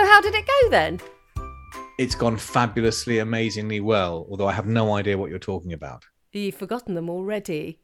So 0.00 0.06
how 0.06 0.22
did 0.22 0.34
it 0.34 0.46
go 0.46 0.70
then? 0.70 0.98
It's 1.98 2.14
gone 2.14 2.38
fabulously, 2.38 3.18
amazingly 3.18 3.80
well, 3.80 4.26
although 4.30 4.48
I 4.48 4.52
have 4.52 4.64
no 4.66 4.96
idea 4.96 5.18
what 5.18 5.28
you're 5.28 5.38
talking 5.38 5.74
about. 5.74 6.06
You've 6.32 6.54
forgotten 6.54 6.94
them 6.94 7.10
already. 7.10 7.80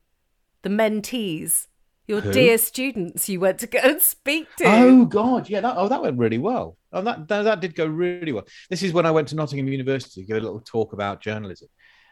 The 0.63 0.71
mentees, 0.71 1.67
your 2.07 2.23
Who? 2.23 2.33
dear 2.33 2.57
students 2.57 3.29
you 3.29 3.39
went 3.39 3.59
to 3.59 3.67
go 3.67 3.81
and 3.83 4.01
speak 4.01 4.49
to. 4.57 4.65
Oh 4.65 5.05
God, 5.05 5.51
yeah, 5.51 5.61
that, 5.61 5.75
oh 5.77 5.89
that 5.89 6.01
went 6.01 6.17
really 6.17 6.39
well. 6.39 6.79
Oh, 6.91 7.03
that, 7.03 7.29
that 7.29 7.43
that 7.43 7.61
did 7.61 7.75
go 7.75 7.85
really 7.85 8.33
well. 8.33 8.47
This 8.71 8.83
is 8.83 8.95
when 8.95 9.05
I 9.05 9.11
went 9.11 9.29
to 9.29 9.37
Nottingham 9.37 9.69
University 9.69 10.23
to 10.23 10.27
give 10.27 10.39
a 10.39 10.41
little 10.41 10.61
talk 10.61 10.95
about 10.95 11.21
journalism, 11.21 11.69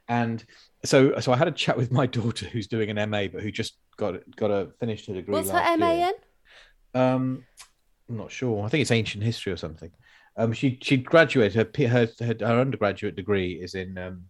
and 0.06 0.44
so 0.84 1.18
so 1.18 1.32
I 1.32 1.38
had 1.38 1.48
a 1.48 1.52
chat 1.52 1.78
with 1.78 1.90
my 1.90 2.04
daughter 2.18 2.44
who's 2.44 2.66
doing 2.66 2.90
an 2.90 3.08
MA, 3.08 3.28
but 3.32 3.42
who 3.42 3.50
just 3.50 3.78
got 3.96 4.16
got 4.36 4.50
a 4.50 4.68
finished 4.80 5.06
her 5.06 5.14
degree. 5.14 5.32
What's 5.32 5.48
her 5.48 5.76
MA 5.78 5.92
year. 5.92 6.12
in? 6.94 7.00
Um, 7.00 7.44
I'm 8.08 8.16
not 8.16 8.30
sure. 8.30 8.64
I 8.64 8.68
think 8.68 8.82
it's 8.82 8.90
ancient 8.90 9.24
history 9.24 9.52
or 9.52 9.56
something. 9.56 9.90
Um, 10.36 10.52
she 10.52 10.78
she 10.82 10.96
graduated 10.96 11.54
her 11.54 11.88
her 11.88 12.08
her, 12.20 12.34
her 12.40 12.60
undergraduate 12.60 13.16
degree 13.16 13.52
is 13.52 13.74
in 13.74 13.96
um, 13.98 14.24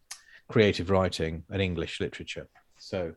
creative 0.48 0.90
writing 0.90 1.44
and 1.50 1.62
English 1.62 2.00
literature. 2.00 2.48
So, 2.78 3.14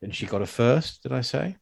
and 0.00 0.14
she 0.14 0.26
got 0.26 0.42
a 0.42 0.46
first. 0.46 1.02
Did 1.02 1.12
I 1.12 1.20
say? 1.20 1.56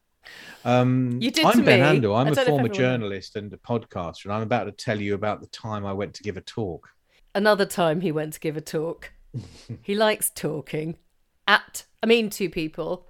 Um, 0.65 1.19
You 1.21 1.31
did 1.31 1.45
I'm 1.45 1.65
Ben. 1.65 1.81
Handel. 1.81 2.15
I 2.15 2.21
I'm 2.21 2.29
a 2.29 2.35
don't 2.35 2.37
know 2.37 2.43
if 2.43 2.49
former 2.49 2.69
journalist 2.69 3.37
and 3.37 3.53
a 3.53 3.57
podcaster, 3.57 4.27
and 4.27 4.35
I'm 4.35 4.43
about 4.43 4.65
to 4.65 4.73
tell 4.73 5.01
you 5.01 5.15
about 5.15 5.41
the 5.41 5.49
time 5.49 5.85
I 5.85 5.93
went 5.93 6.15
to 6.15 6.23
give 6.23 6.37
a 6.37 6.43
talk. 6.43 6.89
Another 7.35 7.67
time 7.67 8.01
he 8.01 8.13
went 8.13 8.35
to 8.35 8.41
give 8.41 8.57
a 8.57 8.61
talk. 8.61 9.13
he 9.83 9.95
likes 9.95 10.31
talking 10.31 10.99
at, 11.47 11.85
I 12.03 12.07
mean, 12.07 12.31
to 12.31 12.49
people. 12.49 13.07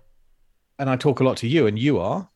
And 0.78 0.88
I 0.88 0.96
talk 0.96 1.20
a 1.20 1.24
lot 1.24 1.36
to 1.38 1.48
you, 1.48 1.66
and 1.66 1.78
you 1.78 1.98
are. 1.98 2.28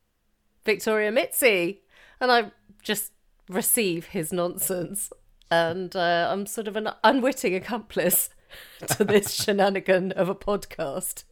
Victoria 0.64 1.12
Mitzi. 1.12 1.82
And 2.20 2.30
I 2.30 2.50
just 2.84 3.12
receive 3.48 4.06
his 4.06 4.32
nonsense. 4.32 5.10
And 5.50 5.94
uh, 5.96 6.28
I'm 6.30 6.46
sort 6.46 6.68
of 6.68 6.76
an 6.76 6.90
unwitting 7.02 7.54
accomplice 7.54 8.30
to 8.86 9.04
this 9.04 9.32
shenanigan 9.42 10.12
of 10.12 10.28
a 10.28 10.34
podcast. 10.34 11.24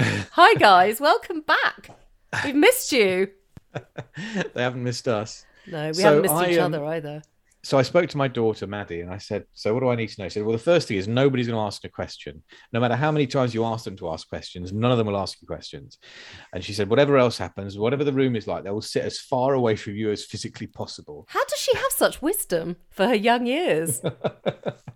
Hi, 0.00 0.54
guys. 0.54 1.00
Welcome 1.00 1.42
back. 1.42 1.90
We've 2.44 2.56
missed 2.56 2.90
you. 2.90 3.30
they 3.72 4.62
haven't 4.62 4.82
missed 4.82 5.06
us. 5.06 5.46
No, 5.66 5.88
we 5.88 5.94
So 5.94 6.02
haven't 6.02 6.22
missed 6.22 6.34
I, 6.34 6.50
each 6.50 6.58
um, 6.58 6.74
other 6.74 6.84
either. 6.86 7.22
So 7.64 7.78
I 7.78 7.82
spoke 7.82 8.08
to 8.10 8.18
my 8.18 8.28
daughter 8.28 8.66
Maddie 8.66 9.00
and 9.00 9.10
I 9.10 9.18
said, 9.18 9.44
"So 9.54 9.72
what 9.72 9.80
do 9.80 9.88
I 9.88 9.96
need 9.96 10.10
to 10.10 10.22
know?" 10.22 10.28
She 10.28 10.34
said, 10.34 10.44
"Well, 10.44 10.52
the 10.52 10.62
first 10.62 10.86
thing 10.88 10.98
is 10.98 11.08
nobody's 11.08 11.46
going 11.46 11.56
to 11.56 11.66
ask 11.66 11.82
a 11.84 11.88
question. 11.88 12.42
No 12.72 12.80
matter 12.80 12.94
how 12.94 13.10
many 13.10 13.26
times 13.26 13.54
you 13.54 13.64
ask 13.64 13.84
them 13.84 13.96
to 13.96 14.10
ask 14.10 14.28
questions, 14.28 14.72
none 14.72 14.92
of 14.92 14.98
them 14.98 15.06
will 15.06 15.16
ask 15.16 15.40
you 15.40 15.46
questions." 15.46 15.98
And 16.52 16.62
she 16.62 16.74
said, 16.74 16.90
"Whatever 16.90 17.16
else 17.16 17.38
happens, 17.38 17.78
whatever 17.78 18.04
the 18.04 18.12
room 18.12 18.36
is 18.36 18.46
like, 18.46 18.64
they 18.64 18.70
will 18.70 18.82
sit 18.82 19.04
as 19.04 19.18
far 19.18 19.54
away 19.54 19.76
from 19.76 19.96
you 19.96 20.10
as 20.10 20.24
physically 20.24 20.66
possible." 20.66 21.26
How 21.28 21.44
does 21.44 21.58
she 21.58 21.76
have 21.76 21.92
such 21.92 22.20
wisdom 22.20 22.76
for 22.90 23.08
her 23.08 23.14
young 23.14 23.46
years? 23.46 24.02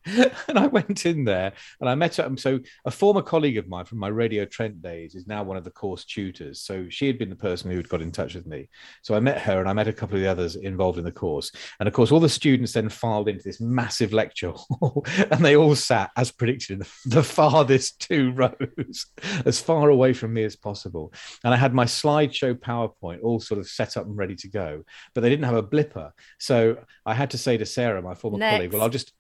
and 0.48 0.58
I 0.58 0.66
went 0.66 1.06
in 1.06 1.25
there 1.25 1.53
and 1.80 1.88
I 1.88 1.94
met 1.94 2.16
her. 2.16 2.30
So 2.36 2.60
a 2.84 2.91
former 2.91 3.22
colleague 3.22 3.58
of 3.58 3.69
mine 3.69 3.84
from 3.84 3.98
my 3.98 4.08
Radio 4.08 4.44
Trent 4.44 4.80
days 4.82 5.14
is 5.14 5.27
now 5.27 5.42
one 5.42 5.56
of 5.56 5.64
the 5.64 5.70
course 5.70 6.05
tutors. 6.05 6.60
So 6.60 6.86
she 6.88 7.06
had 7.06 7.19
been 7.19 7.30
the 7.30 7.36
person 7.36 7.70
who 7.70 7.77
had 7.77 7.88
got 7.88 8.03
in 8.03 8.12
touch 8.12 8.34
with 8.34 8.47
me. 8.47 8.69
So 9.03 9.14
I 9.14 9.20
met 9.20 9.41
her 9.42 9.60
and 9.60 9.69
I 9.69 9.72
met 9.72 9.88
a 9.88 9.92
couple 9.92 10.16
of 10.16 10.22
the 10.22 10.30
others 10.30 10.56
involved 10.56 10.98
in 10.98 11.05
the 11.05 11.12
course. 11.12 11.50
And 11.80 11.88
of 11.88 11.94
course, 11.94 12.12
all 12.12 12.20
the 12.20 12.28
students 12.28 12.57
then 12.66 12.88
filed 12.88 13.28
into 13.28 13.42
this 13.42 13.60
massive 13.60 14.12
lecture 14.12 14.52
hall 14.52 15.04
and 15.30 15.44
they 15.44 15.56
all 15.56 15.74
sat, 15.74 16.10
as 16.16 16.30
predicted, 16.30 16.70
in 16.70 16.78
the, 16.80 16.90
the 17.06 17.22
farthest 17.22 18.00
two 18.00 18.32
rows, 18.36 19.06
as 19.44 19.60
far 19.60 19.90
away 19.90 20.12
from 20.12 20.32
me 20.32 20.44
as 20.44 20.56
possible. 20.56 21.12
And 21.44 21.52
I 21.52 21.56
had 21.56 21.74
my 21.74 21.84
slideshow 21.84 22.54
PowerPoint 22.54 23.22
all 23.22 23.40
sort 23.40 23.60
of 23.60 23.68
set 23.68 23.96
up 23.96 24.06
and 24.06 24.16
ready 24.16 24.34
to 24.36 24.48
go, 24.48 24.84
but 25.14 25.20
they 25.20 25.30
didn't 25.30 25.44
have 25.46 25.56
a 25.56 25.62
blipper. 25.62 26.12
So 26.38 26.78
I 27.04 27.14
had 27.14 27.30
to 27.30 27.38
say 27.38 27.56
to 27.56 27.66
Sarah, 27.66 28.02
my 28.02 28.14
former 28.14 28.38
colleague, 28.38 28.72
well, 28.72 28.82
I'll 28.82 28.88
just 28.88 29.12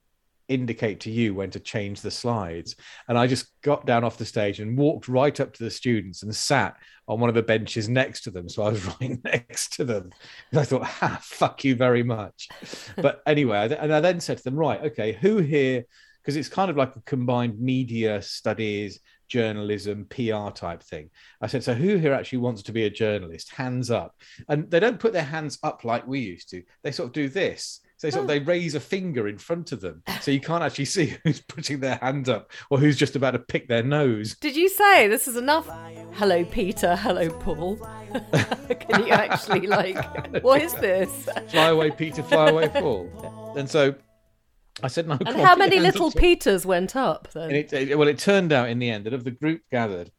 indicate 0.48 1.00
to 1.00 1.10
you 1.10 1.34
when 1.34 1.50
to 1.50 1.60
change 1.60 2.00
the 2.00 2.10
slides. 2.10 2.74
And 3.08 3.18
I 3.18 3.26
just 3.26 3.46
got 3.62 3.86
down 3.86 4.04
off 4.04 4.18
the 4.18 4.24
stage 4.24 4.60
and 4.60 4.76
walked 4.76 5.08
right 5.08 5.38
up 5.40 5.52
to 5.54 5.64
the 5.64 5.70
students 5.70 6.22
and 6.22 6.34
sat 6.34 6.76
on 7.06 7.20
one 7.20 7.28
of 7.28 7.34
the 7.34 7.42
benches 7.42 7.88
next 7.88 8.22
to 8.22 8.30
them. 8.30 8.48
So 8.48 8.62
I 8.62 8.70
was 8.70 8.84
right 9.00 9.22
next 9.24 9.74
to 9.74 9.84
them. 9.84 10.10
And 10.50 10.60
I 10.60 10.64
thought, 10.64 10.84
ha, 10.84 11.18
fuck 11.22 11.64
you 11.64 11.76
very 11.76 12.02
much. 12.02 12.48
But 12.96 13.22
anyway, 13.26 13.76
and 13.78 13.92
I 13.92 14.00
then 14.00 14.20
said 14.20 14.38
to 14.38 14.44
them, 14.44 14.56
right, 14.56 14.82
okay, 14.84 15.12
who 15.12 15.38
here, 15.38 15.84
because 16.22 16.36
it's 16.36 16.48
kind 16.48 16.70
of 16.70 16.76
like 16.76 16.96
a 16.96 17.02
combined 17.02 17.60
media 17.60 18.20
studies, 18.22 19.00
journalism, 19.28 20.06
PR 20.10 20.50
type 20.50 20.82
thing. 20.82 21.10
I 21.40 21.46
said, 21.46 21.62
so 21.62 21.74
who 21.74 21.96
here 21.96 22.12
actually 22.12 22.38
wants 22.38 22.62
to 22.64 22.72
be 22.72 22.84
a 22.84 22.90
journalist? 22.90 23.52
Hands 23.52 23.90
up. 23.90 24.14
And 24.48 24.70
they 24.70 24.80
don't 24.80 25.00
put 25.00 25.12
their 25.12 25.22
hands 25.22 25.58
up 25.62 25.84
like 25.84 26.06
we 26.06 26.20
used 26.20 26.50
to. 26.50 26.62
They 26.82 26.92
sort 26.92 27.08
of 27.08 27.12
do 27.12 27.28
this. 27.28 27.80
So 27.98 28.06
they 28.06 28.10
sort 28.12 28.22
of 28.22 28.28
they 28.28 28.38
raise 28.38 28.76
a 28.76 28.80
finger 28.80 29.26
in 29.26 29.38
front 29.38 29.72
of 29.72 29.80
them, 29.80 30.04
so 30.20 30.30
you 30.30 30.40
can't 30.40 30.62
actually 30.62 30.84
see 30.84 31.16
who's 31.24 31.40
putting 31.40 31.80
their 31.80 31.96
hand 31.96 32.28
up 32.28 32.52
or 32.70 32.78
who's 32.78 32.96
just 32.96 33.16
about 33.16 33.32
to 33.32 33.40
pick 33.40 33.66
their 33.66 33.82
nose. 33.82 34.36
Did 34.36 34.54
you 34.56 34.68
say 34.68 35.08
this 35.08 35.26
is 35.26 35.36
enough? 35.36 35.68
Hello, 36.12 36.44
Peter. 36.44 36.94
Hello, 36.94 37.28
Paul. 37.28 37.76
Can 38.68 39.04
you 39.04 39.12
actually, 39.12 39.66
like, 39.66 40.42
what 40.44 40.62
is 40.62 40.74
this? 40.74 41.10
Fly 41.48 41.70
away, 41.70 41.90
Peter. 41.90 42.22
Fly 42.22 42.50
away, 42.50 42.68
Paul. 42.68 43.54
And 43.56 43.68
so 43.68 43.96
I 44.80 44.86
said, 44.86 45.08
no. 45.08 45.18
And 45.26 45.36
how 45.36 45.54
on, 45.54 45.58
many 45.58 45.80
little. 45.80 46.12
Peters 46.12 46.64
went 46.64 46.94
up 46.94 47.28
then? 47.32 47.44
And 47.50 47.56
it, 47.56 47.72
it- 47.72 47.98
well, 47.98 48.06
it 48.06 48.18
turned 48.18 48.52
out 48.52 48.68
in 48.68 48.78
the 48.78 48.90
end 48.90 49.06
that 49.06 49.12
of 49.12 49.24
the 49.24 49.32
group 49.32 49.62
gathered, 49.72 50.12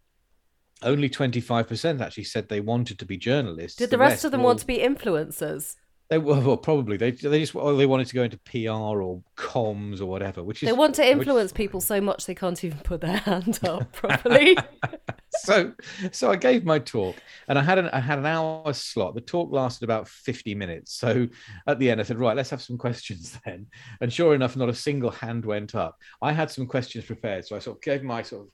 only 0.82 1.08
twenty 1.08 1.40
five 1.40 1.68
percent 1.70 2.02
actually 2.02 2.26
said 2.26 2.50
they 2.50 2.60
wanted 2.60 3.00
to 3.00 3.06
be 3.06 3.16
journalists. 3.16 3.78
Did 3.78 3.90
the 3.90 3.98
rest 3.98 4.26
of 4.26 4.32
them 4.32 4.44
want 4.44 4.60
to 4.60 4.68
be 4.68 4.80
influencers? 4.80 5.78
They 6.10 6.18
well, 6.18 6.42
well, 6.42 6.58
probably 6.58 6.98
they 6.98 7.12
they 7.12 7.40
just 7.42 7.56
oh, 7.56 7.76
they 7.76 7.86
wanted 7.86 8.08
to 8.08 8.16
go 8.16 8.24
into 8.24 8.40
PR 8.40 8.72
or 8.72 9.22
comms 9.38 10.02
or 10.02 10.08
whatever, 10.08 10.44
which 10.44 10.64
is 10.64 10.68
They 10.68 10.74
want 10.74 10.96
to 10.96 11.04
which- 11.04 11.12
influence 11.12 11.52
people 11.52 11.82
so 11.82 12.02
much 12.02 12.26
they 12.26 12.34
can't 12.34 12.64
even 12.64 12.80
put 12.80 13.02
their 13.02 13.18
hand 13.18 13.60
up 13.64 13.92
properly. 13.94 14.58
so 15.30 15.74
so 16.12 16.32
I 16.32 16.36
gave 16.36 16.66
my 16.66 16.80
talk 16.80 17.16
and 17.48 17.60
I 17.60 17.62
had 17.62 17.78
an 17.78 17.90
I 17.90 18.00
had 18.00 18.18
an 18.18 18.26
hour 18.26 18.74
slot. 18.74 19.14
The 19.14 19.22
talk 19.22 19.52
lasted 19.52 19.84
about 19.84 20.08
50 20.08 20.56
minutes. 20.56 20.94
So 20.94 21.28
at 21.68 21.78
the 21.78 21.92
end 21.92 22.02
I 22.02 22.04
said, 22.04 22.18
right, 22.18 22.36
let's 22.36 22.50
have 22.50 22.62
some 22.62 22.80
questions 22.80 23.38
then. 23.46 23.68
And 24.02 24.12
sure 24.12 24.34
enough, 24.34 24.56
not 24.56 24.70
a 24.70 24.74
single 24.74 25.12
hand 25.12 25.46
went 25.46 25.76
up. 25.76 25.96
I 26.24 26.32
had 26.32 26.50
some 26.50 26.66
questions 26.66 27.06
prepared. 27.06 27.46
So 27.46 27.56
I 27.56 27.60
sort 27.60 27.78
of 27.78 27.84
gave 27.84 28.02
my 28.02 28.24
sort 28.24 28.48
of 28.48 28.50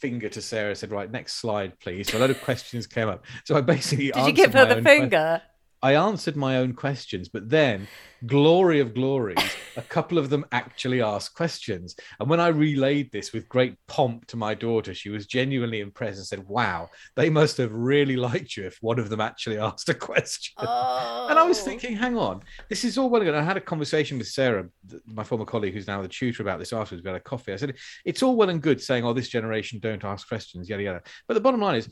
finger 0.00 0.28
to 0.28 0.42
Sarah, 0.42 0.74
said, 0.74 0.90
right, 0.90 1.10
next 1.10 1.36
slide, 1.36 1.78
please. 1.78 2.10
So 2.10 2.18
a 2.18 2.20
lot 2.20 2.30
of 2.30 2.42
questions 2.42 2.88
came 2.88 3.08
up. 3.08 3.24
So 3.44 3.56
I 3.56 3.60
basically 3.60 4.10
Did 4.10 4.26
you 4.26 4.32
give 4.32 4.52
her 4.54 4.74
the 4.74 4.82
finger? 4.82 5.40
I 5.86 5.94
answered 5.94 6.34
my 6.34 6.56
own 6.56 6.72
questions, 6.72 7.28
but 7.28 7.48
then, 7.48 7.86
glory 8.26 8.80
of 8.80 8.92
glories, 8.92 9.38
a 9.76 9.82
couple 9.82 10.18
of 10.18 10.30
them 10.30 10.44
actually 10.50 11.00
asked 11.00 11.36
questions. 11.36 11.94
And 12.18 12.28
when 12.28 12.40
I 12.40 12.48
relayed 12.48 13.12
this 13.12 13.32
with 13.32 13.48
great 13.48 13.76
pomp 13.86 14.26
to 14.26 14.36
my 14.36 14.52
daughter, 14.52 14.94
she 14.94 15.10
was 15.10 15.28
genuinely 15.28 15.78
impressed 15.78 16.18
and 16.18 16.26
said, 16.26 16.48
Wow, 16.48 16.90
they 17.14 17.30
must 17.30 17.56
have 17.58 17.70
really 17.72 18.16
liked 18.16 18.56
you 18.56 18.66
if 18.66 18.78
one 18.80 18.98
of 18.98 19.10
them 19.10 19.20
actually 19.20 19.58
asked 19.68 19.88
a 19.88 19.94
question. 19.94 20.54
Oh. 20.58 21.28
And 21.30 21.38
I 21.38 21.44
was 21.44 21.60
oh. 21.60 21.64
thinking, 21.64 21.94
hang 21.94 22.18
on, 22.18 22.42
this 22.68 22.82
is 22.82 22.98
all 22.98 23.08
well 23.08 23.22
and 23.22 23.28
good. 23.28 23.36
I 23.36 23.42
had 23.44 23.56
a 23.56 23.60
conversation 23.60 24.18
with 24.18 24.26
Sarah, 24.26 24.68
my 25.06 25.22
former 25.22 25.44
colleague, 25.44 25.74
who's 25.74 25.86
now 25.86 26.02
the 26.02 26.08
tutor, 26.08 26.42
about 26.42 26.58
this 26.58 26.72
afterwards. 26.72 27.04
We 27.04 27.10
had 27.10 27.16
a 27.16 27.20
coffee. 27.20 27.52
I 27.52 27.56
said, 27.56 27.76
it's 28.04 28.24
all 28.24 28.34
well 28.34 28.50
and 28.50 28.60
good 28.60 28.82
saying, 28.82 29.04
oh, 29.04 29.12
this 29.12 29.28
generation 29.28 29.78
don't 29.78 30.02
ask 30.02 30.26
questions, 30.26 30.68
yada, 30.68 30.82
yada. 30.82 31.02
But 31.28 31.34
the 31.34 31.40
bottom 31.40 31.60
line 31.60 31.76
is, 31.76 31.88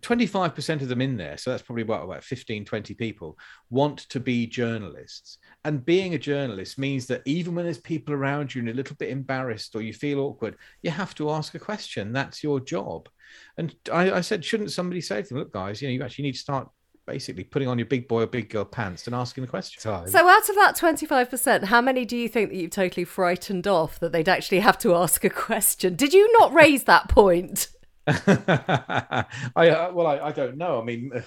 25% 0.00 0.82
of 0.82 0.88
them 0.88 1.00
in 1.00 1.16
there, 1.16 1.36
so 1.36 1.50
that's 1.50 1.62
probably 1.62 1.84
what, 1.84 2.02
about 2.02 2.24
15, 2.24 2.64
20 2.64 2.94
people, 2.94 3.38
want 3.70 3.98
to 4.10 4.20
be 4.20 4.46
journalists. 4.46 5.38
And 5.64 5.84
being 5.84 6.14
a 6.14 6.18
journalist 6.18 6.78
means 6.78 7.06
that 7.06 7.22
even 7.24 7.54
when 7.54 7.64
there's 7.64 7.78
people 7.78 8.14
around 8.14 8.54
you 8.54 8.60
and 8.60 8.70
a 8.70 8.74
little 8.74 8.96
bit 8.96 9.10
embarrassed 9.10 9.74
or 9.74 9.82
you 9.82 9.92
feel 9.92 10.20
awkward, 10.20 10.56
you 10.82 10.90
have 10.90 11.14
to 11.16 11.30
ask 11.30 11.54
a 11.54 11.58
question. 11.58 12.12
That's 12.12 12.42
your 12.42 12.60
job. 12.60 13.08
And 13.56 13.74
I, 13.92 14.12
I 14.12 14.20
said, 14.20 14.44
shouldn't 14.44 14.72
somebody 14.72 15.00
say 15.00 15.22
to 15.22 15.28
them, 15.28 15.38
look, 15.38 15.52
guys, 15.52 15.82
you 15.82 15.88
know, 15.88 15.92
you 15.92 16.02
actually 16.02 16.24
need 16.24 16.32
to 16.32 16.38
start 16.38 16.68
basically 17.08 17.42
putting 17.42 17.68
on 17.68 17.78
your 17.78 17.86
big 17.86 18.06
boy 18.06 18.22
or 18.22 18.26
big 18.26 18.50
girl 18.50 18.64
pants 18.64 19.06
and 19.06 19.14
asking 19.14 19.42
the 19.42 19.48
question. 19.48 19.80
So 19.80 20.28
out 20.28 20.48
of 20.48 20.54
that 20.56 20.76
25%, 20.76 21.64
how 21.64 21.80
many 21.80 22.04
do 22.04 22.16
you 22.16 22.28
think 22.28 22.50
that 22.50 22.56
you've 22.56 22.70
totally 22.70 23.04
frightened 23.04 23.66
off 23.66 23.98
that 24.00 24.12
they'd 24.12 24.28
actually 24.28 24.60
have 24.60 24.78
to 24.78 24.94
ask 24.94 25.24
a 25.24 25.30
question? 25.30 25.96
Did 25.96 26.12
you 26.12 26.30
not 26.38 26.52
raise 26.52 26.84
that 26.84 27.08
point? 27.08 27.68
I 29.56 29.68
uh, 29.70 29.92
well, 29.92 30.06
I, 30.06 30.18
I 30.28 30.32
don't 30.32 30.56
know. 30.56 30.80
I 30.80 30.84
mean, 30.84 31.10
uh, 31.14 31.20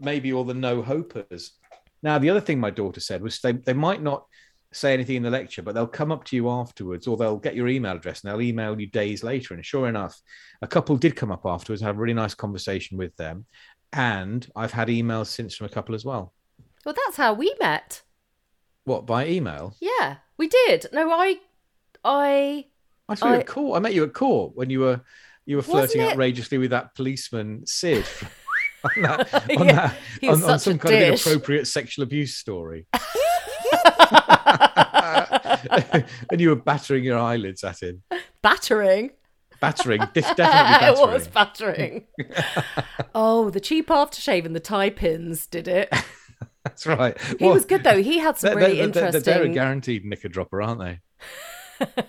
maybe 0.00 0.32
all 0.32 0.44
the 0.44 0.54
no 0.54 0.82
hopers. 0.82 1.50
Now, 2.02 2.18
the 2.18 2.30
other 2.30 2.40
thing 2.40 2.58
my 2.58 2.70
daughter 2.70 3.00
said 3.00 3.22
was 3.22 3.40
they, 3.40 3.52
they 3.52 3.72
might 3.72 4.02
not 4.02 4.26
say 4.72 4.94
anything 4.94 5.16
in 5.16 5.22
the 5.22 5.30
lecture, 5.30 5.62
but 5.62 5.74
they'll 5.74 5.86
come 5.86 6.10
up 6.10 6.24
to 6.24 6.36
you 6.36 6.48
afterwards, 6.50 7.06
or 7.06 7.16
they'll 7.16 7.36
get 7.36 7.54
your 7.54 7.68
email 7.68 7.96
address 7.96 8.22
and 8.22 8.30
they'll 8.32 8.40
email 8.40 8.80
you 8.80 8.86
days 8.86 9.22
later. 9.22 9.54
And 9.54 9.64
sure 9.64 9.88
enough, 9.88 10.18
a 10.62 10.66
couple 10.66 10.96
did 10.96 11.14
come 11.16 11.30
up 11.30 11.42
afterwards. 11.44 11.82
I 11.82 11.86
had 11.86 11.96
a 11.96 11.98
really 11.98 12.14
nice 12.14 12.34
conversation 12.34 12.98
with 12.98 13.14
them, 13.16 13.44
and 13.92 14.46
I've 14.56 14.72
had 14.72 14.88
emails 14.88 15.26
since 15.28 15.54
from 15.54 15.66
a 15.66 15.70
couple 15.70 15.94
as 15.94 16.04
well. 16.04 16.32
Well, 16.84 16.94
that's 17.06 17.16
how 17.16 17.34
we 17.34 17.54
met. 17.60 18.02
What 18.84 19.06
by 19.06 19.28
email? 19.28 19.76
Yeah, 19.80 20.16
we 20.36 20.48
did. 20.48 20.86
No, 20.92 21.08
I, 21.10 21.36
I, 22.04 22.66
I 23.08 23.14
saw 23.14 23.28
you 23.28 23.34
I- 23.34 23.38
at 23.38 23.46
court. 23.46 23.76
I 23.76 23.80
met 23.80 23.94
you 23.94 24.02
at 24.04 24.12
court 24.14 24.56
when 24.56 24.70
you 24.70 24.80
were 24.80 25.00
you 25.52 25.56
were 25.58 25.60
Wasn't 25.62 25.74
flirting 25.92 26.00
it- 26.00 26.10
outrageously 26.12 26.58
with 26.58 26.70
that 26.70 26.94
policeman 26.94 27.62
Sid. 27.66 28.04
on 28.96 29.02
that, 29.02 29.34
on, 29.56 29.64
Yeah, 29.66 29.94
that, 30.22 30.28
on, 30.28 30.42
on 30.50 30.58
some 30.58 30.78
kind 30.78 30.94
of 30.96 31.00
inappropriate 31.02 31.66
sexual 31.68 32.02
abuse 32.02 32.34
story. 32.34 32.86
and 36.30 36.40
you 36.40 36.48
were 36.50 36.56
battering 36.56 37.04
your 37.04 37.18
eyelids 37.18 37.62
at 37.64 37.80
him. 37.82 38.02
Battering. 38.42 39.10
Battering, 39.60 40.00
def- 40.12 40.34
definitely 40.34 40.88
it 41.04 41.08
was 41.08 41.28
battering. 41.28 42.06
oh, 43.14 43.48
the 43.50 43.60
cheap 43.60 43.86
aftershave 43.88 44.44
and 44.44 44.56
the 44.56 44.60
tie 44.60 44.90
pins 44.90 45.46
did 45.46 45.68
it. 45.68 45.88
That's 46.64 46.84
right. 46.86 47.16
He 47.38 47.44
was 47.46 47.64
good 47.64 47.84
though. 47.84 48.02
He 48.02 48.18
had 48.18 48.36
some 48.38 48.48
They're, 48.50 48.56
really 48.56 48.78
they're- 48.78 48.88
they're- 48.88 49.04
interesting. 49.06 49.34
they're 49.34 49.44
a 49.44 49.48
guaranteed 49.50 50.04
knicker 50.04 50.28
dropper, 50.28 50.60
aren't 50.62 50.80
they? 50.80 51.00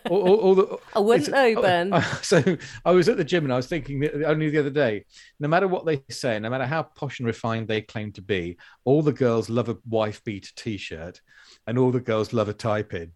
All, 0.09 0.21
all- 0.21 0.35
all 0.39 0.55
the, 0.55 0.77
I 0.95 0.99
wouldn't 0.99 1.27
it's- 1.27 1.55
know, 1.55 1.61
Ben. 1.61 2.03
So 2.21 2.57
I 2.85 2.91
was 2.91 3.09
at 3.09 3.17
the 3.17 3.23
gym 3.23 3.43
and 3.43 3.53
I 3.53 3.57
was 3.57 3.67
thinking 3.67 3.99
that 4.01 4.23
only 4.25 4.49
the 4.49 4.59
other 4.59 4.69
day, 4.69 5.05
no 5.39 5.47
matter 5.47 5.67
what 5.67 5.85
they 5.85 6.01
say, 6.09 6.39
no 6.39 6.49
matter 6.49 6.65
how 6.65 6.83
posh 6.83 7.19
and 7.19 7.27
refined 7.27 7.67
they 7.67 7.81
claim 7.81 8.11
to 8.13 8.21
be, 8.21 8.57
all 8.85 9.01
the 9.01 9.11
girls 9.13 9.49
love 9.49 9.69
a 9.69 9.77
wife 9.87 10.23
beater 10.23 10.51
t-shirt, 10.55 11.21
and 11.67 11.77
all 11.77 11.91
the 11.91 11.99
girls 12.01 12.33
love 12.33 12.49
a 12.49 12.53
tie 12.53 12.83
pin. 12.83 13.11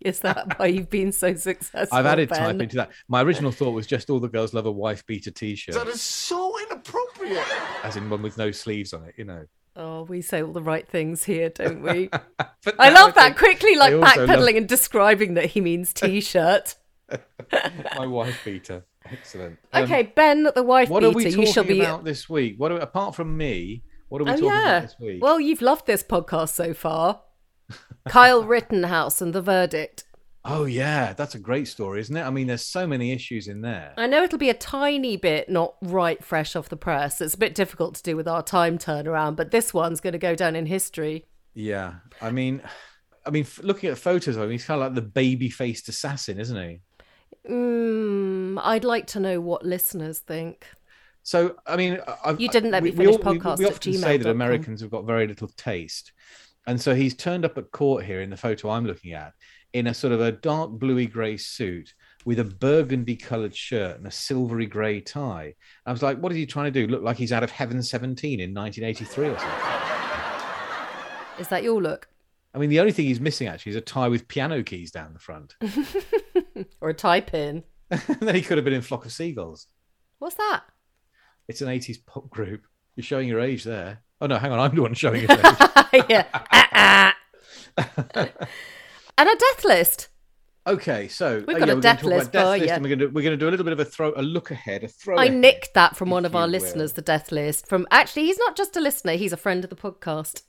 Is 0.00 0.20
that 0.20 0.58
why 0.58 0.66
you've 0.66 0.90
been 0.90 1.10
so 1.12 1.34
successful? 1.34 1.96
I've 1.96 2.04
added 2.06 2.28
ben? 2.28 2.38
type 2.38 2.60
into 2.60 2.76
that. 2.76 2.90
My 3.08 3.22
original 3.22 3.50
thought 3.50 3.70
was 3.72 3.86
just 3.86 4.10
all 4.10 4.20
the 4.20 4.28
girls 4.28 4.52
love 4.52 4.66
a 4.66 4.72
wife 4.72 5.04
beater 5.06 5.30
t-shirt, 5.30 5.74
That 5.74 5.88
is 5.88 6.02
so 6.02 6.54
inappropriate. 6.66 7.42
as 7.82 7.96
in 7.96 8.10
one 8.10 8.22
with 8.22 8.36
no 8.36 8.50
sleeves 8.50 8.92
on 8.92 9.04
it, 9.04 9.14
you 9.16 9.24
know. 9.24 9.44
Oh, 9.76 10.02
we 10.02 10.22
say 10.22 10.42
all 10.42 10.52
the 10.52 10.62
right 10.62 10.88
things 10.88 11.24
here, 11.24 11.50
don't 11.50 11.82
we? 11.82 12.08
I 12.78 12.90
love 12.90 13.14
that 13.14 13.36
quickly, 13.36 13.76
like 13.76 13.92
also 13.92 14.26
love- 14.26 14.28
backpedaling 14.28 14.56
and 14.56 14.68
describing 14.68 15.34
that 15.34 15.46
he 15.46 15.60
means 15.60 15.92
t-shirt. 15.94 16.76
My 17.96 18.06
wife 18.06 18.40
beater. 18.44 18.84
Excellent. 19.04 19.58
Um, 19.72 19.84
okay, 19.84 20.04
Ben, 20.04 20.48
the 20.54 20.62
wife 20.62 20.88
What 20.88 21.00
beater. 21.00 21.10
are 21.10 21.14
we 21.14 21.24
you 21.26 21.30
talking 21.32 21.52
shall 21.52 21.64
be. 21.64 21.80
about 21.80 22.04
this 22.04 22.28
week? 22.28 22.54
What 22.56 22.72
are, 22.72 22.78
apart 22.78 23.14
from 23.14 23.36
me? 23.36 23.82
What 24.08 24.22
are 24.22 24.24
we 24.24 24.30
oh 24.30 24.34
talking 24.34 24.48
yeah. 24.48 24.76
about 24.78 24.82
this 24.82 24.96
week? 24.98 25.22
Well, 25.22 25.38
you've 25.38 25.60
loved 25.62 25.86
this 25.86 26.02
podcast 26.02 26.50
so 26.50 26.72
far. 26.72 27.20
Kyle 28.08 28.42
Rittenhouse 28.42 29.20
and 29.20 29.34
the 29.34 29.42
verdict. 29.42 30.04
Oh 30.46 30.64
yeah, 30.64 31.12
that's 31.12 31.34
a 31.34 31.38
great 31.38 31.68
story, 31.68 32.00
isn't 32.00 32.16
it? 32.16 32.22
I 32.22 32.30
mean, 32.30 32.46
there's 32.46 32.66
so 32.66 32.86
many 32.86 33.12
issues 33.12 33.48
in 33.48 33.60
there. 33.60 33.92
I 33.96 34.06
know 34.06 34.22
it'll 34.22 34.38
be 34.38 34.50
a 34.50 34.54
tiny 34.54 35.16
bit 35.16 35.48
not 35.48 35.74
right 35.82 36.22
fresh 36.22 36.56
off 36.56 36.68
the 36.68 36.76
press. 36.76 37.20
It's 37.20 37.34
a 37.34 37.38
bit 37.38 37.54
difficult 37.54 37.96
to 37.96 38.02
do 38.02 38.16
with 38.16 38.28
our 38.28 38.42
time 38.42 38.78
turnaround, 38.78 39.36
but 39.36 39.50
this 39.50 39.74
one's 39.74 40.00
going 40.00 40.12
to 40.12 40.18
go 40.18 40.34
down 40.34 40.56
in 40.56 40.66
history. 40.66 41.24
Yeah, 41.54 41.94
I 42.20 42.30
mean, 42.30 42.62
I 43.26 43.30
mean, 43.30 43.46
looking 43.62 43.90
at 43.90 43.98
photos 43.98 44.36
I 44.36 44.42
mean, 44.42 44.52
he's 44.52 44.64
kind 44.64 44.80
of 44.80 44.86
like 44.86 44.94
the 44.94 45.02
baby-faced 45.02 45.88
assassin, 45.88 46.38
isn't 46.38 46.56
he? 46.56 46.80
Mm, 47.50 48.60
I'd 48.62 48.84
like 48.84 49.06
to 49.08 49.20
know 49.20 49.40
what 49.40 49.64
listeners 49.64 50.20
think. 50.20 50.66
So, 51.22 51.56
I 51.66 51.76
mean, 51.76 51.98
I, 52.24 52.32
You 52.38 52.48
didn't 52.48 52.70
let 52.70 52.84
me 52.84 52.90
we, 52.90 52.96
finish 52.96 53.16
we, 53.16 53.22
podcast 53.22 53.58
we 53.58 53.66
at 53.66 53.72
often 53.72 53.94
say 53.94 54.16
that 54.16 54.30
Americans 54.30 54.80
have 54.80 54.90
got 54.90 55.06
very 55.06 55.26
little 55.26 55.48
taste, 55.56 56.12
and 56.68 56.80
so 56.80 56.94
he's 56.94 57.14
turned 57.14 57.44
up 57.44 57.58
at 57.58 57.72
court 57.72 58.04
here 58.04 58.20
in 58.20 58.30
the 58.30 58.36
photo 58.36 58.70
I'm 58.70 58.86
looking 58.86 59.12
at 59.12 59.32
in 59.76 59.86
a 59.86 59.94
sort 59.94 60.12
of 60.12 60.20
a 60.22 60.32
dark 60.32 60.70
bluey 60.70 61.06
grey 61.06 61.36
suit 61.36 61.92
with 62.24 62.38
a 62.38 62.44
burgundy 62.44 63.14
coloured 63.14 63.54
shirt 63.54 63.98
and 63.98 64.06
a 64.06 64.10
silvery 64.10 64.64
grey 64.66 65.00
tie. 65.00 65.54
I 65.84 65.92
was 65.92 66.02
like, 66.02 66.18
what 66.18 66.32
is 66.32 66.38
he 66.38 66.46
trying 66.46 66.72
to 66.72 66.86
do? 66.86 66.90
Look 66.90 67.02
like 67.02 67.18
he's 67.18 67.30
out 67.30 67.42
of 67.42 67.50
Heaven 67.50 67.82
17 67.82 68.40
in 68.40 68.54
1983 68.54 69.28
or 69.28 69.38
something. 69.38 69.58
Is 71.38 71.48
that 71.48 71.62
your 71.62 71.82
look? 71.82 72.08
I 72.54 72.58
mean, 72.58 72.70
the 72.70 72.80
only 72.80 72.92
thing 72.92 73.04
he's 73.04 73.20
missing 73.20 73.48
actually 73.48 73.70
is 73.70 73.76
a 73.76 73.82
tie 73.82 74.08
with 74.08 74.26
piano 74.28 74.62
keys 74.62 74.90
down 74.90 75.12
the 75.12 75.18
front. 75.18 75.54
Or 76.80 76.88
a 76.88 76.94
type 76.94 77.34
in? 77.34 77.64
then 78.20 78.34
he 78.34 78.40
could 78.40 78.56
have 78.56 78.64
been 78.64 78.72
in 78.74 78.80
Flock 78.80 79.04
of 79.04 79.12
Seagulls. 79.12 79.66
What's 80.18 80.36
that? 80.36 80.62
It's 81.48 81.60
an 81.60 81.68
80s 81.68 81.98
pop 82.06 82.30
group. 82.30 82.62
You're 82.94 83.04
showing 83.04 83.28
your 83.28 83.40
age 83.40 83.64
there. 83.64 84.02
Oh 84.20 84.26
no, 84.26 84.38
hang 84.38 84.52
on, 84.52 84.58
I'm 84.58 84.74
the 84.74 84.82
one 84.82 84.94
showing 84.94 85.20
his 85.28 85.30
age. 85.30 86.04
yeah. 86.08 87.12
Uh-uh. 87.74 88.26
And 89.18 89.28
a 89.28 89.34
death 89.36 89.64
list. 89.64 90.08
Okay, 90.66 91.06
so 91.06 91.44
We've 91.46 91.56
oh, 91.56 91.60
got 91.60 91.68
yeah, 91.68 91.72
a 91.72 91.76
we're 91.76 91.80
death 91.80 92.02
list 92.02 92.32
death 92.32 92.44
for 92.44 92.58
list, 92.58 92.72
and 92.72 92.84
we're 92.84 92.96
gonna 92.96 93.10
we're 93.12 93.22
gonna 93.22 93.36
do 93.36 93.48
a 93.48 93.50
little 93.52 93.64
bit 93.64 93.72
of 93.72 93.78
a 93.80 93.84
throw, 93.84 94.12
a 94.16 94.22
look 94.22 94.50
ahead, 94.50 94.82
a 94.82 94.88
throw. 94.88 95.16
I 95.16 95.26
ahead, 95.26 95.36
nicked 95.36 95.74
that 95.74 95.96
from 95.96 96.10
one 96.10 96.24
of 96.24 96.34
our 96.34 96.42
will. 96.42 96.48
listeners, 96.50 96.94
the 96.94 97.02
death 97.02 97.30
list. 97.30 97.68
From 97.68 97.86
actually, 97.92 98.26
he's 98.26 98.38
not 98.38 98.56
just 98.56 98.76
a 98.76 98.80
listener; 98.80 99.12
he's 99.12 99.32
a 99.32 99.36
friend 99.36 99.62
of 99.62 99.70
the 99.70 99.76
podcast. 99.76 100.42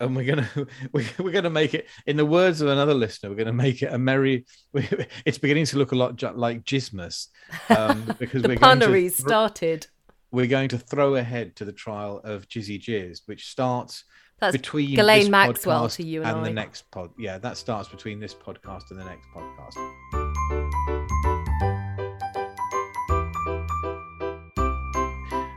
and 0.00 0.14
we're 0.14 0.26
gonna 0.26 0.48
we're, 0.92 1.32
gonna 1.32 1.48
make 1.48 1.72
it. 1.72 1.88
In 2.06 2.18
the 2.18 2.26
words 2.26 2.60
of 2.60 2.68
another 2.68 2.92
listener, 2.92 3.30
we're 3.30 3.36
gonna 3.36 3.54
make 3.54 3.82
it 3.82 3.92
a 3.92 3.98
merry. 3.98 4.44
It's 5.24 5.38
beginning 5.38 5.64
to 5.66 5.78
look 5.78 5.92
a 5.92 5.96
lot 5.96 6.22
like 6.36 6.64
Jismus 6.64 7.28
um, 7.70 8.02
because 8.18 8.42
The 8.42 8.48
we're 8.48 8.56
going 8.56 8.80
to 8.80 9.10
started. 9.10 9.86
we're 10.30 10.46
going 10.46 10.68
to 10.68 10.78
throw 10.78 11.14
ahead 11.14 11.56
to 11.56 11.64
the 11.64 11.72
trial 11.72 12.20
of 12.22 12.48
Jizzy 12.48 12.78
Jizz, 12.78 13.22
which 13.24 13.46
starts 13.46 14.04
That's 14.40 14.56
between 14.56 14.96
Ghislaine 14.96 15.20
this 15.20 15.28
Maxwell 15.28 15.86
podcast 15.86 15.96
to 15.96 16.04
you 16.04 16.22
and 16.22 16.44
the 16.44 16.50
I. 16.50 16.52
next 16.52 16.90
pod. 16.90 17.10
Yeah, 17.18 17.38
that 17.38 17.56
starts 17.56 17.88
between 17.88 18.20
this 18.20 18.34
podcast 18.34 18.90
and 18.90 19.00
the 19.00 19.04
next 19.04 19.26
podcast. 19.34 19.74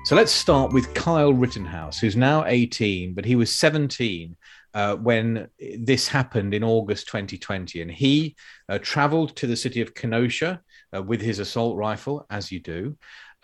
So 0.07 0.15
let's 0.15 0.31
start 0.31 0.71
with 0.71 0.93
Kyle 0.93 1.33
Rittenhouse, 1.33 1.99
who's 1.99 2.15
now 2.15 2.45
18, 2.45 3.13
but 3.13 3.25
he 3.25 3.35
was 3.35 3.53
17 3.53 4.37
uh, 4.73 4.95
when 4.95 5.49
this 5.59 6.07
happened 6.07 6.53
in 6.53 6.63
August 6.63 7.07
2020. 7.07 7.81
And 7.81 7.91
he 7.91 8.37
uh, 8.69 8.79
traveled 8.81 9.35
to 9.35 9.47
the 9.47 9.55
city 9.57 9.81
of 9.81 9.93
Kenosha 9.93 10.61
uh, 10.95 11.03
with 11.03 11.19
his 11.19 11.39
assault 11.39 11.75
rifle, 11.75 12.25
as 12.29 12.53
you 12.53 12.61
do, 12.61 12.95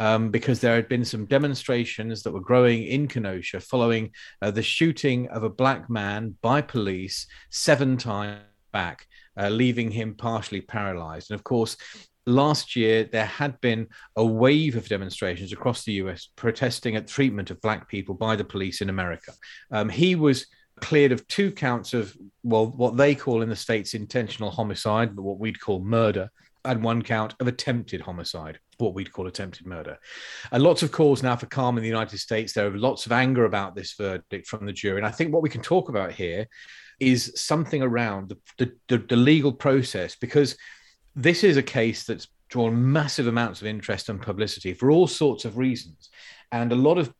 um, 0.03 0.31
because 0.31 0.59
there 0.59 0.75
had 0.75 0.89
been 0.89 1.05
some 1.05 1.25
demonstrations 1.25 2.23
that 2.23 2.33
were 2.33 2.41
growing 2.41 2.83
in 2.83 3.07
Kenosha 3.07 3.61
following 3.61 4.11
uh, 4.41 4.51
the 4.51 4.61
shooting 4.61 5.29
of 5.29 5.43
a 5.43 5.49
black 5.49 5.89
man 5.89 6.35
by 6.41 6.59
police 6.59 7.25
seven 7.51 7.95
times 7.95 8.41
back, 8.73 9.07
uh, 9.39 9.47
leaving 9.47 9.89
him 9.89 10.13
partially 10.13 10.59
paralyzed. 10.59 11.31
And 11.31 11.39
of 11.39 11.45
course, 11.45 11.77
last 12.25 12.75
year 12.75 13.05
there 13.05 13.25
had 13.25 13.61
been 13.61 13.87
a 14.17 14.25
wave 14.25 14.75
of 14.75 14.89
demonstrations 14.89 15.53
across 15.53 15.85
the 15.85 15.93
US 15.93 16.27
protesting 16.35 16.97
at 16.97 17.07
treatment 17.07 17.49
of 17.49 17.61
black 17.61 17.87
people 17.87 18.13
by 18.13 18.35
the 18.35 18.43
police 18.43 18.81
in 18.81 18.89
America. 18.89 19.31
Um, 19.71 19.87
he 19.87 20.15
was 20.15 20.47
cleared 20.81 21.13
of 21.13 21.25
two 21.29 21.49
counts 21.49 21.93
of 21.93 22.13
well 22.43 22.65
what 22.65 22.97
they 22.97 23.15
call 23.15 23.41
in 23.41 23.47
the 23.47 23.55
states 23.55 23.93
intentional 23.93 24.49
homicide 24.49 25.15
but 25.15 25.21
what 25.21 25.37
we'd 25.37 25.61
call 25.61 25.79
murder 25.79 26.29
and 26.65 26.83
one 26.83 27.01
count 27.01 27.35
of 27.39 27.47
attempted 27.47 28.01
homicide 28.01 28.57
what 28.83 28.93
we'd 28.93 29.11
call 29.11 29.27
attempted 29.27 29.65
murder. 29.65 29.97
And 30.51 30.61
lots 30.61 30.83
of 30.83 30.91
calls 30.91 31.23
now 31.23 31.35
for 31.35 31.45
calm 31.47 31.77
in 31.77 31.83
the 31.83 31.89
united 31.89 32.17
states. 32.17 32.53
There 32.53 32.67
are 32.67 32.77
lots 32.77 33.05
of 33.05 33.11
anger 33.11 33.45
about 33.45 33.75
this 33.75 33.93
verdict 33.93 34.47
from 34.47 34.65
the 34.65 34.73
jury. 34.73 34.97
And 34.97 35.07
i 35.07 35.11
think 35.11 35.33
what 35.33 35.43
we 35.43 35.49
can 35.49 35.61
talk 35.61 35.89
about 35.89 36.11
here 36.11 36.47
is 36.99 37.33
something 37.35 37.81
around 37.81 38.29
the, 38.29 38.37
the, 38.57 38.71
the, 38.87 38.97
the 39.09 39.15
legal 39.15 39.51
process 39.51 40.15
because 40.15 40.55
this 41.15 41.43
is 41.43 41.57
a 41.57 41.63
case 41.63 42.03
that's 42.03 42.27
drawn 42.49 42.91
massive 42.91 43.27
amounts 43.27 43.61
of 43.61 43.67
interest 43.67 44.09
and 44.09 44.21
publicity 44.21 44.73
for 44.73 44.91
all 44.91 45.07
sorts 45.07 45.43
of 45.45 45.57
reasons. 45.57 46.09
And 46.51 46.71
a 46.71 46.75
lot 46.75 46.97
of 46.97 47.13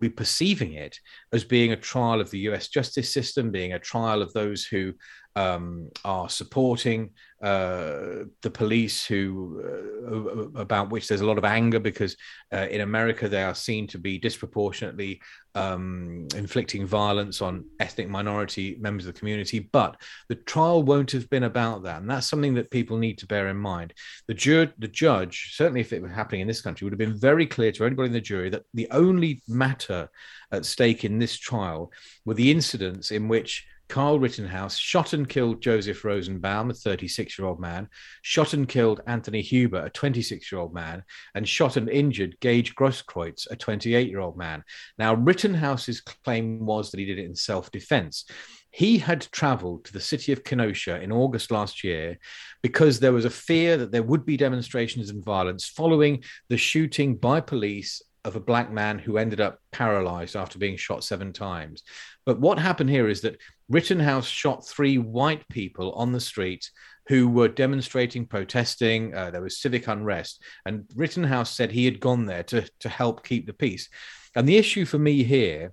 we 0.00 0.08
perceiving 0.08 0.74
it 0.74 0.98
as 1.32 1.44
being 1.44 1.72
a 1.72 1.76
trial 1.76 2.20
of 2.20 2.30
the 2.30 2.40
US 2.50 2.68
justice 2.68 3.12
system, 3.12 3.50
being 3.50 3.72
a 3.72 3.78
trial 3.78 4.22
of 4.22 4.32
those 4.32 4.64
who 4.64 4.94
um, 5.36 5.90
are 6.04 6.28
supporting 6.28 7.10
uh, 7.42 8.24
the 8.42 8.50
police, 8.52 9.06
who 9.06 9.62
uh, 9.64 10.60
about 10.60 10.90
which 10.90 11.06
there's 11.06 11.20
a 11.20 11.26
lot 11.26 11.38
of 11.38 11.44
anger 11.44 11.78
because 11.78 12.16
uh, 12.52 12.66
in 12.70 12.80
America 12.80 13.28
they 13.28 13.42
are 13.42 13.54
seen 13.54 13.86
to 13.86 13.98
be 13.98 14.18
disproportionately 14.18 15.20
um, 15.54 16.26
inflicting 16.34 16.84
violence 16.84 17.40
on 17.40 17.64
ethnic 17.78 18.08
minority 18.08 18.76
members 18.80 19.06
of 19.06 19.14
the 19.14 19.18
community. 19.18 19.60
But 19.60 20.00
the 20.28 20.34
trial 20.34 20.82
won't 20.82 21.12
have 21.12 21.30
been 21.30 21.44
about 21.44 21.84
that, 21.84 22.00
and 22.00 22.10
that's 22.10 22.28
something 22.28 22.54
that 22.54 22.70
people 22.72 22.98
need 22.98 23.18
to 23.18 23.26
bear 23.26 23.48
in 23.48 23.56
mind. 23.56 23.94
The 24.26 24.72
the 24.78 24.88
judge, 24.88 25.54
certainly 25.54 25.80
if 25.80 25.92
it 25.92 26.02
were 26.02 26.08
happening 26.08 26.40
in 26.40 26.48
this 26.48 26.60
country, 26.60 26.84
would 26.84 26.92
have 26.92 26.98
been 26.98 27.18
very 27.18 27.46
clear 27.46 27.70
to 27.72 27.84
anybody 27.84 28.08
in 28.08 28.12
the 28.14 28.20
jury 28.20 28.50
that 28.50 28.64
the 28.74 28.88
only 28.90 29.42
matter 29.46 30.08
at 30.50 30.64
stake 30.64 31.04
in 31.04 31.18
this 31.18 31.36
trial 31.36 31.92
were 32.24 32.34
the 32.34 32.50
incidents 32.50 33.10
in 33.10 33.28
which 33.28 33.66
Carl 33.88 34.18
Rittenhouse 34.18 34.76
shot 34.76 35.12
and 35.12 35.28
killed 35.28 35.62
Joseph 35.62 36.04
Rosenbaum, 36.04 36.70
a 36.70 36.74
36 36.74 37.38
year 37.38 37.48
old 37.48 37.60
man, 37.60 37.88
shot 38.22 38.52
and 38.52 38.68
killed 38.68 39.00
Anthony 39.06 39.40
Huber, 39.40 39.86
a 39.86 39.90
26 39.90 40.52
year 40.52 40.60
old 40.60 40.74
man, 40.74 41.02
and 41.34 41.48
shot 41.48 41.76
and 41.76 41.88
injured 41.88 42.38
Gage 42.40 42.74
Grosskreutz, 42.74 43.50
a 43.50 43.56
28 43.56 44.08
year 44.08 44.20
old 44.20 44.36
man. 44.36 44.62
Now, 44.98 45.14
Rittenhouse's 45.14 46.00
claim 46.00 46.64
was 46.66 46.90
that 46.90 47.00
he 47.00 47.06
did 47.06 47.18
it 47.18 47.24
in 47.24 47.34
self 47.34 47.70
defense. 47.70 48.24
He 48.70 48.98
had 48.98 49.26
traveled 49.32 49.86
to 49.86 49.92
the 49.92 50.00
city 50.00 50.32
of 50.32 50.44
Kenosha 50.44 51.00
in 51.00 51.10
August 51.10 51.50
last 51.50 51.82
year 51.82 52.18
because 52.62 53.00
there 53.00 53.14
was 53.14 53.24
a 53.24 53.30
fear 53.30 53.78
that 53.78 53.92
there 53.92 54.02
would 54.02 54.26
be 54.26 54.36
demonstrations 54.36 55.08
and 55.08 55.24
violence 55.24 55.66
following 55.66 56.22
the 56.50 56.58
shooting 56.58 57.16
by 57.16 57.40
police 57.40 58.02
of 58.24 58.36
a 58.36 58.40
black 58.40 58.70
man 58.70 58.98
who 58.98 59.16
ended 59.16 59.40
up 59.40 59.58
paralyzed 59.72 60.36
after 60.36 60.58
being 60.58 60.76
shot 60.76 61.02
seven 61.02 61.32
times. 61.32 61.82
But 62.28 62.40
what 62.40 62.58
happened 62.58 62.90
here 62.90 63.08
is 63.08 63.22
that 63.22 63.38
Rittenhouse 63.70 64.26
shot 64.26 64.68
three 64.68 64.98
white 64.98 65.48
people 65.48 65.92
on 65.92 66.12
the 66.12 66.20
street 66.20 66.70
who 67.06 67.26
were 67.26 67.48
demonstrating, 67.48 68.26
protesting. 68.26 69.14
Uh, 69.14 69.30
there 69.30 69.40
was 69.40 69.56
civic 69.56 69.88
unrest. 69.88 70.42
And 70.66 70.84
Rittenhouse 70.94 71.50
said 71.50 71.72
he 71.72 71.86
had 71.86 72.00
gone 72.00 72.26
there 72.26 72.42
to, 72.42 72.68
to 72.80 72.88
help 72.90 73.24
keep 73.24 73.46
the 73.46 73.54
peace. 73.54 73.88
And 74.36 74.46
the 74.46 74.58
issue 74.58 74.84
for 74.84 74.98
me 74.98 75.24
here 75.24 75.72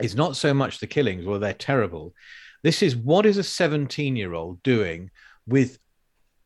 is 0.00 0.14
not 0.14 0.36
so 0.36 0.54
much 0.54 0.78
the 0.78 0.86
killings, 0.86 1.26
well, 1.26 1.40
they're 1.40 1.52
terrible. 1.52 2.14
This 2.62 2.80
is 2.80 2.94
what 2.94 3.26
is 3.26 3.36
a 3.36 3.42
17 3.42 4.14
year 4.14 4.34
old 4.34 4.62
doing 4.62 5.10
with 5.48 5.80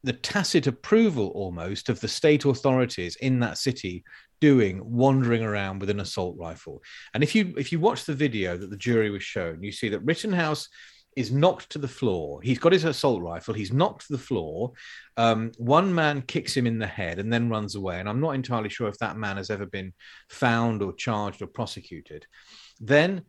the 0.03 0.15
tacit 0.15 0.67
approval 0.67 1.29
almost 1.35 1.91
of 1.91 2.00
the 2.00 2.09
state 2.09 2.47
authorities 2.47 3.17
in 3.17 3.41
that 3.41 3.59
city 3.59 4.03
doing 4.40 4.80
wandering 4.85 5.42
around 5.42 5.80
with 5.80 5.90
an 5.90 6.00
assault 6.00 6.37
rifle. 6.38 6.82
And 7.14 7.23
if 7.23 7.35
you 7.35 7.54
if 7.56 7.73
you 7.73 7.80
watch 7.80 8.04
the 8.04 8.14
video 8.14 8.56
that 8.56 8.70
the 8.70 8.76
jury 8.76 9.11
was 9.11 9.23
shown 9.23 9.62
you 9.62 9.73
see 9.73 9.88
that 9.90 10.04
rittenhouse 10.04 10.68
is 11.16 11.32
knocked 11.32 11.70
to 11.70 11.78
the 11.78 11.88
floor. 11.88 12.40
He's 12.40 12.61
got 12.61 12.73
his 12.73 12.85
assault 12.85 13.20
rifle. 13.20 13.52
He's 13.52 13.73
knocked 13.73 14.06
to 14.06 14.12
the 14.12 14.18
floor. 14.18 14.73
Um, 15.16 15.50
one 15.59 15.92
man 15.92 16.23
kicks 16.23 16.56
him 16.56 16.68
in 16.68 16.78
the 16.78 16.87
head 16.87 17.18
and 17.18 17.32
then 17.32 17.49
runs 17.50 17.75
away. 17.75 17.99
And 17.99 18.09
i'm 18.09 18.20
not 18.20 18.37
entirely 18.37 18.68
sure 18.68 18.88
if 18.88 18.99
that 18.99 19.16
man 19.16 19.37
has 19.37 19.50
ever 19.50 19.66
been 19.66 19.92
found 20.28 20.82
or 20.82 20.92
charged 20.92 21.42
or 21.42 21.49
prosecuted. 21.49 22.26
Then 22.80 23.23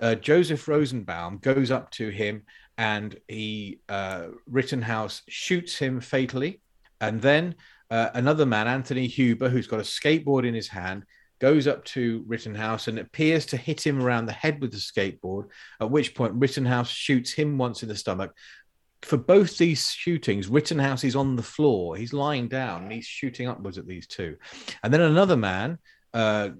uh, 0.00 0.14
Joseph 0.16 0.68
Rosenbaum 0.68 1.38
goes 1.38 1.70
up 1.70 1.90
to 1.92 2.10
him 2.10 2.42
and 2.78 3.16
he 3.28 3.80
uh, 3.88 4.28
Rittenhouse 4.46 5.22
shoots 5.28 5.76
him 5.76 6.00
fatally, 6.00 6.60
and 7.00 7.20
then 7.20 7.54
uh, 7.92 8.10
another 8.14 8.46
man, 8.46 8.66
Anthony 8.68 9.06
Huber, 9.06 9.50
who's 9.50 9.66
got 9.66 9.78
a 9.78 9.82
skateboard 9.82 10.46
in 10.48 10.54
his 10.54 10.66
hand, 10.66 11.04
goes 11.42 11.66
up 11.66 11.84
to 11.84 12.24
Rittenhouse 12.26 12.88
and 12.88 12.98
appears 12.98 13.44
to 13.46 13.58
hit 13.58 13.86
him 13.86 14.02
around 14.02 14.24
the 14.24 14.32
head 14.32 14.62
with 14.62 14.70
the 14.70 14.78
skateboard. 14.78 15.48
At 15.78 15.90
which 15.90 16.14
point 16.14 16.32
Rittenhouse 16.36 16.88
shoots 16.88 17.32
him 17.32 17.58
once 17.58 17.82
in 17.82 17.90
the 17.90 17.94
stomach. 17.94 18.32
For 19.02 19.18
both 19.18 19.58
these 19.58 19.90
shootings, 19.90 20.48
Rittenhouse 20.48 21.04
is 21.04 21.14
on 21.14 21.36
the 21.36 21.42
floor. 21.42 21.94
He's 21.94 22.14
lying 22.14 22.48
down 22.48 22.84
and 22.84 22.92
he's 22.92 23.04
shooting 23.04 23.46
upwards 23.46 23.76
at 23.76 23.86
these 23.86 24.06
two. 24.06 24.38
And 24.82 24.94
then 24.94 25.02
another 25.02 25.36
man, 25.36 25.78
uh, 26.14 26.50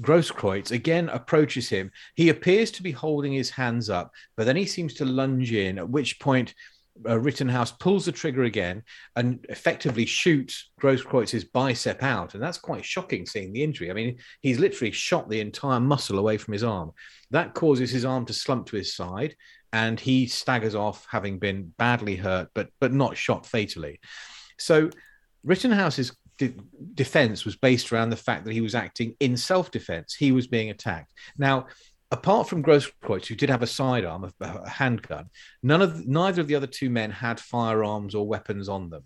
Grosskreutz 0.00 0.70
again 0.70 1.08
approaches 1.08 1.68
him. 1.68 1.90
He 2.14 2.28
appears 2.28 2.70
to 2.72 2.84
be 2.84 2.92
holding 2.92 3.32
his 3.32 3.50
hands 3.50 3.90
up, 3.90 4.12
but 4.36 4.46
then 4.46 4.56
he 4.56 4.66
seems 4.66 4.94
to 4.94 5.04
lunge 5.04 5.52
in, 5.52 5.78
at 5.78 5.88
which 5.88 6.20
point 6.20 6.54
uh, 7.08 7.18
Rittenhouse 7.18 7.72
pulls 7.72 8.04
the 8.04 8.12
trigger 8.12 8.44
again 8.44 8.82
and 9.16 9.44
effectively 9.48 10.06
shoots 10.06 10.70
Grosskreutz's 10.80 11.44
bicep 11.44 12.02
out. 12.02 12.34
And 12.34 12.42
that's 12.42 12.58
quite 12.58 12.84
shocking 12.84 13.26
seeing 13.26 13.52
the 13.52 13.62
injury. 13.62 13.90
I 13.90 13.94
mean, 13.94 14.18
he's 14.40 14.58
literally 14.58 14.92
shot 14.92 15.28
the 15.28 15.40
entire 15.40 15.80
muscle 15.80 16.18
away 16.18 16.36
from 16.38 16.52
his 16.52 16.64
arm. 16.64 16.92
That 17.30 17.54
causes 17.54 17.90
his 17.90 18.04
arm 18.04 18.26
to 18.26 18.32
slump 18.32 18.66
to 18.66 18.76
his 18.76 18.94
side 18.94 19.34
and 19.72 19.98
he 19.98 20.26
staggers 20.26 20.74
off 20.74 21.06
having 21.10 21.38
been 21.38 21.72
badly 21.76 22.16
hurt, 22.16 22.48
but 22.54 22.68
but 22.80 22.92
not 22.92 23.16
shot 23.16 23.44
fatally. 23.46 24.00
So 24.58 24.90
Rittenhouse's 25.44 26.16
de- 26.38 26.54
defense 26.94 27.44
was 27.44 27.56
based 27.56 27.92
around 27.92 28.10
the 28.10 28.16
fact 28.16 28.44
that 28.44 28.52
he 28.52 28.60
was 28.60 28.74
acting 28.74 29.14
in 29.20 29.36
self 29.36 29.70
defense. 29.70 30.14
He 30.14 30.32
was 30.32 30.46
being 30.46 30.70
attacked. 30.70 31.12
Now, 31.36 31.66
apart 32.18 32.48
from 32.48 32.62
Grosskreutz, 32.62 33.26
who 33.26 33.34
did 33.34 33.50
have 33.50 33.62
a 33.62 33.66
sidearm, 33.66 34.24
a, 34.24 34.32
a 34.40 34.68
handgun, 34.68 35.26
none 35.62 35.82
of 35.82 36.06
neither 36.06 36.40
of 36.40 36.48
the 36.48 36.54
other 36.54 36.66
two 36.66 36.90
men 36.90 37.10
had 37.10 37.38
firearms 37.38 38.14
or 38.14 38.26
weapons 38.26 38.68
on 38.68 38.90
them. 38.90 39.04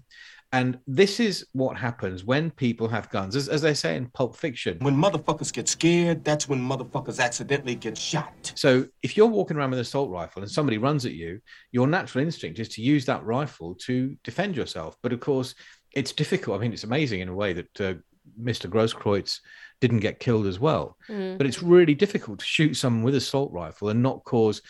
And 0.53 0.79
this 0.87 1.21
is 1.21 1.47
what 1.53 1.77
happens 1.77 2.25
when 2.25 2.51
people 2.51 2.89
have 2.89 3.09
guns. 3.11 3.37
As, 3.37 3.49
as, 3.49 3.63
they 3.63 3.73
say 3.73 3.95
in 3.95 4.09
Pulp 4.09 4.35
Fiction. 4.35 4.79
When 4.81 4.97
motherfuckers 4.97 5.53
get 5.53 5.69
scared, 5.69 6.25
that's 6.25 6.49
when 6.49 6.61
motherfuckers 6.61 7.21
accidentally 7.21 7.77
get 7.77 7.97
shot. 7.97 8.53
So 8.57 8.87
if 9.05 9.17
you're 9.17 9.27
walking 9.27 9.57
around 9.57 9.71
with 9.71 9.79
an 9.79 9.83
assault 9.83 10.11
rifle 10.11 10.43
and 10.43 10.51
somebody 10.51 10.79
runs 10.79 11.07
at 11.07 11.13
you, 11.13 11.41
your 11.71 11.87
natural 11.87 12.25
instinct 12.25 12.59
is 12.59 12.69
to 12.71 12.83
use 12.83 13.05
that 13.07 13.25
rifle 13.25 13.77
to 13.87 14.17
defend 14.25 14.57
yourself. 14.57 14.97
But 15.05 15.13
of 15.13 15.21
course, 15.21 15.55
it's 15.93 16.13
difficult. 16.13 16.59
I 16.59 16.63
mean, 16.63 16.73
it's 16.73 16.85
amazing 16.85 17.21
in 17.21 17.29
a 17.29 17.35
way 17.35 17.53
that 17.53 17.81
uh, 17.81 17.95
Mr. 18.41 18.69
Grosskreutz 18.69 19.39
didn't 19.81 20.01
get 20.01 20.21
killed 20.21 20.47
as 20.47 20.61
well. 20.61 20.97
Mm. 21.09 21.39
But 21.39 21.47
it's 21.47 21.63
really 21.63 21.95
difficult 21.95 22.39
to 22.41 22.45
shoot 22.45 22.75
someone 22.75 23.03
with 23.03 23.15
a 23.15 23.19
assault 23.19 23.53
rifle 23.53 23.89
and 23.89 24.03
not 24.03 24.25
cause 24.25 24.63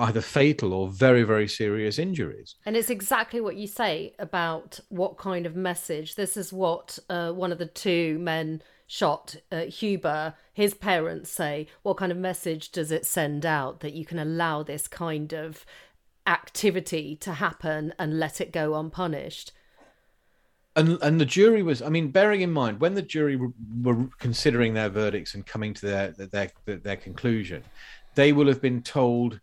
either 0.00 0.20
fatal 0.20 0.72
or 0.72 0.88
very, 0.88 1.24
very 1.24 1.48
serious 1.48 1.98
injuries. 1.98 2.54
And 2.64 2.76
it's 2.76 2.90
exactly 2.90 3.40
what 3.40 3.56
you 3.56 3.66
say 3.66 4.14
about 4.18 4.78
what 4.88 5.18
kind 5.18 5.44
of 5.44 5.56
message. 5.56 6.14
This 6.14 6.36
is 6.36 6.52
what 6.52 6.98
uh, 7.10 7.32
one 7.32 7.50
of 7.50 7.58
the 7.58 7.66
two 7.66 8.18
men 8.20 8.62
shot, 8.86 9.36
uh, 9.50 9.62
Huber, 9.62 10.34
his 10.52 10.74
parents 10.74 11.30
say. 11.30 11.66
What 11.82 11.96
kind 11.96 12.12
of 12.12 12.18
message 12.18 12.70
does 12.70 12.92
it 12.92 13.06
send 13.06 13.44
out 13.44 13.80
that 13.80 13.92
you 13.92 14.04
can 14.04 14.18
allow 14.18 14.62
this 14.62 14.86
kind 14.86 15.32
of 15.32 15.66
activity 16.26 17.16
to 17.16 17.34
happen 17.34 17.92
and 17.98 18.20
let 18.20 18.40
it 18.40 18.52
go 18.52 18.74
unpunished? 18.76 19.52
And 20.78 20.98
and 21.02 21.20
the 21.20 21.26
jury 21.26 21.62
was 21.62 21.82
i 21.82 21.88
mean 21.88 22.10
bearing 22.10 22.40
in 22.40 22.50
mind 22.50 22.80
when 22.80 22.94
the 22.94 23.02
jury 23.02 23.38
were, 23.82 24.08
considering 24.18 24.72
their 24.72 24.88
verdicts 24.88 25.34
and 25.34 25.44
coming 25.44 25.74
to 25.74 25.86
their, 25.86 26.10
their 26.12 26.50
their 26.64 26.76
their 26.78 26.96
conclusion 26.96 27.62
they 28.14 28.32
will 28.32 28.48
have 28.48 28.62
been 28.62 28.82
told 28.82 29.40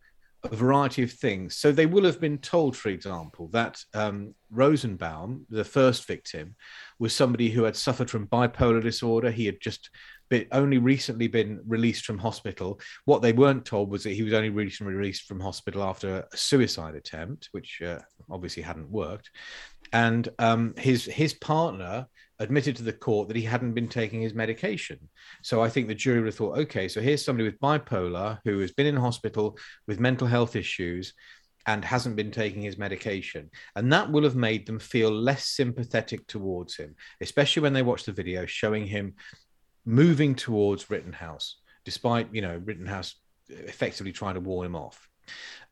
a 0.51 0.55
variety 0.55 1.03
of 1.03 1.11
things. 1.11 1.55
So 1.55 1.71
they 1.71 1.85
will 1.85 2.03
have 2.05 2.19
been 2.19 2.37
told 2.37 2.75
for 2.77 2.89
example 2.89 3.47
that 3.51 3.83
um, 3.93 4.35
rosenbaum 4.51 5.45
the 5.49 5.63
first 5.63 6.05
victim 6.07 6.55
was 6.99 7.15
somebody 7.15 7.49
who 7.49 7.63
had 7.63 7.75
suffered 7.75 8.09
from 8.09 8.27
bipolar 8.27 8.81
disorder. 8.81 9.31
He 9.31 9.45
had 9.45 9.59
just 9.61 9.89
been, 10.29 10.47
only 10.51 10.77
recently 10.77 11.27
been 11.27 11.61
released 11.67 12.05
from 12.05 12.17
hospital. 12.17 12.79
What 13.05 13.21
they 13.21 13.33
weren't 13.33 13.65
told 13.65 13.89
was 13.89 14.03
that 14.03 14.11
he 14.11 14.23
was 14.23 14.33
only 14.33 14.49
recently 14.49 14.93
released 14.93 15.23
from 15.23 15.39
hospital 15.39 15.83
after 15.83 16.25
a 16.31 16.37
suicide 16.37 16.95
attempt 16.95 17.49
which 17.51 17.81
uh, 17.81 17.99
obviously 18.29 18.63
hadn't 18.63 18.89
worked 18.89 19.29
and 19.95 20.27
um, 20.39 20.73
his 20.77 21.05
his 21.05 21.33
partner 21.33 22.07
admitted 22.39 22.75
to 22.75 22.83
the 22.83 22.91
court 22.91 23.29
that 23.29 23.37
he 23.37 23.43
hadn't 23.43 23.73
been 23.73 23.87
taking 23.87 24.21
his 24.21 24.33
medication. 24.33 24.99
So 25.41 25.63
I 25.63 25.69
think 25.69 25.87
the 25.87 25.95
jury 25.95 26.19
would 26.19 26.27
have 26.27 26.35
thought, 26.35 26.57
okay, 26.59 26.89
so 26.89 26.99
here's 26.99 27.23
somebody 27.23 27.47
with 27.47 27.61
bipolar 27.61 28.39
who 28.43 28.59
has 28.59 28.73
been 28.73 28.87
in 28.87 28.97
hospital 28.97 29.57
with 29.87 30.01
mental 30.01 30.27
health 30.27 30.57
issues 30.57 31.13
and 31.65 31.85
hasn't 31.85 32.17
been 32.17 32.31
taking 32.31 32.61
his 32.61 32.77
medication. 32.77 33.49
And 33.77 33.91
that 33.93 34.11
will 34.11 34.23
have 34.23 34.35
made 34.35 34.67
them 34.67 34.79
feel 34.79 35.11
less 35.11 35.45
sympathetic 35.47 36.27
towards 36.27 36.75
him, 36.75 36.95
especially 37.21 37.61
when 37.61 37.73
they 37.73 37.81
watch 37.81 38.03
the 38.03 38.11
video 38.11 38.45
showing 38.45 38.85
him 38.85 39.13
moving 39.85 40.35
towards 40.35 40.89
Rittenhouse, 40.89 41.61
despite, 41.85 42.27
you 42.33 42.41
know, 42.41 42.61
Rittenhouse 42.65 43.15
effectively 43.47 44.11
trying 44.11 44.35
to 44.35 44.41
warn 44.41 44.65
him 44.65 44.75
off. 44.75 45.07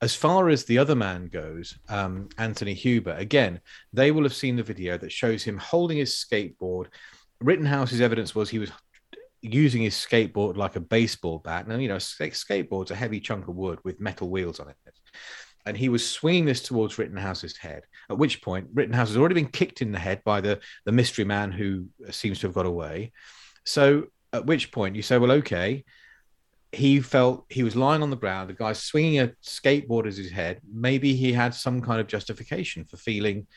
As 0.01 0.15
far 0.15 0.49
as 0.49 0.65
the 0.65 0.77
other 0.77 0.95
man 0.95 1.27
goes, 1.27 1.77
um, 1.87 2.29
Anthony 2.37 2.73
Huber, 2.73 3.13
again, 3.13 3.61
they 3.93 4.11
will 4.11 4.23
have 4.23 4.33
seen 4.33 4.55
the 4.55 4.63
video 4.63 4.97
that 4.97 5.11
shows 5.11 5.43
him 5.43 5.57
holding 5.57 5.97
his 5.97 6.13
skateboard. 6.13 6.87
Rittenhouse's 7.39 8.01
evidence 8.01 8.35
was 8.35 8.49
he 8.49 8.59
was 8.59 8.71
using 9.41 9.81
his 9.81 9.95
skateboard 9.95 10.57
like 10.57 10.75
a 10.75 10.81
baseball 10.81 11.39
bat. 11.39 11.67
Now, 11.67 11.75
you 11.75 11.87
know, 11.87 11.97
skateboard's 11.97 12.91
a 12.91 12.95
heavy 12.95 13.19
chunk 13.19 13.47
of 13.47 13.55
wood 13.55 13.79
with 13.83 13.99
metal 13.99 14.29
wheels 14.29 14.59
on 14.59 14.69
it. 14.69 14.75
And 15.65 15.77
he 15.77 15.89
was 15.89 16.09
swinging 16.09 16.45
this 16.45 16.61
towards 16.61 16.97
Rittenhouse's 16.97 17.57
head, 17.57 17.83
at 18.09 18.17
which 18.17 18.41
point 18.41 18.67
Rittenhouse 18.73 19.09
has 19.09 19.17
already 19.17 19.35
been 19.35 19.47
kicked 19.47 19.81
in 19.81 19.91
the 19.91 19.99
head 19.99 20.21
by 20.25 20.41
the, 20.41 20.59
the 20.85 20.91
mystery 20.91 21.23
man 21.23 21.51
who 21.51 21.87
seems 22.09 22.39
to 22.39 22.47
have 22.47 22.55
got 22.55 22.65
away. 22.65 23.13
So, 23.65 24.07
at 24.33 24.45
which 24.45 24.71
point 24.71 24.95
you 24.95 25.01
say, 25.01 25.17
well, 25.17 25.31
okay, 25.31 25.85
he 26.73 26.99
felt 26.99 27.45
he 27.49 27.63
was 27.63 27.75
lying 27.75 28.01
on 28.01 28.09
the 28.09 28.15
ground, 28.15 28.49
the 28.49 28.53
guy 28.53 28.73
swinging 28.73 29.19
a 29.19 29.31
skateboard 29.43 30.07
as 30.07 30.17
his 30.17 30.31
head. 30.31 30.59
Maybe 30.71 31.15
he 31.15 31.31
had 31.31 31.53
some 31.53 31.81
kind 31.81 32.01
of 32.01 32.07
justification 32.07 32.85
for 32.85 32.97
feeling 32.97 33.47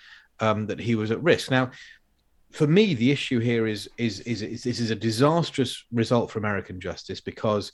um, 0.40 0.66
that 0.66 0.78
he 0.78 0.94
was 0.94 1.11
at 1.11 1.23
risk. 1.23 1.50
Now, 1.50 1.70
for 2.52 2.66
me, 2.66 2.94
the 2.94 3.11
issue 3.11 3.38
here 3.38 3.66
is, 3.66 3.88
is 3.96 4.20
is 4.20 4.42
is 4.42 4.62
this 4.62 4.80
is 4.80 4.90
a 4.90 4.94
disastrous 4.94 5.85
result 5.92 6.30
for 6.30 6.38
American 6.38 6.78
justice 6.78 7.20
because 7.20 7.73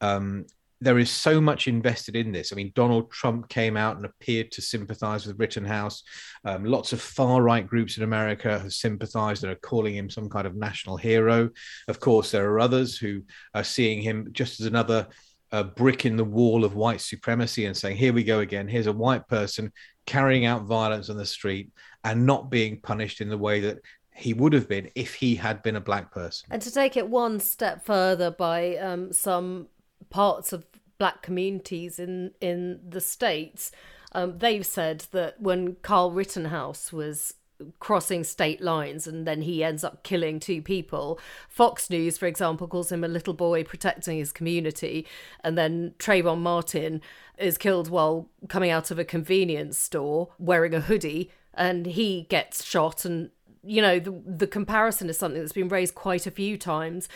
um, 0.00 0.46
there 0.80 0.98
is 0.98 1.10
so 1.10 1.40
much 1.40 1.68
invested 1.68 2.16
in 2.16 2.32
this. 2.32 2.52
I 2.52 2.56
mean, 2.56 2.72
Donald 2.74 3.10
Trump 3.10 3.48
came 3.48 3.76
out 3.76 3.96
and 3.96 4.06
appeared 4.06 4.50
to 4.52 4.62
sympathize 4.62 5.26
with 5.26 5.38
Rittenhouse. 5.38 6.02
Um, 6.44 6.64
lots 6.64 6.92
of 6.92 7.00
far 7.00 7.42
right 7.42 7.66
groups 7.66 7.98
in 7.98 8.02
America 8.02 8.58
have 8.58 8.72
sympathized 8.72 9.44
and 9.44 9.52
are 9.52 9.56
calling 9.56 9.94
him 9.94 10.08
some 10.08 10.30
kind 10.30 10.46
of 10.46 10.56
national 10.56 10.96
hero. 10.96 11.50
Of 11.88 12.00
course, 12.00 12.30
there 12.30 12.50
are 12.50 12.60
others 12.60 12.96
who 12.96 13.22
are 13.54 13.64
seeing 13.64 14.00
him 14.00 14.28
just 14.32 14.60
as 14.60 14.66
another 14.66 15.08
uh, 15.52 15.64
brick 15.64 16.06
in 16.06 16.16
the 16.16 16.24
wall 16.24 16.64
of 16.64 16.74
white 16.74 17.00
supremacy 17.00 17.66
and 17.66 17.76
saying, 17.76 17.96
here 17.96 18.12
we 18.12 18.24
go 18.24 18.40
again. 18.40 18.68
Here's 18.68 18.86
a 18.86 18.92
white 18.92 19.26
person 19.28 19.72
carrying 20.06 20.46
out 20.46 20.64
violence 20.64 21.10
on 21.10 21.16
the 21.16 21.26
street 21.26 21.70
and 22.04 22.24
not 22.24 22.50
being 22.50 22.80
punished 22.80 23.20
in 23.20 23.28
the 23.28 23.38
way 23.38 23.60
that 23.60 23.78
he 24.14 24.32
would 24.32 24.52
have 24.52 24.68
been 24.68 24.90
if 24.94 25.14
he 25.14 25.34
had 25.34 25.62
been 25.62 25.76
a 25.76 25.80
black 25.80 26.10
person. 26.12 26.48
And 26.50 26.62
to 26.62 26.70
take 26.70 26.96
it 26.96 27.08
one 27.08 27.40
step 27.40 27.84
further 27.84 28.30
by 28.30 28.76
um, 28.76 29.12
some 29.12 29.68
parts 30.10 30.52
of 30.52 30.64
black 30.98 31.22
communities 31.22 31.98
in 31.98 32.32
in 32.40 32.80
the 32.86 33.00
states 33.00 33.72
um, 34.12 34.38
they've 34.38 34.66
said 34.66 35.06
that 35.12 35.40
when 35.40 35.76
Carl 35.82 36.10
Rittenhouse 36.10 36.92
was 36.92 37.34
crossing 37.78 38.24
state 38.24 38.60
lines 38.60 39.06
and 39.06 39.26
then 39.26 39.42
he 39.42 39.62
ends 39.62 39.84
up 39.84 40.02
killing 40.02 40.40
two 40.40 40.62
people. 40.62 41.20
Fox 41.48 41.90
News, 41.90 42.16
for 42.18 42.26
example, 42.26 42.66
calls 42.66 42.90
him 42.90 43.04
a 43.04 43.08
little 43.08 43.34
boy 43.34 43.64
protecting 43.64 44.18
his 44.18 44.32
community. 44.32 45.06
And 45.44 45.56
then 45.56 45.94
Trayvon 45.98 46.38
Martin 46.38 47.00
is 47.38 47.58
killed 47.58 47.90
while 47.90 48.28
coming 48.48 48.70
out 48.70 48.90
of 48.90 48.98
a 48.98 49.04
convenience 49.04 49.78
store 49.78 50.28
wearing 50.38 50.74
a 50.74 50.80
hoodie 50.80 51.30
and 51.54 51.86
he 51.86 52.26
gets 52.30 52.64
shot 52.64 53.04
and 53.04 53.30
you 53.62 53.82
know, 53.82 53.98
the, 53.98 54.10
the 54.24 54.46
comparison 54.46 55.10
is 55.10 55.18
something 55.18 55.40
that's 55.40 55.52
been 55.52 55.68
raised 55.68 55.94
quite 55.94 56.26
a 56.26 56.30
few 56.30 56.56
times. 56.56 57.08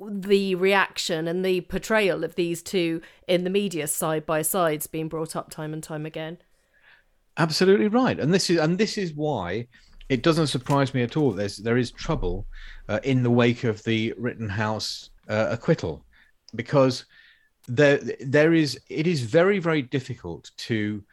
The 0.00 0.54
reaction 0.54 1.28
and 1.28 1.44
the 1.44 1.60
portrayal 1.62 2.24
of 2.24 2.34
these 2.34 2.62
two 2.62 3.00
in 3.28 3.44
the 3.44 3.50
media 3.50 3.86
side 3.86 4.26
by 4.26 4.42
sides 4.42 4.86
being 4.86 5.08
brought 5.08 5.36
up 5.36 5.50
time 5.50 5.72
and 5.72 5.82
time 5.82 6.04
again. 6.04 6.38
Absolutely 7.36 7.88
right, 7.88 8.18
and 8.18 8.32
this 8.32 8.48
is 8.48 8.58
and 8.58 8.78
this 8.78 8.96
is 8.96 9.12
why 9.12 9.68
it 10.08 10.22
doesn't 10.22 10.46
surprise 10.46 10.94
me 10.94 11.02
at 11.02 11.16
all. 11.16 11.32
There's 11.32 11.58
there 11.58 11.76
is 11.76 11.90
trouble 11.90 12.46
uh, 12.88 13.00
in 13.04 13.22
the 13.22 13.30
wake 13.30 13.64
of 13.64 13.82
the 13.84 14.14
Rittenhouse 14.16 15.10
uh, 15.28 15.48
acquittal 15.50 16.02
because 16.54 17.04
there 17.68 18.00
there 18.20 18.54
is 18.54 18.80
it 18.88 19.06
is 19.06 19.20
very 19.20 19.58
very 19.58 19.82
difficult 19.82 20.50
to 20.56 21.04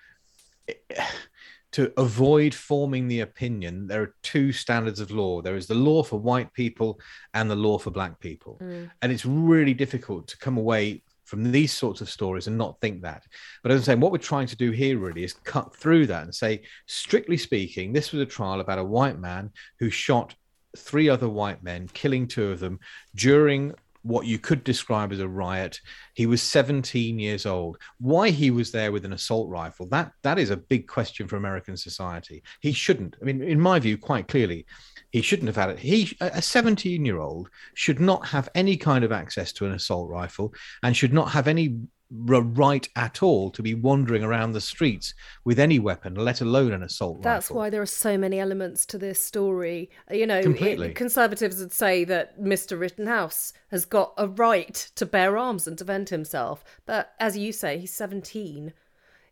to 1.74 1.92
avoid 1.98 2.54
forming 2.54 3.08
the 3.08 3.22
opinion 3.22 3.88
there 3.88 4.02
are 4.04 4.16
two 4.22 4.52
standards 4.52 5.00
of 5.00 5.12
law. 5.12 5.42
There 5.42 5.58
is 5.58 5.68
the 5.68 5.76
law 5.76 6.04
for 6.04 6.20
white 6.20 6.54
people 6.54 7.00
and 7.34 7.50
the 7.50 7.56
law 7.56 7.78
for 7.78 7.92
black 7.92 8.20
people. 8.20 8.60
Mm. 8.62 8.90
and 9.02 9.12
it's 9.12 9.26
really 9.26 9.74
difficult 9.74 10.28
to 10.28 10.38
come 10.38 10.58
away 10.58 11.04
from 11.26 11.52
these 11.52 11.74
sorts 11.74 12.02
of 12.02 12.10
stories 12.10 12.48
and 12.48 12.58
not 12.58 12.80
think 12.80 13.02
that. 13.02 13.24
But 13.64 13.72
as 13.72 13.82
i'm 13.82 13.84
saying 13.86 14.00
what 14.00 14.12
we're 14.12 14.18
trying 14.20 14.48
to 14.48 14.56
do 14.56 14.72
here 14.72 14.98
really 14.98 15.24
is 15.24 15.34
cut 15.34 15.76
through 15.76 16.08
that 16.08 16.24
and 16.24 16.34
say 16.34 16.62
strictly 16.86 17.38
speaking 17.38 17.92
this 17.92 18.12
was 18.12 18.22
a 18.22 18.26
trial 18.26 18.60
about 18.60 18.80
a 18.80 18.84
white 18.84 19.20
man 19.20 19.52
who 19.80 19.90
shot 19.90 20.36
three 20.78 21.10
other 21.10 21.30
white 21.30 21.64
men 21.64 21.88
killing 21.94 22.28
two 22.28 22.52
of 22.52 22.60
them 22.60 22.80
during 23.16 23.74
what 24.04 24.28
you 24.28 24.38
could 24.38 24.64
describe 24.64 25.12
as 25.12 25.20
a 25.20 25.28
riot. 25.28 25.80
He 26.14 26.26
was 26.26 26.42
17 26.42 27.18
years 27.18 27.46
old. 27.46 27.78
Why 28.00 28.30
he 28.30 28.52
was 28.52 28.72
there 28.72 28.92
with 28.92 29.06
an 29.06 29.14
assault 29.14 29.50
rifle, 29.50 29.88
that 29.88 30.12
that 30.22 30.38
is 30.38 30.50
a 30.50 30.58
big 30.58 30.88
question 30.88 31.28
for 31.28 31.38
American 31.38 31.76
society. 31.76 32.44
He 32.62 32.74
shouldn't. 32.74 33.16
I 33.22 33.26
mean, 33.26 33.42
in 33.42 33.60
my 33.60 33.80
view, 33.80 33.98
quite 33.98 34.28
clearly, 34.28 34.66
he 35.12 35.22
shouldn't 35.22 35.48
have 35.48 35.56
had 35.56 35.70
it. 35.70 35.80
He, 35.80 36.16
a 36.20 36.42
17 36.42 37.04
year 37.06 37.20
old, 37.20 37.50
should 37.74 38.00
not 38.00 38.28
have 38.28 38.50
any 38.56 38.78
kind 38.78 39.04
of 39.04 39.12
access 39.12 39.54
to 39.54 39.66
an 39.66 39.74
assault 39.74 40.10
rifle 40.10 40.54
and 40.84 40.96
should 40.96 41.14
not 41.14 41.32
have 41.32 41.48
any 41.48 41.80
right 42.16 42.88
at 42.96 43.24
all 43.24 43.50
to 43.52 43.64
be 43.64 43.74
wandering 43.74 44.24
around 44.24 44.52
the 44.52 44.62
streets 44.62 45.14
with 45.46 45.60
any 45.60 45.80
weapon, 45.80 46.16
let 46.16 46.42
alone 46.42 46.72
an 46.72 46.84
assault 46.84 47.18
rifle. 47.18 47.24
That's 47.24 47.46
rifle. 47.46 47.58
why 47.58 47.70
there 47.70 47.82
are 47.82 47.88
so 47.88 48.18
many 48.18 48.40
elements 48.40 48.86
to 48.88 48.98
this 48.98 49.22
story. 49.22 49.90
You 50.12 50.28
know, 50.28 50.40
It, 50.40 50.96
conservatives 50.96 51.60
would 51.60 51.72
say 51.72 52.04
that 52.06 52.40
Mr. 52.40 52.80
Rittenhouse 52.80 53.54
has 53.72 53.86
got 53.86 54.14
a 54.18 54.28
right 54.28 54.76
to 54.96 55.06
bear 55.06 55.38
arms 55.38 55.68
and 55.68 55.76
defend 55.76 56.10
himself. 56.10 56.64
But 56.86 57.14
as 57.20 57.38
you 57.38 57.52
say, 57.52 57.80
he's 57.80 57.94
17. 57.94 58.74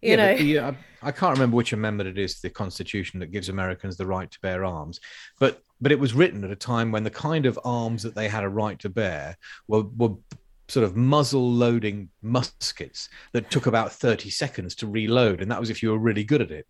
You 0.02 0.10
yeah, 0.10 0.16
know, 0.16 0.38
the, 0.38 0.58
uh, 0.58 0.72
I 1.04 1.12
can't 1.12 1.34
remember 1.34 1.58
which 1.58 1.74
amendment 1.74 2.10
it 2.10 2.18
is 2.18 2.36
to 2.36 2.42
the 2.42 2.50
Constitution 2.50 3.20
that 3.20 3.32
gives 3.32 3.50
Americans 3.50 3.98
the 3.98 4.08
right 4.08 4.32
to 4.32 4.40
bear 4.42 4.66
arms, 4.66 5.00
but 5.40 5.62
but 5.80 5.92
it 5.92 6.00
was 6.00 6.14
written 6.14 6.44
at 6.44 6.52
a 6.52 6.56
time 6.56 6.92
when 6.92 7.04
the 7.04 7.12
kind 7.12 7.46
of 7.46 7.60
arms 7.64 8.02
that 8.02 8.16
they 8.16 8.28
had 8.28 8.44
a 8.44 8.50
right 8.50 8.80
to 8.80 8.90
bear 8.90 9.38
were 9.68 9.84
were 9.84 10.16
sort 10.72 10.86
of 10.86 10.96
muzzle 10.96 11.52
loading 11.52 12.10
muskets 12.22 13.10
that 13.34 13.52
took 13.52 13.66
about 13.66 13.92
30 13.92 14.30
seconds 14.30 14.74
to 14.76 14.88
reload. 14.88 15.42
And 15.42 15.52
that 15.52 15.60
was 15.60 15.70
if 15.70 15.84
you 15.84 15.90
were 15.90 15.98
really 15.98 16.24
good 16.24 16.42
at 16.42 16.52
it. 16.52 16.66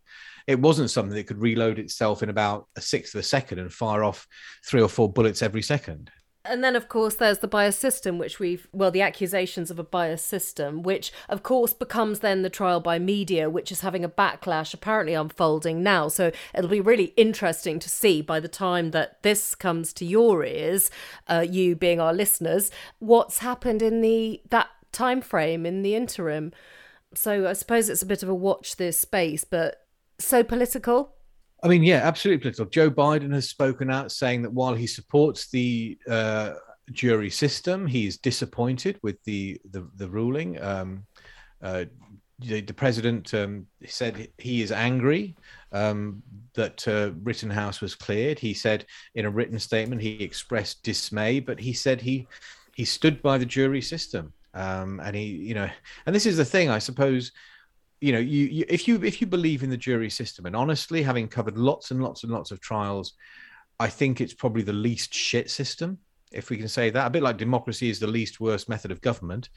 It 0.47 0.59
wasn't 0.59 0.89
something 0.89 1.15
that 1.15 1.27
could 1.27 1.39
reload 1.39 1.77
itself 1.77 2.23
in 2.23 2.29
about 2.29 2.67
a 2.75 2.81
sixth 2.81 3.13
of 3.13 3.19
a 3.19 3.23
second 3.23 3.59
and 3.59 3.71
fire 3.71 4.03
off 4.03 4.27
three 4.65 4.81
or 4.81 4.89
four 4.89 5.11
bullets 5.11 5.43
every 5.43 5.61
second. 5.61 6.09
And 6.43 6.63
then, 6.63 6.75
of 6.75 6.89
course, 6.89 7.15
there's 7.15 7.37
the 7.37 7.47
bias 7.47 7.77
system, 7.77 8.17
which 8.17 8.39
we've, 8.39 8.67
well, 8.71 8.89
the 8.89 9.03
accusations 9.03 9.69
of 9.69 9.77
a 9.77 9.83
bias 9.83 10.23
system, 10.23 10.81
which, 10.81 11.13
of 11.29 11.43
course, 11.43 11.71
becomes 11.71 12.19
then 12.19 12.41
the 12.41 12.49
trial 12.49 12.79
by 12.79 12.97
media, 12.97 13.47
which 13.47 13.71
is 13.71 13.81
having 13.81 14.03
a 14.03 14.09
backlash 14.09 14.73
apparently 14.73 15.13
unfolding 15.13 15.83
now. 15.83 16.07
So 16.07 16.31
it'll 16.55 16.69
be 16.69 16.81
really 16.81 17.13
interesting 17.15 17.77
to 17.77 17.89
see 17.89 18.23
by 18.23 18.39
the 18.39 18.47
time 18.47 18.89
that 18.89 19.21
this 19.21 19.53
comes 19.53 19.93
to 19.93 20.05
your 20.05 20.43
ears, 20.43 20.89
uh, 21.27 21.45
you 21.47 21.75
being 21.75 21.99
our 21.99 22.13
listeners, 22.13 22.71
what's 22.97 23.37
happened 23.39 23.83
in 23.83 24.01
the 24.01 24.41
that 24.49 24.69
time 24.91 25.21
frame 25.21 25.65
in 25.65 25.83
the 25.83 25.95
interim. 25.95 26.53
So 27.13 27.47
I 27.47 27.53
suppose 27.53 27.87
it's 27.87 28.01
a 28.01 28.07
bit 28.07 28.23
of 28.23 28.29
a 28.29 28.35
watch 28.35 28.77
this 28.77 28.99
space, 28.99 29.43
but 29.43 29.85
so 30.17 30.43
political. 30.43 31.13
I 31.63 31.67
mean, 31.67 31.83
yeah, 31.83 31.97
absolutely 31.97 32.41
political. 32.41 32.65
Joe 32.65 32.89
Biden 32.89 33.33
has 33.33 33.49
spoken 33.49 33.91
out 33.91 34.11
saying 34.11 34.41
that 34.41 34.53
while 34.53 34.73
he 34.73 34.87
supports 34.87 35.49
the 35.49 35.97
uh, 36.09 36.53
jury 36.91 37.29
system, 37.29 37.85
he 37.85 38.07
is 38.07 38.17
disappointed 38.17 38.99
with 39.03 39.23
the 39.23 39.59
the, 39.71 39.87
the 39.95 40.09
ruling. 40.09 40.61
Um, 40.61 41.05
uh, 41.61 41.85
the, 42.39 42.61
the, 42.61 42.73
president 42.73 43.31
um, 43.35 43.67
said 43.85 44.29
he 44.39 44.63
is 44.63 44.71
angry 44.71 45.35
um, 45.71 46.23
that 46.55 46.87
uh, 46.87 47.11
Rittenhouse 47.21 47.81
was 47.81 47.93
cleared. 47.93 48.39
He 48.39 48.55
said 48.55 48.87
in 49.13 49.25
a 49.25 49.29
written 49.29 49.59
statement 49.59 50.01
he 50.01 50.23
expressed 50.23 50.81
dismay, 50.81 51.39
but 51.39 51.59
he 51.59 51.73
said 51.73 52.01
he 52.01 52.27
he 52.73 52.85
stood 52.85 53.21
by 53.21 53.37
the 53.37 53.45
jury 53.45 53.81
system. 53.81 54.33
Um, 54.53 54.99
and 55.01 55.15
he, 55.15 55.25
you 55.25 55.53
know, 55.53 55.69
and 56.05 56.15
this 56.15 56.25
is 56.25 56.37
the 56.37 56.45
thing, 56.45 56.69
I 56.69 56.79
suppose 56.79 57.31
you 58.01 58.11
know 58.11 58.19
you, 58.19 58.47
you, 58.47 58.65
if 58.67 58.87
you 58.87 59.01
if 59.03 59.21
you 59.21 59.27
believe 59.27 59.63
in 59.63 59.69
the 59.69 59.77
jury 59.77 60.09
system 60.09 60.45
and 60.45 60.55
honestly 60.55 61.01
having 61.01 61.27
covered 61.27 61.57
lots 61.57 61.91
and 61.91 62.03
lots 62.03 62.23
and 62.23 62.31
lots 62.31 62.51
of 62.51 62.59
trials 62.59 63.13
i 63.79 63.87
think 63.87 64.19
it's 64.19 64.33
probably 64.33 64.63
the 64.63 64.73
least 64.73 65.13
shit 65.13 65.49
system 65.49 65.97
if 66.31 66.49
we 66.49 66.57
can 66.57 66.67
say 66.67 66.89
that 66.89 67.07
a 67.07 67.09
bit 67.09 67.23
like 67.23 67.37
democracy 67.37 67.89
is 67.89 67.99
the 67.99 68.07
least 68.07 68.39
worst 68.39 68.67
method 68.67 68.91
of 68.91 69.01
government 69.01 69.49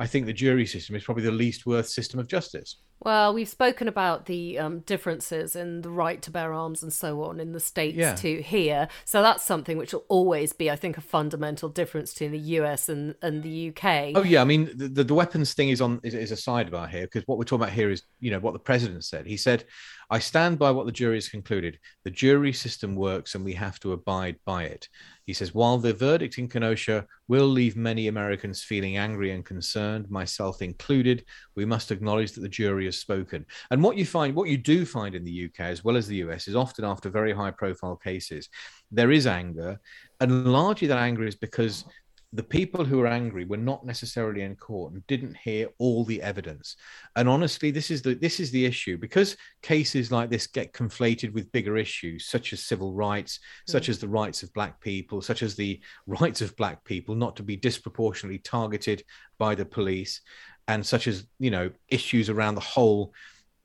I 0.00 0.06
think 0.06 0.24
the 0.24 0.32
jury 0.32 0.64
system 0.64 0.96
is 0.96 1.04
probably 1.04 1.24
the 1.24 1.30
least 1.30 1.66
worth 1.66 1.86
system 1.86 2.18
of 2.18 2.26
justice. 2.26 2.76
Well, 3.02 3.32
we've 3.32 3.48
spoken 3.48 3.88
about 3.88 4.26
the 4.26 4.58
um, 4.58 4.80
differences 4.80 5.56
in 5.56 5.80
the 5.80 5.90
right 5.90 6.20
to 6.20 6.30
bear 6.30 6.52
arms 6.52 6.82
and 6.82 6.92
so 6.92 7.22
on 7.22 7.40
in 7.40 7.52
the 7.52 7.60
states 7.60 7.96
yeah. 7.96 8.14
to 8.16 8.42
here. 8.42 8.88
So 9.06 9.22
that's 9.22 9.42
something 9.42 9.78
which 9.78 9.94
will 9.94 10.04
always 10.08 10.52
be, 10.52 10.70
I 10.70 10.76
think, 10.76 10.98
a 10.98 11.00
fundamental 11.00 11.70
difference 11.70 12.12
between 12.12 12.32
the 12.32 12.38
US 12.60 12.90
and, 12.90 13.14
and 13.22 13.42
the 13.42 13.70
UK. 13.70 14.12
Oh 14.14 14.22
yeah, 14.22 14.42
I 14.42 14.44
mean 14.44 14.70
the, 14.74 15.02
the 15.02 15.14
weapons 15.14 15.54
thing 15.54 15.70
is 15.70 15.80
on 15.80 16.00
is, 16.02 16.12
is 16.12 16.30
a 16.30 16.34
sidebar 16.34 16.88
here 16.90 17.02
because 17.02 17.26
what 17.26 17.38
we're 17.38 17.44
talking 17.44 17.62
about 17.62 17.74
here 17.74 17.90
is 17.90 18.02
you 18.20 18.30
know 18.30 18.38
what 18.38 18.52
the 18.52 18.58
president 18.58 19.04
said. 19.04 19.26
He 19.26 19.38
said, 19.38 19.64
"I 20.10 20.18
stand 20.18 20.58
by 20.58 20.70
what 20.70 20.84
the 20.84 20.92
jury 20.92 21.16
has 21.16 21.28
concluded. 21.28 21.78
The 22.04 22.10
jury 22.10 22.52
system 22.52 22.96
works, 22.96 23.34
and 23.34 23.44
we 23.44 23.54
have 23.54 23.80
to 23.80 23.92
abide 23.92 24.36
by 24.44 24.64
it." 24.64 24.88
He 25.30 25.34
says, 25.34 25.54
while 25.54 25.78
the 25.78 25.94
verdict 25.94 26.38
in 26.38 26.48
Kenosha 26.48 27.06
will 27.28 27.46
leave 27.46 27.76
many 27.76 28.08
Americans 28.08 28.64
feeling 28.64 28.96
angry 28.96 29.30
and 29.30 29.44
concerned, 29.44 30.10
myself 30.10 30.60
included, 30.60 31.24
we 31.54 31.64
must 31.64 31.92
acknowledge 31.92 32.32
that 32.32 32.40
the 32.40 32.48
jury 32.48 32.86
has 32.86 32.98
spoken. 32.98 33.46
And 33.70 33.80
what 33.80 33.96
you 33.96 34.04
find, 34.04 34.34
what 34.34 34.48
you 34.48 34.58
do 34.58 34.84
find 34.84 35.14
in 35.14 35.22
the 35.22 35.44
UK 35.44 35.60
as 35.66 35.84
well 35.84 35.96
as 35.96 36.08
the 36.08 36.16
US, 36.16 36.48
is 36.48 36.56
often 36.56 36.84
after 36.84 37.10
very 37.10 37.32
high 37.32 37.52
profile 37.52 37.94
cases, 37.94 38.48
there 38.90 39.12
is 39.12 39.28
anger. 39.28 39.78
And 40.18 40.46
largely 40.46 40.88
that 40.88 40.98
anger 40.98 41.24
is 41.24 41.36
because 41.36 41.84
the 42.32 42.42
people 42.42 42.84
who 42.84 42.98
were 42.98 43.08
angry 43.08 43.44
were 43.44 43.56
not 43.56 43.84
necessarily 43.84 44.42
in 44.42 44.54
court 44.54 44.92
and 44.92 45.04
didn't 45.08 45.36
hear 45.36 45.68
all 45.78 46.04
the 46.04 46.22
evidence. 46.22 46.76
And 47.16 47.28
honestly 47.28 47.72
this 47.72 47.90
is 47.90 48.02
the 48.02 48.14
this 48.14 48.38
is 48.38 48.52
the 48.52 48.64
issue. 48.64 48.96
Because 48.98 49.36
cases 49.62 50.12
like 50.12 50.30
this 50.30 50.46
get 50.46 50.72
conflated 50.72 51.32
with 51.32 51.50
bigger 51.50 51.76
issues 51.76 52.26
such 52.26 52.52
as 52.52 52.62
civil 52.62 52.92
rights 52.94 53.38
mm. 53.38 53.72
such 53.72 53.88
as 53.88 53.98
the 53.98 54.08
rights 54.08 54.42
of 54.44 54.52
black 54.54 54.80
people 54.80 55.20
such 55.20 55.42
as 55.42 55.56
the 55.56 55.80
rights 56.06 56.40
of 56.40 56.56
black 56.56 56.84
people 56.84 57.14
not 57.14 57.36
to 57.36 57.42
be 57.42 57.56
disproportionately 57.56 58.38
targeted 58.38 59.02
by 59.38 59.54
the 59.54 59.64
police 59.64 60.20
and 60.68 60.86
such 60.86 61.08
as 61.08 61.26
you 61.40 61.50
know 61.50 61.70
issues 61.88 62.30
around 62.30 62.54
the 62.54 62.60
whole 62.60 63.12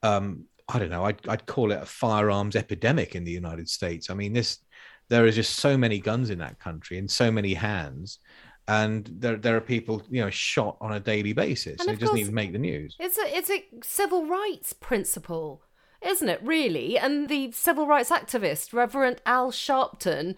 um 0.01 0.43
i 0.69 0.79
don't 0.79 0.89
know 0.89 1.05
I'd, 1.05 1.27
I'd 1.27 1.45
call 1.45 1.71
it 1.71 1.81
a 1.81 1.85
firearms 1.85 2.55
epidemic 2.55 3.15
in 3.15 3.23
the 3.23 3.31
united 3.31 3.69
states. 3.69 4.09
I 4.09 4.15
mean 4.15 4.33
this 4.33 4.59
there 5.09 5.23
are 5.23 5.31
just 5.31 5.57
so 5.57 5.77
many 5.77 5.99
guns 5.99 6.31
in 6.31 6.39
that 6.39 6.59
country 6.59 6.97
in 6.97 7.07
so 7.07 7.31
many 7.31 7.53
hands 7.53 8.19
and 8.67 9.09
there 9.19 9.35
there 9.35 9.55
are 9.55 9.61
people 9.61 10.01
you 10.09 10.21
know 10.21 10.29
shot 10.29 10.77
on 10.81 10.91
a 10.91 10.99
daily 10.99 11.33
basis. 11.33 11.79
And, 11.79 11.89
and 11.89 11.97
it 11.97 12.01
doesn't 12.01 12.17
even 12.17 12.33
make 12.33 12.51
the 12.51 12.59
news. 12.59 12.95
it's 12.99 13.17
a 13.17 13.37
it's 13.37 13.49
a 13.49 13.65
civil 13.83 14.25
rights 14.25 14.73
principle 14.73 15.61
isn't 16.05 16.29
it 16.29 16.41
really? 16.43 16.97
And 16.97 17.27
the 17.27 17.51
civil 17.51 17.87
rights 17.87 18.11
activist 18.11 18.73
reverend 18.73 19.21
al 19.25 19.51
sharpton 19.51 20.35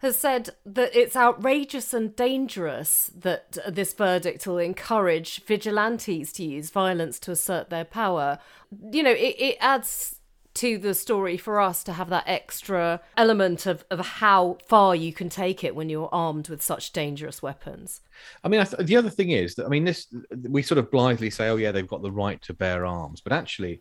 has 0.00 0.18
said 0.18 0.50
that 0.66 0.94
it's 0.94 1.16
outrageous 1.16 1.94
and 1.94 2.14
dangerous 2.14 3.10
that 3.18 3.56
this 3.66 3.94
verdict 3.94 4.46
will 4.46 4.58
encourage 4.58 5.42
vigilantes 5.44 6.32
to 6.34 6.44
use 6.44 6.68
violence 6.68 7.18
to 7.20 7.30
assert 7.30 7.70
their 7.70 7.84
power. 7.84 8.38
You 8.92 9.02
know 9.02 9.12
it, 9.12 9.36
it 9.38 9.56
adds 9.60 10.15
to 10.56 10.78
the 10.78 10.94
story 10.94 11.36
for 11.36 11.60
us 11.60 11.84
to 11.84 11.92
have 11.92 12.08
that 12.10 12.24
extra 12.26 13.00
element 13.16 13.66
of, 13.66 13.84
of 13.90 14.00
how 14.00 14.58
far 14.66 14.94
you 14.94 15.12
can 15.12 15.28
take 15.28 15.62
it 15.62 15.74
when 15.74 15.88
you're 15.88 16.08
armed 16.12 16.48
with 16.48 16.62
such 16.62 16.92
dangerous 16.92 17.42
weapons. 17.42 18.00
I 18.42 18.48
mean, 18.48 18.60
I 18.60 18.64
th- 18.64 18.86
the 18.86 18.96
other 18.96 19.10
thing 19.10 19.30
is 19.30 19.54
that, 19.54 19.66
I 19.66 19.68
mean, 19.68 19.84
this, 19.84 20.06
we 20.48 20.62
sort 20.62 20.78
of 20.78 20.90
blithely 20.90 21.30
say, 21.30 21.48
oh, 21.48 21.56
yeah, 21.56 21.72
they've 21.72 21.86
got 21.86 22.02
the 22.02 22.10
right 22.10 22.40
to 22.42 22.54
bear 22.54 22.84
arms. 22.84 23.20
But 23.20 23.32
actually, 23.32 23.80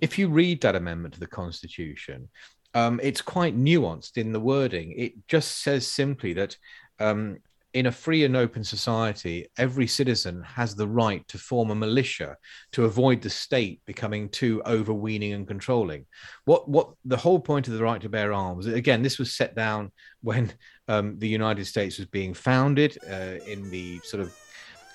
if 0.00 0.18
you 0.18 0.28
read 0.28 0.60
that 0.60 0.76
amendment 0.76 1.14
to 1.14 1.20
the 1.20 1.26
Constitution, 1.26 2.28
um, 2.74 3.00
it's 3.02 3.22
quite 3.22 3.56
nuanced 3.56 4.16
in 4.16 4.32
the 4.32 4.40
wording. 4.40 4.92
It 4.96 5.26
just 5.26 5.62
says 5.62 5.86
simply 5.86 6.32
that 6.34 6.56
um, 7.00 7.38
in 7.78 7.86
a 7.86 7.92
free 7.92 8.24
and 8.24 8.34
open 8.34 8.64
society, 8.64 9.46
every 9.56 9.86
citizen 9.86 10.42
has 10.42 10.74
the 10.74 10.88
right 10.88 11.26
to 11.28 11.38
form 11.38 11.70
a 11.70 11.74
militia 11.76 12.36
to 12.72 12.86
avoid 12.86 13.22
the 13.22 13.30
state 13.30 13.80
becoming 13.86 14.28
too 14.30 14.60
overweening 14.66 15.32
and 15.32 15.46
controlling. 15.46 16.04
What 16.44 16.68
what 16.68 16.90
the 17.04 17.16
whole 17.16 17.38
point 17.38 17.68
of 17.68 17.74
the 17.74 17.82
right 17.84 18.00
to 18.00 18.08
bear 18.08 18.32
arms? 18.32 18.66
Again, 18.66 19.00
this 19.00 19.16
was 19.16 19.36
set 19.36 19.54
down 19.54 19.92
when 20.22 20.52
um, 20.88 21.20
the 21.20 21.28
United 21.28 21.66
States 21.66 21.98
was 21.98 22.08
being 22.08 22.34
founded 22.34 22.98
uh, 23.08 23.38
in 23.46 23.70
the 23.70 24.00
sort 24.00 24.22
of 24.24 24.36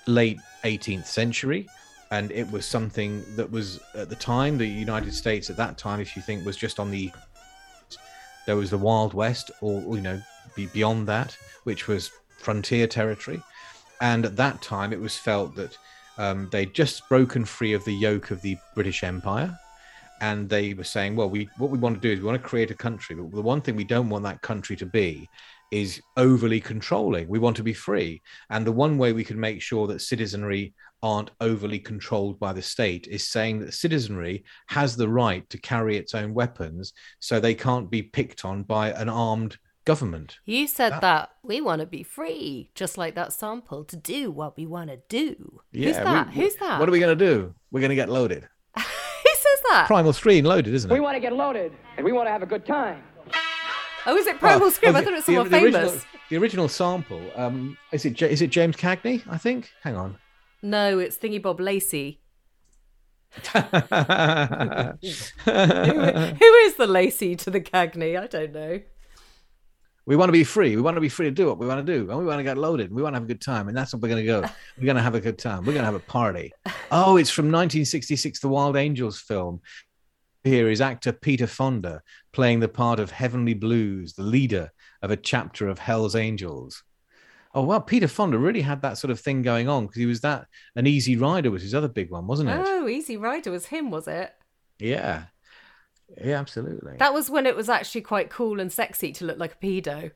late 0.06 0.38
18th 0.64 1.06
century. 1.06 1.66
And 2.10 2.30
it 2.32 2.50
was 2.52 2.66
something 2.66 3.24
that 3.34 3.50
was 3.50 3.80
at 3.94 4.10
the 4.10 4.16
time, 4.16 4.58
the 4.58 4.66
United 4.66 5.14
States 5.14 5.48
at 5.48 5.56
that 5.56 5.78
time, 5.78 6.00
if 6.00 6.14
you 6.16 6.20
think, 6.20 6.44
was 6.44 6.58
just 6.58 6.78
on 6.78 6.90
the 6.90 7.10
there 8.44 8.56
was 8.56 8.68
the 8.68 8.76
Wild 8.76 9.14
West, 9.14 9.50
or 9.62 9.96
you 9.96 10.02
know, 10.02 10.20
be 10.54 10.66
beyond 10.66 11.08
that, 11.08 11.34
which 11.62 11.88
was 11.88 12.10
frontier 12.44 12.86
territory. 12.86 13.42
And 14.00 14.26
at 14.26 14.36
that 14.36 14.60
time, 14.60 14.92
it 14.92 15.00
was 15.00 15.16
felt 15.16 15.54
that 15.56 15.76
um, 16.18 16.48
they'd 16.52 16.74
just 16.74 17.08
broken 17.08 17.44
free 17.44 17.72
of 17.72 17.84
the 17.84 17.94
yoke 17.94 18.30
of 18.30 18.42
the 18.42 18.56
British 18.74 19.02
Empire, 19.02 19.58
and 20.20 20.48
they 20.48 20.74
were 20.74 20.84
saying, 20.84 21.16
"Well, 21.16 21.30
we 21.30 21.48
what 21.58 21.70
we 21.70 21.78
want 21.78 21.96
to 21.96 22.00
do 22.00 22.12
is 22.12 22.20
we 22.20 22.26
want 22.26 22.40
to 22.40 22.48
create 22.48 22.70
a 22.70 22.74
country, 22.74 23.16
but 23.16 23.32
the 23.32 23.42
one 23.42 23.60
thing 23.60 23.76
we 23.76 23.84
don't 23.84 24.10
want 24.10 24.24
that 24.24 24.42
country 24.42 24.76
to 24.76 24.86
be 24.86 25.28
is 25.70 26.00
overly 26.16 26.60
controlling. 26.60 27.26
We 27.28 27.40
want 27.40 27.56
to 27.56 27.64
be 27.64 27.72
free, 27.72 28.22
and 28.50 28.64
the 28.64 28.72
one 28.72 28.96
way 28.98 29.12
we 29.12 29.24
can 29.24 29.40
make 29.40 29.60
sure 29.60 29.86
that 29.88 30.02
citizenry 30.02 30.74
aren't 31.02 31.32
overly 31.40 31.78
controlled 31.78 32.40
by 32.40 32.52
the 32.52 32.62
state 32.62 33.06
is 33.08 33.28
saying 33.28 33.58
that 33.60 33.74
citizenry 33.74 34.42
has 34.68 34.96
the 34.96 35.08
right 35.08 35.48
to 35.50 35.58
carry 35.58 35.98
its 35.98 36.14
own 36.14 36.32
weapons 36.32 36.94
so 37.18 37.38
they 37.38 37.54
can't 37.54 37.90
be 37.90 38.02
picked 38.02 38.46
on 38.46 38.62
by 38.62 38.90
an 38.92 39.10
armed 39.10 39.58
government. 39.84 40.38
You 40.44 40.66
said 40.66 40.92
that, 40.92 41.00
that 41.00 41.30
we 41.42 41.60
want 41.60 41.80
to 41.80 41.86
be 41.86 42.02
free, 42.02 42.70
just 42.74 42.98
like 42.98 43.14
that 43.14 43.32
sample, 43.32 43.84
to 43.84 43.96
do 43.96 44.30
what 44.30 44.56
we 44.56 44.66
want 44.66 44.90
to 44.90 44.98
do. 45.08 45.60
Yeah, 45.72 45.86
Who's 45.86 45.96
that? 45.96 46.28
We, 46.28 46.34
Who's 46.34 46.56
that? 46.56 46.80
What 46.80 46.88
are 46.88 46.92
we 46.92 47.00
going 47.00 47.16
to 47.16 47.24
do? 47.24 47.54
We're 47.70 47.80
going 47.80 47.90
to 47.90 47.96
get 47.96 48.08
loaded. 48.08 48.48
Who 48.76 48.82
says 48.82 49.62
that? 49.70 49.84
Primal 49.86 50.12
Scream 50.12 50.44
loaded, 50.44 50.74
isn't 50.74 50.90
it? 50.90 50.94
We 50.94 51.00
want 51.00 51.16
to 51.16 51.20
get 51.20 51.32
loaded 51.32 51.72
and 51.96 52.04
we 52.04 52.12
want 52.12 52.26
to 52.26 52.32
have 52.32 52.42
a 52.42 52.46
good 52.46 52.66
time. 52.66 53.02
Oh, 54.06 54.16
is 54.16 54.26
it 54.26 54.38
Primal 54.38 54.66
oh, 54.66 54.70
Scream? 54.70 54.94
Oh, 54.94 54.98
I 54.98 55.04
thought 55.04 55.12
it 55.12 55.16
was 55.16 55.24
someone 55.24 55.44
the, 55.44 55.50
the 55.50 55.56
famous. 55.56 55.92
Original, 55.92 56.02
the 56.30 56.36
original 56.36 56.68
sample, 56.68 57.22
um, 57.36 57.78
is 57.92 58.04
it 58.04 58.20
is 58.20 58.42
it 58.42 58.50
James 58.50 58.76
Cagney? 58.76 59.22
I 59.28 59.38
think. 59.38 59.70
Hang 59.82 59.96
on. 59.96 60.18
No, 60.62 60.98
it's 60.98 61.16
Thingy 61.16 61.40
Bob 61.40 61.60
Lacey. 61.60 62.20
who, 63.52 63.60
who 63.60 63.64
is 65.50 66.74
the 66.76 66.86
Lacey 66.86 67.34
to 67.36 67.50
the 67.50 67.60
Cagney? 67.60 68.20
I 68.20 68.26
don't 68.26 68.52
know. 68.52 68.80
We 70.06 70.16
want 70.16 70.28
to 70.28 70.32
be 70.32 70.44
free. 70.44 70.76
We 70.76 70.82
want 70.82 70.96
to 70.96 71.00
be 71.00 71.08
free 71.08 71.26
to 71.26 71.30
do 71.30 71.46
what 71.46 71.58
we 71.58 71.66
want 71.66 71.84
to 71.84 71.92
do. 71.92 72.10
And 72.10 72.18
we 72.18 72.26
want 72.26 72.38
to 72.38 72.44
get 72.44 72.58
loaded. 72.58 72.92
We 72.92 73.02
want 73.02 73.14
to 73.14 73.16
have 73.16 73.24
a 73.24 73.28
good 73.28 73.40
time. 73.40 73.68
And 73.68 73.76
that's 73.76 73.92
what 73.92 74.02
we're 74.02 74.08
going 74.08 74.22
to 74.22 74.26
go. 74.26 74.40
We're 74.78 74.84
going 74.84 74.96
to 74.96 75.02
have 75.02 75.14
a 75.14 75.20
good 75.20 75.38
time. 75.38 75.60
We're 75.60 75.72
going 75.72 75.78
to 75.78 75.90
have 75.90 75.94
a 75.94 76.00
party. 76.00 76.52
Oh, 76.90 77.16
it's 77.16 77.30
from 77.30 77.46
1966, 77.46 78.40
the 78.40 78.48
Wild 78.48 78.76
Angels 78.76 79.18
film. 79.20 79.62
Here 80.42 80.68
is 80.68 80.82
actor 80.82 81.12
Peter 81.12 81.46
Fonda 81.46 82.02
playing 82.32 82.60
the 82.60 82.68
part 82.68 83.00
of 83.00 83.10
Heavenly 83.10 83.54
Blues, 83.54 84.12
the 84.12 84.22
leader 84.22 84.70
of 85.00 85.10
a 85.10 85.16
chapter 85.16 85.68
of 85.68 85.78
Hell's 85.78 86.14
Angels. 86.14 86.82
Oh 87.54 87.62
well, 87.62 87.80
Peter 87.80 88.08
Fonda 88.08 88.36
really 88.36 88.60
had 88.60 88.82
that 88.82 88.98
sort 88.98 89.12
of 89.12 89.20
thing 89.20 89.40
going 89.40 89.68
on 89.68 89.86
because 89.86 89.98
he 89.98 90.06
was 90.06 90.20
that 90.22 90.46
an 90.74 90.86
Easy 90.86 91.16
Rider 91.16 91.50
was 91.50 91.62
his 91.62 91.74
other 91.74 91.88
big 91.88 92.10
one, 92.10 92.26
wasn't 92.26 92.50
it? 92.50 92.60
Oh, 92.62 92.88
Easy 92.88 93.16
Rider 93.16 93.52
was 93.52 93.66
him, 93.66 93.90
was 93.90 94.08
it? 94.08 94.32
Yeah, 94.78 95.24
yeah, 96.22 96.38
absolutely. 96.38 96.96
That 96.98 97.14
was 97.14 97.30
when 97.30 97.46
it 97.46 97.56
was 97.56 97.68
actually 97.68 98.02
quite 98.02 98.30
cool 98.30 98.60
and 98.60 98.72
sexy 98.72 99.12
to 99.12 99.24
look 99.24 99.38
like 99.38 99.54
a 99.54 99.66
pedo. 99.66 100.12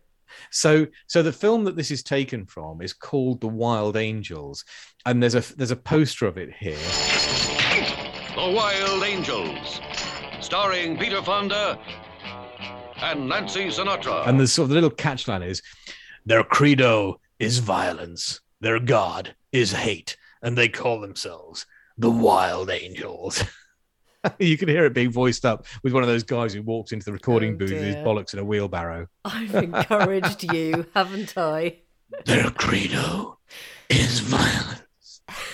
So, 0.51 0.87
so 1.07 1.23
the 1.23 1.33
film 1.33 1.65
that 1.65 1.77
this 1.77 1.91
is 1.91 2.03
taken 2.03 2.45
from 2.47 2.83
is 2.83 2.93
called 2.93 3.41
The 3.41 3.49
Wild 3.49 3.97
Angels, 3.97 4.65
and 5.07 5.23
there's 5.23 5.35
a 5.35 5.57
there's 5.57 5.71
a 5.71 5.77
poster 5.77 6.27
of 6.27 6.37
it 6.37 6.53
here. 6.53 6.77
The 8.35 8.53
Wild 8.55 9.03
Angels, 9.03 9.81
starring 10.41 10.99
Peter 10.99 11.23
Fonda 11.23 11.79
and 13.01 13.29
Nancy 13.29 13.67
Sinatra. 13.69 14.27
And 14.27 14.39
the 14.39 14.47
sort 14.47 14.65
of 14.65 14.69
the 14.71 14.75
little 14.75 14.91
catchline 14.91 15.47
is, 15.47 15.63
their 16.27 16.45
credo 16.45 17.21
is 17.39 17.59
violence. 17.59 18.41
Their 18.61 18.81
God 18.81 19.35
is 19.53 19.73
hate, 19.73 20.17
and 20.43 20.57
they 20.59 20.69
call 20.69 21.01
themselves 21.01 21.67
the 21.97 22.11
Wild 22.11 22.71
Angels. 22.71 23.43
you 24.39 24.59
can 24.59 24.69
hear 24.69 24.85
it 24.85 24.95
being 24.95 25.11
voiced 25.11 25.45
up 25.45 25.67
with 25.83 25.93
one 25.93 26.03
of 26.03 26.09
those 26.09 26.23
guys 26.23 26.53
who 26.53 26.63
walks 26.63 26.93
into 26.93 27.05
the 27.05 27.13
recording 27.13 27.55
oh, 27.55 27.59
booth 27.59 27.73
with 27.73 27.83
his 27.83 27.97
bollocks 27.97 28.33
in 28.33 28.39
a 28.39 28.45
wheelbarrow. 28.45 29.07
I've 29.25 29.55
encouraged 29.55 30.53
you, 30.53 30.87
haven't 30.95 31.37
I? 31.37 31.79
Their 32.25 32.51
credo 32.51 33.39
is 33.89 34.21
violence. 34.21 34.83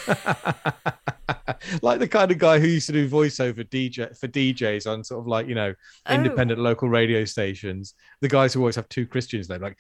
like 1.83 1.99
the 1.99 2.09
kind 2.09 2.31
of 2.31 2.39
guy 2.39 2.59
who 2.59 2.67
used 2.67 2.87
to 2.87 2.93
do 2.93 3.09
voiceover 3.09 3.69
DJ 3.69 4.17
for 4.17 4.29
DJs 4.29 4.91
on 4.91 5.03
sort 5.03 5.21
of 5.21 5.27
like 5.27 5.49
you 5.49 5.55
know 5.55 5.75
oh. 6.07 6.15
independent 6.15 6.61
oh. 6.61 6.63
local 6.63 6.89
radio 6.89 7.25
stations. 7.25 7.95
The 8.21 8.29
guys 8.29 8.55
who 8.55 8.61
always 8.61 8.77
have 8.77 8.89
two 8.89 9.07
Christians 9.07 9.49
names, 9.49 9.63
like 9.63 9.79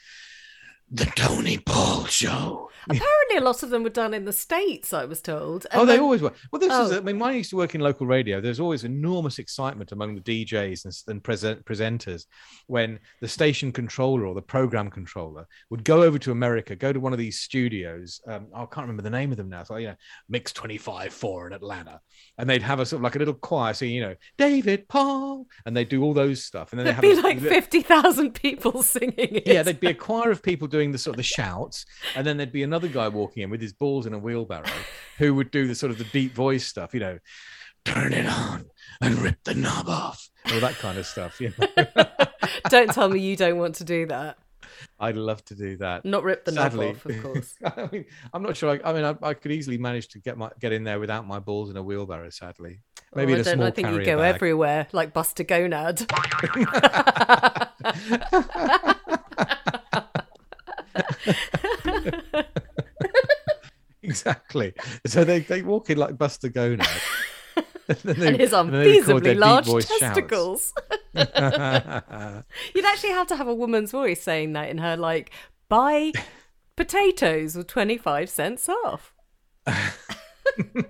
the 0.90 1.06
Tony 1.06 1.58
Paul 1.58 2.04
Show. 2.06 2.70
Apparently, 2.84 3.36
a 3.38 3.40
lot 3.40 3.62
of 3.62 3.70
them 3.70 3.82
were 3.82 3.90
done 3.90 4.12
in 4.12 4.24
the 4.24 4.32
states. 4.32 4.92
I 4.92 5.04
was 5.04 5.20
told. 5.22 5.66
And 5.70 5.82
oh, 5.82 5.84
they 5.84 5.94
then... 5.94 6.02
always 6.02 6.20
were. 6.20 6.32
Well, 6.52 6.60
this 6.60 6.72
oh. 6.72 6.84
is. 6.86 6.92
I 6.92 7.00
mean, 7.00 7.18
when 7.18 7.30
I 7.30 7.34
used 7.34 7.50
to 7.50 7.56
work 7.56 7.74
in 7.74 7.80
local 7.80 8.06
radio, 8.06 8.40
there's 8.40 8.60
always 8.60 8.84
enormous 8.84 9.38
excitement 9.38 9.92
among 9.92 10.14
the 10.14 10.20
DJs 10.20 10.84
and, 10.84 10.94
and 11.08 11.24
present, 11.24 11.64
presenters 11.64 12.26
when 12.66 12.98
the 13.20 13.28
station 13.28 13.72
controller 13.72 14.26
or 14.26 14.34
the 14.34 14.42
program 14.42 14.90
controller 14.90 15.46
would 15.70 15.84
go 15.84 16.02
over 16.02 16.18
to 16.18 16.32
America, 16.32 16.76
go 16.76 16.92
to 16.92 17.00
one 17.00 17.12
of 17.12 17.18
these 17.18 17.40
studios. 17.40 18.20
Um, 18.28 18.48
I 18.54 18.66
can't 18.66 18.86
remember 18.86 19.02
the 19.02 19.10
name 19.10 19.30
of 19.30 19.36
them 19.36 19.48
now. 19.48 19.64
So 19.64 19.76
you 19.76 19.88
know, 19.88 19.96
Mix 20.28 20.52
Twenty 20.52 20.78
Five 20.78 21.12
Four 21.12 21.46
in 21.46 21.52
Atlanta, 21.52 22.00
and 22.38 22.48
they'd 22.48 22.62
have 22.62 22.80
a 22.80 22.86
sort 22.86 22.98
of 22.98 23.04
like 23.04 23.16
a 23.16 23.18
little 23.18 23.34
choir, 23.34 23.72
so 23.72 23.84
you 23.84 24.02
know, 24.02 24.14
David 24.36 24.88
Paul, 24.88 25.46
and 25.64 25.76
they'd 25.76 25.88
do 25.88 26.02
all 26.02 26.12
those 26.12 26.44
stuff, 26.44 26.72
and 26.72 26.78
then 26.78 26.86
there'd 26.86 27.00
be 27.00 27.12
a, 27.12 27.22
like 27.22 27.40
fifty 27.40 27.80
thousand 27.80 28.32
people 28.32 28.82
singing. 28.82 29.14
It. 29.16 29.46
Yeah, 29.46 29.62
there'd 29.62 29.80
be 29.80 29.88
a 29.88 29.94
choir 29.94 30.30
of 30.30 30.42
people 30.42 30.68
doing 30.74 30.90
the 30.90 30.98
sort 30.98 31.14
of 31.14 31.18
the 31.18 31.22
shouts, 31.22 31.86
and 32.16 32.26
then 32.26 32.36
there'd 32.36 32.50
be 32.50 32.64
another 32.64 32.88
guy 32.88 33.06
walking 33.06 33.44
in 33.44 33.50
with 33.50 33.60
his 33.60 33.72
balls 33.72 34.06
in 34.06 34.12
a 34.12 34.18
wheelbarrow 34.18 34.64
who 35.18 35.32
would 35.32 35.52
do 35.52 35.68
the 35.68 35.74
sort 35.74 35.92
of 35.92 35.98
the 35.98 36.04
deep 36.04 36.34
voice 36.34 36.66
stuff, 36.66 36.92
you 36.92 36.98
know, 36.98 37.16
turn 37.84 38.12
it 38.12 38.26
on 38.26 38.64
and 39.00 39.18
rip 39.20 39.36
the 39.44 39.54
knob 39.54 39.88
off, 39.88 40.28
all 40.52 40.58
that 40.58 40.74
kind 40.74 40.98
of 40.98 41.06
stuff. 41.06 41.40
You 41.40 41.52
know? 41.56 41.86
don't 42.70 42.90
tell 42.90 43.08
me 43.08 43.20
you 43.20 43.36
don't 43.36 43.56
want 43.56 43.76
to 43.76 43.84
do 43.84 44.06
that. 44.06 44.36
I'd 44.98 45.16
love 45.16 45.44
to 45.44 45.54
do 45.54 45.76
that. 45.76 46.04
Not 46.04 46.24
rip 46.24 46.44
the 46.44 46.50
Sadly, 46.50 46.86
knob 46.86 46.96
off, 46.96 47.06
of 47.06 47.22
course. 47.22 47.54
I 47.64 47.88
mean, 47.92 48.04
I'm 48.32 48.42
not 48.42 48.56
sure. 48.56 48.70
I, 48.70 48.90
I 48.90 48.92
mean, 48.92 49.04
I, 49.04 49.14
I, 49.22 49.34
could 49.34 49.52
easily 49.52 49.78
manage 49.78 50.08
to 50.08 50.18
get 50.18 50.36
my 50.36 50.50
get 50.60 50.72
in 50.72 50.82
there 50.82 50.98
without 50.98 51.24
my 51.24 51.38
balls 51.38 51.70
in 51.70 51.76
a 51.76 51.82
wheelbarrow. 51.82 52.30
Sadly, 52.30 52.80
oh, 52.98 53.02
maybe 53.14 53.34
oh, 53.34 53.38
I 53.38 53.42
don't. 53.42 53.62
I 53.62 53.70
think 53.70 53.90
you 53.90 54.04
go 54.04 54.18
bag. 54.18 54.34
everywhere 54.34 54.88
like 54.90 55.12
Buster 55.12 55.44
Gonad. 55.44 56.04
exactly. 64.02 64.74
So 65.06 65.24
they, 65.24 65.40
they 65.40 65.62
walk 65.62 65.90
in 65.90 65.98
like 65.98 66.16
Buster 66.18 66.48
Gonad. 66.48 66.86
and, 67.88 67.98
they, 67.98 68.28
and 68.28 68.36
his 68.40 68.52
unfeasibly 68.52 69.36
large 69.36 69.66
testicles. 69.86 70.72
You'd 71.14 71.24
actually 72.84 73.10
have 73.10 73.26
to 73.28 73.36
have 73.36 73.48
a 73.48 73.54
woman's 73.54 73.90
voice 73.90 74.22
saying 74.22 74.52
that 74.54 74.70
in 74.70 74.78
her, 74.78 74.96
like, 74.96 75.30
buy 75.68 76.12
potatoes 76.76 77.56
with 77.56 77.66
25 77.66 78.28
cents 78.28 78.68
off. 78.68 79.14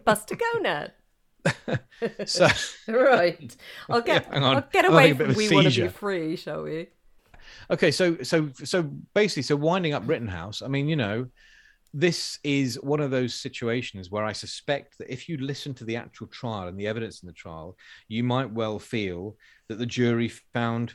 Buster 0.05 0.37
Gonad. 0.37 0.93
so 2.27 2.49
right, 2.89 3.55
I'll 3.91 4.01
get 4.01 4.27
yeah, 4.33 4.45
I'll 4.45 4.65
get 4.73 4.87
away 4.87 5.13
from 5.13 5.35
we 5.35 5.51
want 5.51 5.71
to 5.71 5.83
be 5.83 5.89
free, 5.89 6.37
shall 6.37 6.63
we? 6.63 6.89
Okay, 7.71 7.91
so 7.91 8.17
so 8.23 8.51
so 8.63 8.83
basically, 9.15 9.43
so 9.43 9.57
winding 9.57 9.95
up 9.95 10.03
Rittenhouse. 10.07 10.63
I 10.63 10.69
mean, 10.69 10.89
you 10.89 10.97
know, 10.97 11.27
this 11.93 12.39
is 12.45 12.77
one 12.83 13.01
of 13.01 13.11
those 13.11 13.35
situations 13.35 14.11
where 14.11 14.25
I 14.25 14.33
suspect 14.33 14.99
that 14.99 15.13
if 15.13 15.29
you 15.29 15.37
listen 15.39 15.75
to 15.75 15.85
the 15.85 15.97
actual 15.97 16.27
trial 16.27 16.69
and 16.69 16.79
the 16.79 16.87
evidence 16.87 17.23
in 17.23 17.27
the 17.27 17.33
trial, 17.33 17.77
you 18.09 18.25
might 18.25 18.51
well 18.51 18.79
feel 18.79 19.37
that 19.69 19.79
the 19.79 19.87
jury 19.87 20.29
found 20.29 20.95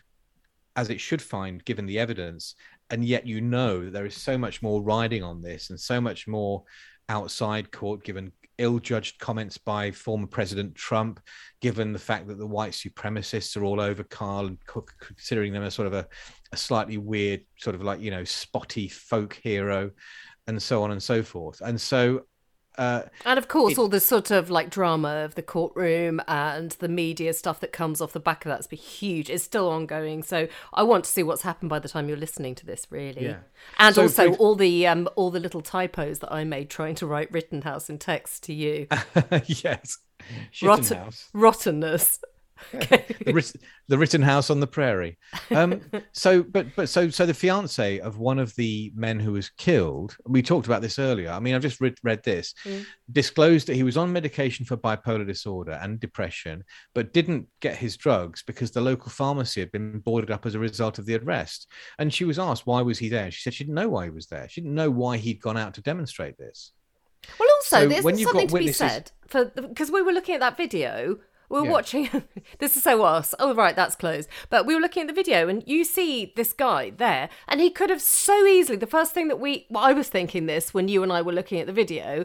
as 0.75 0.89
it 0.89 1.01
should 1.01 1.21
find 1.21 1.65
given 1.65 1.86
the 1.86 1.99
evidence 1.99 2.55
and 2.89 3.03
yet 3.03 3.25
you 3.25 3.41
know 3.41 3.84
that 3.84 3.91
there 3.91 4.05
is 4.05 4.15
so 4.15 4.38
much 4.38 4.62
more 4.62 4.82
riding 4.82 5.23
on 5.23 5.41
this 5.41 5.69
and 5.69 5.79
so 5.79 5.99
much 5.99 6.27
more 6.27 6.63
outside 7.10 7.71
court 7.71 8.03
given 8.03 8.32
ill-judged 8.58 9.19
comments 9.19 9.58
by 9.58 9.89
former 9.91 10.27
president 10.27 10.75
trump 10.75 11.19
given 11.62 11.93
the 11.93 11.99
fact 11.99 12.27
that 12.27 12.38
the 12.38 12.45
white 12.45 12.71
supremacists 12.71 13.55
are 13.58 13.63
all 13.63 13.79
over 13.79 14.03
carl 14.03 14.47
and 14.47 14.65
Cook 14.65 14.93
considering 14.99 15.53
them 15.53 15.63
as 15.63 15.73
sort 15.73 15.88
of 15.88 15.93
a, 15.93 16.08
a 16.51 16.57
slightly 16.57 16.97
weird 16.97 17.41
sort 17.57 17.75
of 17.75 17.81
like 17.83 17.99
you 18.01 18.12
know 18.12 18.23
spotty 18.23 18.88
folk 18.88 19.39
hero 19.43 19.91
and 20.47 20.62
so 20.62 20.81
on 20.83 20.91
and 20.91 21.01
so 21.03 21.21
forth. 21.23 21.62
And 21.62 21.79
so 21.79 22.25
uh, 22.77 23.03
And 23.25 23.38
of 23.38 23.49
course, 23.49 23.73
It- 23.73 23.77
all 23.79 23.89
the 23.89 23.99
sort 23.99 24.31
of 24.31 24.49
like 24.49 24.69
drama 24.69 25.25
of 25.25 25.35
the 25.35 25.41
courtroom 25.41 26.21
and 26.29 26.71
the 26.79 26.88
media 26.88 27.33
stuff 27.33 27.59
that 27.59 27.73
comes 27.73 27.99
off 27.99 28.13
the 28.13 28.21
back 28.21 28.45
of 28.45 28.49
that's 28.51 28.67
been 28.67 28.79
huge. 28.79 29.29
It's 29.29 29.43
still 29.43 29.67
ongoing, 29.69 30.23
so 30.23 30.47
I 30.73 30.83
want 30.83 31.03
to 31.03 31.09
see 31.12 31.21
what's 31.21 31.41
happened 31.41 31.69
by 31.69 31.79
the 31.79 31.89
time 31.89 32.07
you're 32.07 32.17
listening 32.17 32.55
to 32.55 32.65
this. 32.65 32.88
Really, 32.89 33.25
Yeah. 33.25 33.38
and 33.79 33.93
So, 33.95 34.03
also 34.03 34.33
all 34.35 34.55
the 34.55 34.88
um 34.88 35.09
all 35.17 35.29
the 35.29 35.41
little 35.41 35.62
typos 35.62 36.19
that 36.19 36.31
I 36.31 36.45
made 36.45 36.69
trying 36.69 36.95
to 36.95 37.05
write 37.07 37.29
Rittenhouse 37.33 37.89
in 37.89 37.97
text 37.99 38.43
to 38.43 38.53
you. 38.53 38.88
yes, 39.45 39.97
Rotten, 40.63 40.85
Shittenhouse. 40.85 41.29
The, 42.71 43.31
writ- 43.33 43.55
the 43.87 43.97
written 43.97 44.21
house 44.21 44.49
on 44.49 44.59
the 44.59 44.67
prairie. 44.67 45.17
Um, 45.51 45.81
so, 46.11 46.43
but 46.43 46.67
but 46.75 46.89
so 46.89 47.09
so 47.09 47.25
the 47.25 47.33
fiance 47.33 47.99
of 47.99 48.17
one 48.17 48.39
of 48.39 48.55
the 48.55 48.91
men 48.95 49.19
who 49.19 49.33
was 49.33 49.49
killed. 49.49 50.15
We 50.25 50.41
talked 50.41 50.67
about 50.67 50.81
this 50.81 50.99
earlier. 50.99 51.31
I 51.31 51.39
mean, 51.39 51.55
I've 51.55 51.61
just 51.61 51.81
read, 51.81 51.97
read 52.03 52.23
this. 52.23 52.53
Mm. 52.65 52.85
Disclosed 53.11 53.67
that 53.67 53.75
he 53.75 53.83
was 53.83 53.97
on 53.97 54.11
medication 54.11 54.65
for 54.65 54.77
bipolar 54.77 55.25
disorder 55.25 55.79
and 55.81 55.99
depression, 55.99 56.63
but 56.93 57.13
didn't 57.13 57.47
get 57.59 57.75
his 57.75 57.97
drugs 57.97 58.43
because 58.45 58.71
the 58.71 58.81
local 58.81 59.11
pharmacy 59.11 59.59
had 59.59 59.71
been 59.71 59.99
boarded 59.99 60.31
up 60.31 60.45
as 60.45 60.55
a 60.55 60.59
result 60.59 60.99
of 60.99 61.05
the 61.05 61.15
arrest. 61.17 61.67
And 61.97 62.13
she 62.13 62.25
was 62.25 62.39
asked 62.39 62.67
why 62.67 62.81
was 62.81 62.99
he 62.99 63.09
there. 63.09 63.31
She 63.31 63.41
said 63.41 63.53
she 63.53 63.63
didn't 63.63 63.75
know 63.75 63.89
why 63.89 64.05
he 64.05 64.11
was 64.11 64.27
there. 64.27 64.47
She 64.49 64.61
didn't 64.61 64.75
know 64.75 64.91
why 64.91 65.17
he'd 65.17 65.41
gone 65.41 65.57
out 65.57 65.73
to 65.75 65.81
demonstrate 65.81 66.37
this. 66.37 66.71
Well, 67.39 67.49
also, 67.55 67.77
So 67.77 67.87
there's 67.87 68.23
something 68.23 68.47
to 68.47 68.57
be 68.57 68.71
said 68.71 69.11
for 69.27 69.45
because 69.45 69.91
we 69.91 70.01
were 70.01 70.11
looking 70.11 70.35
at 70.35 70.41
that 70.41 70.57
video. 70.57 71.17
We 71.49 71.59
were 71.59 71.65
Yeah. 71.65 71.71
watching. 71.71 72.09
this 72.59 72.77
is 72.77 72.83
so 72.83 73.03
us. 73.03 73.33
Oh, 73.39 73.53
right, 73.55 73.75
that's 73.75 73.95
closed. 73.95 74.29
But 74.49 74.65
we 74.65 74.75
were 74.75 74.81
looking 74.81 75.01
at 75.01 75.07
the 75.07 75.13
video, 75.13 75.47
and 75.47 75.63
you 75.67 75.83
see 75.83 76.31
this 76.35 76.53
guy 76.53 76.91
there, 76.91 77.29
and 77.47 77.59
he 77.59 77.69
could 77.69 77.89
have 77.89 78.01
so 78.01 78.45
easily. 78.45 78.77
The 78.77 78.88
first 78.88 79.13
thing 79.13 79.27
that 79.29 79.39
we, 79.39 79.65
well, 79.69 79.83
I 79.83 79.93
was 79.93 80.09
thinking 80.09 80.45
this 80.45 80.73
when 80.73 80.88
you 80.88 81.01
and 81.03 81.12
I 81.12 81.21
were 81.21 81.33
looking 81.33 81.59
at 81.59 81.65
the 81.67 81.73
video, 81.73 82.23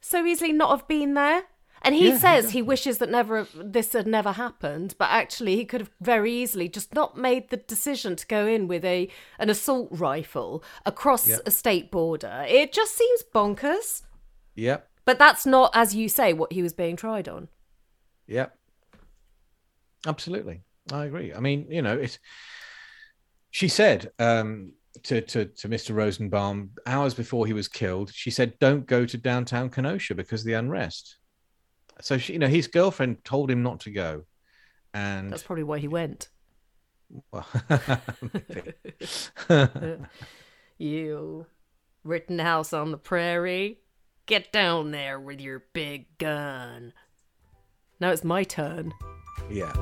so 0.00 0.24
easily 0.26 0.52
not 0.52 0.70
have 0.70 0.86
been 0.88 1.14
there. 1.14 1.44
And 1.84 1.96
he 1.96 2.10
Yeah, 2.10 2.18
says 2.18 2.50
he 2.50 2.62
wishes 2.62 2.98
that 2.98 3.10
never 3.10 3.44
this 3.56 3.92
had 3.92 4.06
never 4.06 4.30
happened, 4.32 4.94
but 4.98 5.08
actually 5.10 5.56
he 5.56 5.64
could 5.64 5.80
have 5.80 5.90
very 6.00 6.32
easily 6.32 6.68
just 6.68 6.94
not 6.94 7.16
made 7.16 7.50
the 7.50 7.56
decision 7.56 8.14
to 8.14 8.26
go 8.28 8.46
in 8.46 8.68
with 8.68 8.84
a 8.84 9.08
an 9.40 9.50
assault 9.50 9.88
rifle 9.90 10.62
across 10.86 11.26
Yeah. 11.26 11.38
a 11.44 11.50
state 11.50 11.90
border. 11.90 12.44
It 12.48 12.72
just 12.72 12.96
seems 12.96 13.24
bonkers. 13.34 14.02
Yep. 14.54 14.88
But 15.04 15.18
that's 15.18 15.44
not, 15.44 15.72
as 15.74 15.92
you 15.92 16.08
say, 16.08 16.32
what 16.32 16.52
he 16.52 16.62
was 16.62 16.72
being 16.72 16.94
tried 16.94 17.28
on. 17.28 17.48
Yep. 18.26 18.56
Absolutely. 20.06 20.62
I 20.92 21.06
agree. 21.06 21.32
I 21.32 21.40
mean, 21.40 21.66
you 21.70 21.82
know, 21.82 21.96
it's 21.96 22.18
she 23.50 23.68
said 23.68 24.10
um 24.18 24.72
to, 25.04 25.20
to 25.20 25.46
to 25.46 25.68
Mr. 25.68 25.94
Rosenbaum 25.94 26.70
hours 26.86 27.14
before 27.14 27.46
he 27.46 27.52
was 27.52 27.68
killed, 27.68 28.12
she 28.12 28.30
said, 28.30 28.58
Don't 28.58 28.86
go 28.86 29.06
to 29.06 29.16
downtown 29.16 29.70
Kenosha 29.70 30.14
because 30.14 30.42
of 30.42 30.46
the 30.46 30.54
unrest. 30.54 31.16
So 32.00 32.18
she, 32.18 32.34
you 32.34 32.38
know, 32.38 32.48
his 32.48 32.66
girlfriend 32.66 33.24
told 33.24 33.50
him 33.50 33.62
not 33.62 33.80
to 33.80 33.90
go. 33.90 34.24
And 34.94 35.32
That's 35.32 35.42
probably 35.42 35.64
why 35.64 35.78
he 35.78 35.88
went. 35.88 36.28
well, 37.30 37.46
You, 40.78 41.46
Rittenhouse 42.02 42.72
on 42.72 42.90
the 42.90 42.98
prairie, 42.98 43.78
get 44.26 44.52
down 44.52 44.90
there 44.90 45.20
with 45.20 45.40
your 45.40 45.64
big 45.72 46.18
gun. 46.18 46.92
Now 48.02 48.10
it's 48.10 48.24
my 48.24 48.42
turn. 48.42 48.92
yeah. 49.48 49.72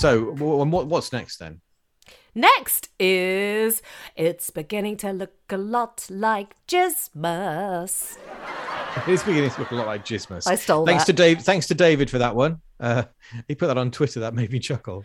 So 0.00 0.32
what 0.32 0.88
what's 0.88 1.12
next 1.12 1.38
then? 1.38 1.60
Next 2.34 2.88
is 2.98 3.82
It's 4.16 4.50
beginning 4.50 4.96
to 4.96 5.12
look 5.12 5.32
a 5.48 5.56
lot 5.56 6.08
like 6.10 6.56
Jismus. 6.66 8.18
It's 9.06 9.22
beginning 9.22 9.50
to 9.50 9.60
look 9.60 9.70
a 9.70 9.76
lot 9.76 9.86
like 9.86 10.04
Jismus. 10.04 10.48
I 10.48 10.56
stole 10.56 10.84
thanks 10.84 11.04
that. 11.04 11.12
to 11.12 11.22
Dave. 11.22 11.42
Thanks 11.42 11.68
to 11.68 11.74
David 11.76 12.10
for 12.10 12.18
that 12.18 12.34
one. 12.34 12.60
Uh, 12.80 13.04
he 13.46 13.54
put 13.54 13.68
that 13.68 13.78
on 13.78 13.92
Twitter. 13.92 14.18
That 14.18 14.34
made 14.34 14.50
me 14.50 14.58
chuckle. 14.58 15.04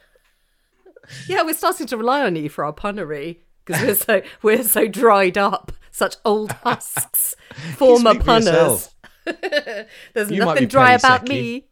Yeah, 1.27 1.43
we're 1.43 1.53
starting 1.53 1.85
to 1.87 1.97
rely 1.97 2.23
on 2.23 2.35
you 2.35 2.49
for 2.49 2.65
our 2.65 2.73
punnery 2.73 3.41
because 3.63 3.83
we're 3.83 3.95
so 3.95 4.21
we're 4.41 4.63
so 4.63 4.87
dried 4.87 5.37
up, 5.37 5.71
such 5.91 6.15
old 6.25 6.53
husks, 6.53 7.35
former 7.77 8.15
punners. 8.15 8.92
There's 10.13 10.31
You 10.31 10.39
nothing 10.39 10.67
dry 10.67 10.93
about 10.93 11.25
Secchi. 11.25 11.29
me. 11.29 11.65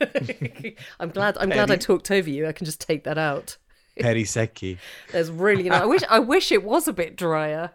I'm 1.00 1.10
glad. 1.10 1.38
I'm 1.38 1.48
glad 1.48 1.70
I 1.70 1.76
talked 1.76 2.10
over 2.10 2.28
you. 2.28 2.46
I 2.46 2.52
can 2.52 2.64
just 2.64 2.80
take 2.80 3.04
that 3.04 3.18
out. 3.18 3.56
Perisecki. 3.98 4.78
There's 5.12 5.30
really 5.30 5.64
no. 5.64 5.74
I 5.76 5.84
wish. 5.86 6.02
I 6.08 6.18
wish 6.18 6.52
it 6.52 6.62
was 6.62 6.86
a 6.86 6.92
bit 6.92 7.16
drier. 7.16 7.70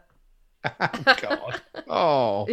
God. 1.22 1.62
Oh. 1.90 2.48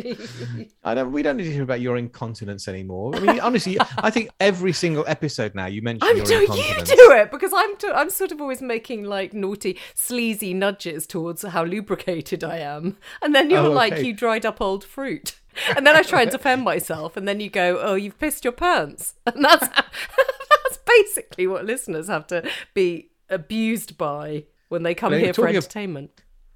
I 0.85 0.95
don't. 0.95 1.13
We 1.13 1.23
don't 1.23 1.37
need 1.37 1.45
to 1.45 1.53
hear 1.53 1.63
about 1.63 1.81
your 1.81 1.97
incontinence 1.97 2.67
anymore. 2.69 3.15
I 3.17 3.21
mean, 3.21 3.41
honestly, 3.41 3.77
I 3.99 4.11
think 4.11 4.31
every 4.41 4.73
single 4.73 5.05
episode 5.07 5.55
now 5.55 5.67
you 5.67 5.83
mention 5.83 6.09
I'm 6.09 6.17
your 6.17 6.25
doing. 6.27 6.53
You 6.53 6.75
do 6.85 7.13
it 7.13 7.31
because 7.31 7.53
I'm. 7.55 7.77
Do, 7.77 7.93
I'm 7.93 8.11
sort 8.11 8.33
of 8.33 8.41
always 8.41 8.63
making 8.63 9.05
like 9.05 9.35
naughty, 9.35 9.79
sleazy 9.95 10.55
nudges 10.55 11.07
towards 11.07 11.43
how 11.43 11.65
lubricated 11.65 12.43
I 12.43 12.59
am, 12.59 12.97
and 13.23 13.35
then 13.35 13.51
you're 13.51 13.67
Oh, 13.67 13.71
like, 13.73 13.99
you 13.99 14.13
dried 14.15 14.47
up 14.47 14.61
old 14.61 14.85
fruit. 14.85 15.39
And 15.77 15.87
then 15.87 15.97
I 15.97 16.03
try 16.03 16.23
and 16.23 16.31
defend 16.39 16.63
myself, 16.63 17.17
and 17.17 17.27
then 17.29 17.41
you 17.41 17.51
go, 17.51 17.79
"Oh, 17.81 17.95
you've 17.95 18.19
pissed 18.19 18.45
your 18.45 18.53
pants," 18.53 19.15
and 19.27 19.45
that's 19.45 19.67
that's 19.69 20.79
basically 20.87 21.47
what 21.47 21.65
listeners 21.67 22.09
have 22.09 22.27
to 22.29 22.49
be 22.75 23.11
abused 23.29 23.99
by 23.99 24.45
when 24.69 24.83
they 24.83 24.95
come 24.95 25.13
Now, 25.13 25.19
here 25.19 25.35
for 25.35 25.43
talking 25.43 25.57
of- 25.57 25.65
entertainment. 25.65 26.11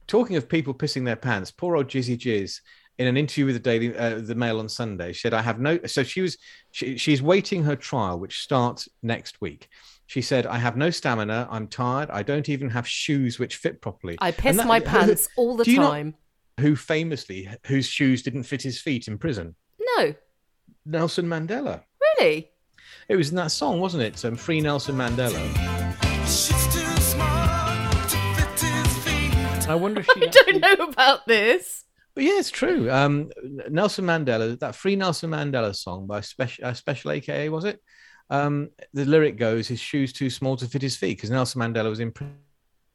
Talking 0.06 0.36
of 0.36 0.48
people 0.48 0.74
pissing 0.74 1.04
their 1.04 1.16
pants, 1.16 1.50
poor 1.50 1.76
old 1.76 1.88
Jizzy 1.88 2.18
Jizz 2.18 2.60
in 2.98 3.06
an 3.06 3.16
interview 3.16 3.46
with 3.46 3.54
the 3.54 3.60
Daily 3.60 3.96
uh, 3.96 4.18
the 4.18 4.34
Mail 4.34 4.58
on 4.58 4.68
Sunday 4.68 5.12
said, 5.12 5.32
"I 5.34 5.42
have 5.42 5.58
no." 5.60 5.78
So 5.86 6.02
she 6.02 6.20
was 6.20 6.36
she, 6.70 6.96
she's 6.98 7.22
waiting 7.22 7.62
her 7.64 7.76
trial, 7.76 8.18
which 8.18 8.40
starts 8.42 8.88
next 9.02 9.40
week. 9.40 9.68
She 10.06 10.20
said, 10.20 10.46
"I 10.46 10.58
have 10.58 10.76
no 10.76 10.90
stamina. 10.90 11.48
I'm 11.50 11.66
tired. 11.68 12.10
I 12.10 12.22
don't 12.22 12.48
even 12.48 12.68
have 12.70 12.86
shoes 12.86 13.38
which 13.38 13.56
fit 13.56 13.80
properly." 13.80 14.16
I 14.20 14.30
piss 14.32 14.56
that- 14.58 14.66
my 14.66 14.80
pants 14.92 15.28
all 15.36 15.56
the 15.56 15.64
not- 15.74 15.90
time. 15.90 16.14
who 16.60 16.76
famously 16.76 17.48
whose 17.66 17.86
shoes 17.86 18.22
didn't 18.22 18.42
fit 18.42 18.60
his 18.62 18.78
feet 18.80 19.08
in 19.08 19.16
prison? 19.16 19.54
No, 19.96 20.14
Nelson 20.84 21.26
Mandela. 21.26 21.82
really. 22.18 22.50
It 23.08 23.16
was 23.16 23.30
in 23.30 23.36
that 23.36 23.50
song, 23.52 23.80
wasn't 23.80 24.02
it? 24.02 24.22
Um, 24.24 24.36
Free 24.36 24.60
Nelson 24.60 24.94
Mandela. 24.96 25.71
I 29.68 29.74
wonder 29.76 30.00
if 30.00 30.06
she 30.06 30.22
I 30.22 30.26
don't 30.26 30.60
know 30.60 30.86
about 30.86 31.26
this. 31.26 31.84
But 32.14 32.24
yeah, 32.24 32.38
it's 32.38 32.50
true. 32.50 32.90
Um, 32.90 33.30
Nelson 33.70 34.04
Mandela, 34.04 34.58
that 34.58 34.74
Free 34.74 34.96
Nelson 34.96 35.30
Mandela 35.30 35.74
song 35.74 36.06
by 36.06 36.20
Special, 36.20 36.66
uh, 36.66 36.74
Special 36.74 37.12
AKA, 37.12 37.48
was 37.48 37.64
it? 37.64 37.80
Um, 38.28 38.70
the 38.92 39.04
lyric 39.04 39.36
goes, 39.36 39.68
his 39.68 39.80
shoes 39.80 40.12
too 40.12 40.30
small 40.30 40.56
to 40.56 40.66
fit 40.66 40.82
his 40.82 40.96
feet, 40.96 41.16
because 41.16 41.30
Nelson 41.30 41.60
Mandela 41.60 41.88
was 41.88 42.00
in 42.00 42.10
prison, 42.10 42.34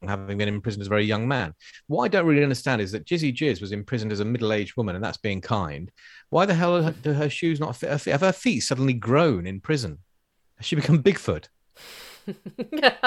having 0.06 0.38
been 0.38 0.48
in 0.48 0.60
prison 0.60 0.80
as 0.80 0.86
a 0.86 0.90
very 0.90 1.04
young 1.04 1.26
man. 1.26 1.54
What 1.86 2.04
I 2.04 2.08
don't 2.08 2.26
really 2.26 2.42
understand 2.42 2.80
is 2.80 2.92
that 2.92 3.06
Jizzy 3.06 3.34
Jizz 3.34 3.60
was 3.60 3.72
imprisoned 3.72 4.12
as 4.12 4.20
a 4.20 4.24
middle 4.24 4.52
aged 4.52 4.76
woman, 4.76 4.94
and 4.94 5.02
that's 5.02 5.18
being 5.18 5.40
kind. 5.40 5.90
Why 6.28 6.44
the 6.46 6.54
hell 6.54 6.86
are- 6.86 6.92
do 6.92 7.12
her 7.12 7.30
shoes 7.30 7.58
not 7.58 7.76
fit 7.76 7.90
her 7.90 7.98
feet? 7.98 8.12
Have 8.12 8.20
her 8.20 8.32
feet 8.32 8.60
suddenly 8.60 8.92
grown 8.92 9.46
in 9.46 9.60
prison? 9.60 9.98
Has 10.58 10.66
she 10.66 10.76
become 10.76 11.02
Bigfoot? 11.02 11.46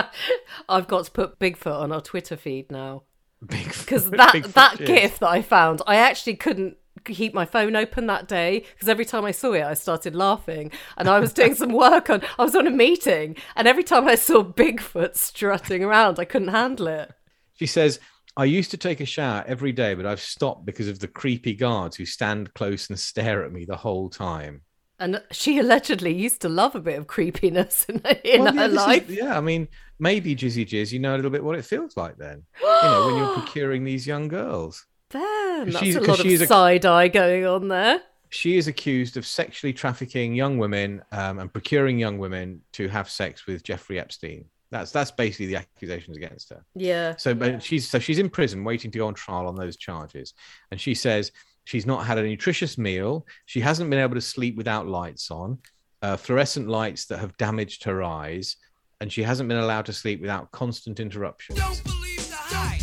I've 0.67 0.87
got 0.87 1.05
to 1.05 1.11
put 1.11 1.37
Bigfoot 1.39 1.79
on 1.79 1.91
our 1.91 2.01
Twitter 2.01 2.35
feed 2.35 2.71
now 2.71 3.03
Bigfoot. 3.03 3.10
Because 3.47 4.09
that 4.11 4.33
Bigfoot 4.35 4.53
that 4.53 4.77
Jizz. 4.77 4.85
gif 4.85 5.19
that 5.19 5.29
I 5.29 5.41
found, 5.41 5.81
I 5.87 5.95
actually 5.95 6.35
couldn't 6.35 6.77
keep 7.03 7.33
my 7.33 7.45
phone 7.45 7.75
open 7.75 8.07
that 8.07 8.27
day 8.27 8.59
because 8.73 8.87
every 8.87 9.05
time 9.05 9.25
I 9.25 9.31
saw 9.31 9.53
it, 9.53 9.63
I 9.63 9.73
started 9.73 10.15
laughing. 10.15 10.71
And 10.97 11.09
I 11.09 11.19
was 11.19 11.33
doing 11.33 11.55
some 11.55 11.73
work 11.73 12.09
on, 12.09 12.21
I 12.37 12.43
was 12.43 12.55
on 12.55 12.67
a 12.67 12.71
meeting, 12.71 13.35
and 13.55 13.67
every 13.67 13.83
time 13.83 14.07
I 14.07 14.15
saw 14.15 14.43
Bigfoot 14.43 15.15
strutting 15.15 15.83
around, 15.83 16.19
I 16.19 16.25
couldn't 16.25 16.49
handle 16.49 16.87
it. 16.87 17.11
She 17.55 17.65
says, 17.65 17.99
I 18.37 18.45
used 18.45 18.71
to 18.71 18.77
take 18.77 19.01
a 19.01 19.05
shower 19.05 19.43
every 19.45 19.71
day, 19.71 19.93
but 19.93 20.05
I've 20.05 20.21
stopped 20.21 20.65
because 20.65 20.87
of 20.87 20.99
the 20.99 21.07
creepy 21.07 21.53
guards 21.53 21.97
who 21.97 22.05
stand 22.05 22.53
close 22.53 22.89
and 22.89 22.99
stare 22.99 23.43
at 23.43 23.51
me 23.51 23.65
the 23.65 23.75
whole 23.75 24.09
time. 24.09 24.61
And 25.01 25.21
she 25.31 25.57
allegedly 25.59 26.13
used 26.13 26.41
to 26.41 26.49
love 26.49 26.75
a 26.75 26.79
bit 26.79 26.97
of 26.99 27.07
creepiness 27.07 27.85
in, 27.89 28.01
in 28.23 28.43
Well, 28.43 28.53
yeah, 28.55 28.61
her 28.61 28.67
this 28.69 28.79
is- 28.81 28.87
life. 28.87 29.09
yeah, 29.09 29.37
I 29.37 29.41
mean, 29.41 29.67
maybe 29.99 30.35
Jizzy 30.35 30.65
Jizz, 30.65 30.91
you 30.91 30.99
know 30.99 31.13
a 31.13 31.17
little 31.17 31.31
bit 31.31 31.43
what 31.43 31.57
it 31.57 31.65
feels 31.65 31.97
like 31.97 32.17
then. 32.17 32.43
you 32.61 32.67
know, 32.67 33.05
when 33.07 33.17
you're 33.17 33.33
procuring 33.33 33.83
these 33.83 34.05
young 34.07 34.27
girls. 34.27 34.85
Damn, 35.09 35.71
that's 35.71 35.79
she's- 35.79 35.95
a 35.95 36.01
lot 36.01 36.23
of 36.25 36.47
side 36.47 36.85
eye 36.85 37.07
going 37.07 37.45
on 37.45 37.67
there. 37.67 38.01
She 38.29 38.55
is 38.55 38.67
accused 38.69 39.17
of 39.17 39.25
sexually 39.25 39.73
trafficking 39.73 40.33
young 40.33 40.57
women 40.57 41.01
um, 41.11 41.39
and 41.39 41.51
procuring 41.51 41.99
young 41.99 42.17
women 42.17 42.61
to 42.73 42.87
have 42.87 43.09
sex 43.09 43.45
with 43.45 43.61
Jeffrey 43.61 43.99
Epstein. 43.99 44.45
That's 44.69 44.89
that's 44.91 45.11
basically 45.11 45.47
the 45.47 45.57
accusations 45.57 46.15
against 46.15 46.49
her. 46.51 46.63
Yeah. 46.73 47.17
So, 47.17 47.33
but 47.35 47.61
she's 47.61 47.89
so 47.89 47.99
she's 47.99 48.19
in 48.19 48.29
prison 48.29 48.63
waiting 48.63 48.89
to 48.91 48.97
go 48.99 49.07
on 49.07 49.15
trial 49.15 49.47
on 49.47 49.55
those 49.57 49.75
charges, 49.75 50.33
and 50.71 50.79
she 50.79 50.95
says 50.95 51.33
she's 51.63 51.85
not 51.85 52.05
had 52.05 52.17
a 52.17 52.23
nutritious 52.23 52.77
meal. 52.77 53.25
She 53.45 53.59
hasn't 53.61 53.89
been 53.89 53.99
able 53.99 54.15
to 54.15 54.21
sleep 54.21 54.55
without 54.55 54.87
lights 54.87 55.31
on, 55.31 55.59
uh, 56.01 56.17
fluorescent 56.17 56.67
lights 56.67 57.05
that 57.05 57.19
have 57.19 57.37
damaged 57.37 57.83
her 57.83 58.03
eyes, 58.03 58.57
and 58.99 59.11
she 59.11 59.23
hasn't 59.23 59.49
been 59.49 59.57
allowed 59.57 59.85
to 59.87 59.93
sleep 59.93 60.21
without 60.21 60.51
constant 60.51 60.99
interruptions. 60.99 61.59
I 61.59 62.81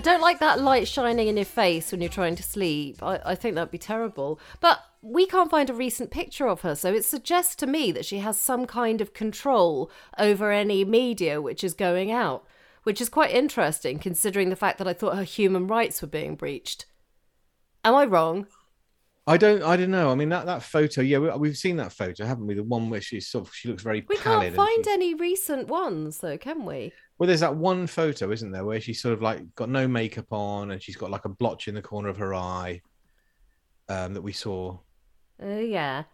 I 0.00 0.02
don't 0.02 0.22
like 0.22 0.38
that 0.38 0.62
light 0.62 0.88
shining 0.88 1.28
in 1.28 1.36
your 1.36 1.44
face 1.44 1.92
when 1.92 2.00
you're 2.00 2.08
trying 2.08 2.36
to 2.36 2.42
sleep. 2.42 3.02
I, 3.02 3.20
I 3.22 3.34
think 3.34 3.54
that'd 3.54 3.70
be 3.70 3.76
terrible. 3.76 4.40
But 4.60 4.78
we 5.02 5.26
can't 5.26 5.50
find 5.50 5.68
a 5.68 5.74
recent 5.74 6.10
picture 6.10 6.48
of 6.48 6.62
her, 6.62 6.74
so 6.74 6.94
it 6.94 7.04
suggests 7.04 7.54
to 7.56 7.66
me 7.66 7.92
that 7.92 8.06
she 8.06 8.20
has 8.20 8.38
some 8.38 8.66
kind 8.66 9.02
of 9.02 9.12
control 9.12 9.90
over 10.16 10.52
any 10.52 10.86
media 10.86 11.42
which 11.42 11.62
is 11.62 11.74
going 11.74 12.10
out, 12.10 12.46
which 12.84 12.98
is 13.00 13.10
quite 13.10 13.32
interesting 13.32 13.98
considering 13.98 14.48
the 14.48 14.56
fact 14.56 14.78
that 14.78 14.88
I 14.88 14.94
thought 14.94 15.16
her 15.16 15.22
human 15.22 15.66
rights 15.66 16.00
were 16.00 16.08
being 16.08 16.34
breached. 16.34 16.86
Am 17.84 17.94
I 17.94 18.04
wrong? 18.04 18.46
I 19.26 19.36
don't. 19.36 19.62
I 19.62 19.76
don't 19.76 19.90
know. 19.90 20.10
I 20.10 20.14
mean, 20.14 20.30
that 20.30 20.46
that 20.46 20.62
photo. 20.62 21.02
Yeah, 21.02 21.18
we, 21.18 21.30
we've 21.30 21.56
seen 21.56 21.76
that 21.76 21.92
photo, 21.92 22.24
haven't 22.24 22.46
we? 22.46 22.54
The 22.54 22.64
one 22.64 22.90
where 22.90 23.00
she's 23.00 23.28
sort 23.28 23.46
of 23.46 23.54
she 23.54 23.68
looks 23.68 23.82
very 23.82 24.04
We 24.08 24.16
can't 24.16 24.54
find 24.54 24.88
any 24.88 25.14
recent 25.14 25.68
ones, 25.68 26.18
though, 26.18 26.38
can 26.38 26.64
we? 26.64 26.92
Well, 27.18 27.26
there's 27.26 27.40
that 27.40 27.54
one 27.54 27.86
photo, 27.86 28.32
isn't 28.32 28.50
there, 28.50 28.64
where 28.64 28.80
she's 28.80 29.00
sort 29.02 29.12
of 29.12 29.20
like 29.20 29.54
got 29.54 29.68
no 29.68 29.86
makeup 29.86 30.32
on 30.32 30.70
and 30.70 30.82
she's 30.82 30.96
got 30.96 31.10
like 31.10 31.26
a 31.26 31.28
blotch 31.28 31.68
in 31.68 31.74
the 31.74 31.82
corner 31.82 32.08
of 32.08 32.16
her 32.16 32.34
eye 32.34 32.80
um, 33.90 34.14
that 34.14 34.22
we 34.22 34.32
saw. 34.32 34.78
Oh, 35.42 35.60
yeah. 35.60 36.04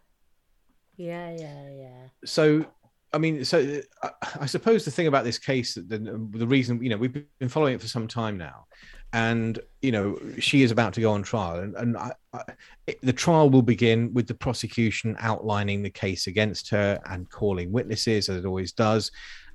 Yeah, 0.96 1.31
yeah, 1.38 1.70
yeah. 1.70 2.07
So, 2.24 2.66
I 3.12 3.18
mean, 3.18 3.44
so 3.44 3.81
uh, 4.02 4.09
I, 4.22 4.29
I 4.40 4.46
suppose 4.46 4.85
the 4.85 4.90
thing 4.90 5.07
about 5.07 5.24
this 5.24 5.38
case, 5.38 5.74
that 5.74 5.88
the, 5.88 6.29
the 6.33 6.46
reason, 6.46 6.83
you 6.83 6.90
know, 6.90 6.96
we've 6.96 7.24
been 7.38 7.48
following 7.48 7.74
it 7.74 7.81
for 7.81 7.88
some 7.88 8.09
time 8.09 8.37
now, 8.37 8.66
and 9.12 9.59
you 9.83 9.92
know, 9.92 10.19
she 10.38 10.62
is 10.62 10.71
about 10.71 10.92
to 10.95 11.01
go 11.01 11.12
on 11.12 11.23
trial, 11.23 11.61
and 11.61 11.75
and 11.77 11.97
I, 11.97 12.12
I, 12.33 12.42
it, 12.87 12.99
the 13.03 13.12
trial 13.12 13.51
will 13.51 13.62
begin 13.62 14.12
with 14.12 14.27
the 14.27 14.35
prosecution 14.35 15.16
outlining 15.21 15.83
the 15.83 15.90
case 15.90 16.27
against 16.27 16.71
her 16.71 17.01
and 17.09 17.31
calling 17.31 17.73
witnesses, 17.73 18.29
as 18.29 18.37
it 18.37 18.47
always 18.47 18.73
does, 18.73 19.11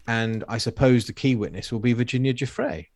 and 0.07 0.43
I 0.47 0.57
suppose 0.57 1.05
the 1.05 1.13
key 1.13 1.35
witness 1.35 1.71
will 1.71 1.79
be 1.79 1.93
Virginia 1.93 2.33
Giuffre. 2.33 2.87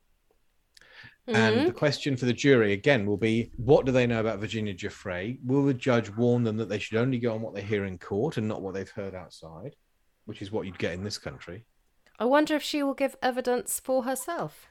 And 1.28 1.56
mm-hmm. 1.56 1.65
the 1.65 1.72
question 1.72 2.15
for 2.15 2.26
the 2.26 2.34
jury 2.34 2.74
again 2.74 3.08
will 3.08 3.18
be 3.18 3.52
what 3.58 3.86
do 3.86 3.91
they 3.91 4.06
know 4.06 4.20
about 4.20 4.39
Virginia 4.39 4.76
Giuffre? 4.76 5.39
Will 5.44 5.65
the 5.65 5.74
judge 5.74 6.10
warn 6.12 6.44
them 6.44 6.58
that 6.58 6.70
they 6.70 6.78
should 6.78 7.00
only 7.00 7.18
go 7.18 7.34
on 7.34 7.41
what 7.41 7.56
they 7.56 7.63
hear 7.63 7.86
in 7.86 7.98
court 7.98 8.38
and 8.38 8.48
not 8.48 8.62
what 8.62 8.76
they've 8.76 8.89
heard 8.89 9.15
outside, 9.15 9.76
which 10.26 10.44
is 10.44 10.52
what 10.52 10.68
you'd 10.68 10.78
get 10.78 10.94
in 10.94 11.04
this 11.04 11.18
country? 11.18 11.65
I 12.20 12.26
wonder 12.26 12.56
if 12.56 12.62
she 12.62 12.84
will 12.84 12.94
give 12.94 13.15
evidence 13.24 13.80
for 13.80 14.04
herself. 14.04 14.68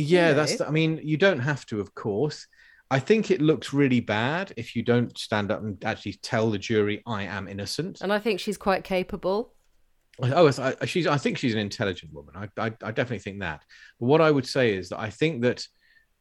Yeah, 0.00 0.28
You 0.30 0.34
that's. 0.34 0.56
The, 0.56 0.68
I 0.68 0.70
mean, 0.70 1.00
you 1.02 1.16
don't 1.16 1.40
have 1.40 1.66
to, 1.66 1.80
of 1.80 1.94
course. 1.94 2.46
I 2.90 2.98
think 2.98 3.30
it 3.30 3.42
looks 3.42 3.72
really 3.74 4.00
bad 4.00 4.52
if 4.56 4.74
you 4.74 4.82
don't 4.82 5.16
stand 5.18 5.50
up 5.50 5.62
and 5.62 5.82
actually 5.84 6.14
tell 6.22 6.50
the 6.50 6.58
jury, 6.58 7.02
"I 7.06 7.24
am 7.24 7.48
innocent." 7.48 8.00
And 8.00 8.12
I 8.12 8.18
think 8.18 8.40
she's 8.40 8.56
quite 8.56 8.84
capable. 8.84 9.54
Oh, 10.20 10.48
I, 10.58 10.74
I- 10.80 10.86
she's. 10.86 11.06
I 11.06 11.18
think 11.18 11.38
she's 11.38 11.54
an 11.54 11.60
intelligent 11.60 12.12
woman. 12.12 12.34
I, 12.36 12.48
I, 12.66 12.66
I 12.82 12.90
definitely 12.92 13.18
think 13.20 13.40
that. 13.40 13.62
But 14.00 14.06
what 14.06 14.20
I 14.20 14.30
would 14.30 14.46
say 14.46 14.74
is 14.74 14.88
that 14.88 15.00
I 15.00 15.10
think 15.10 15.42
that 15.42 15.66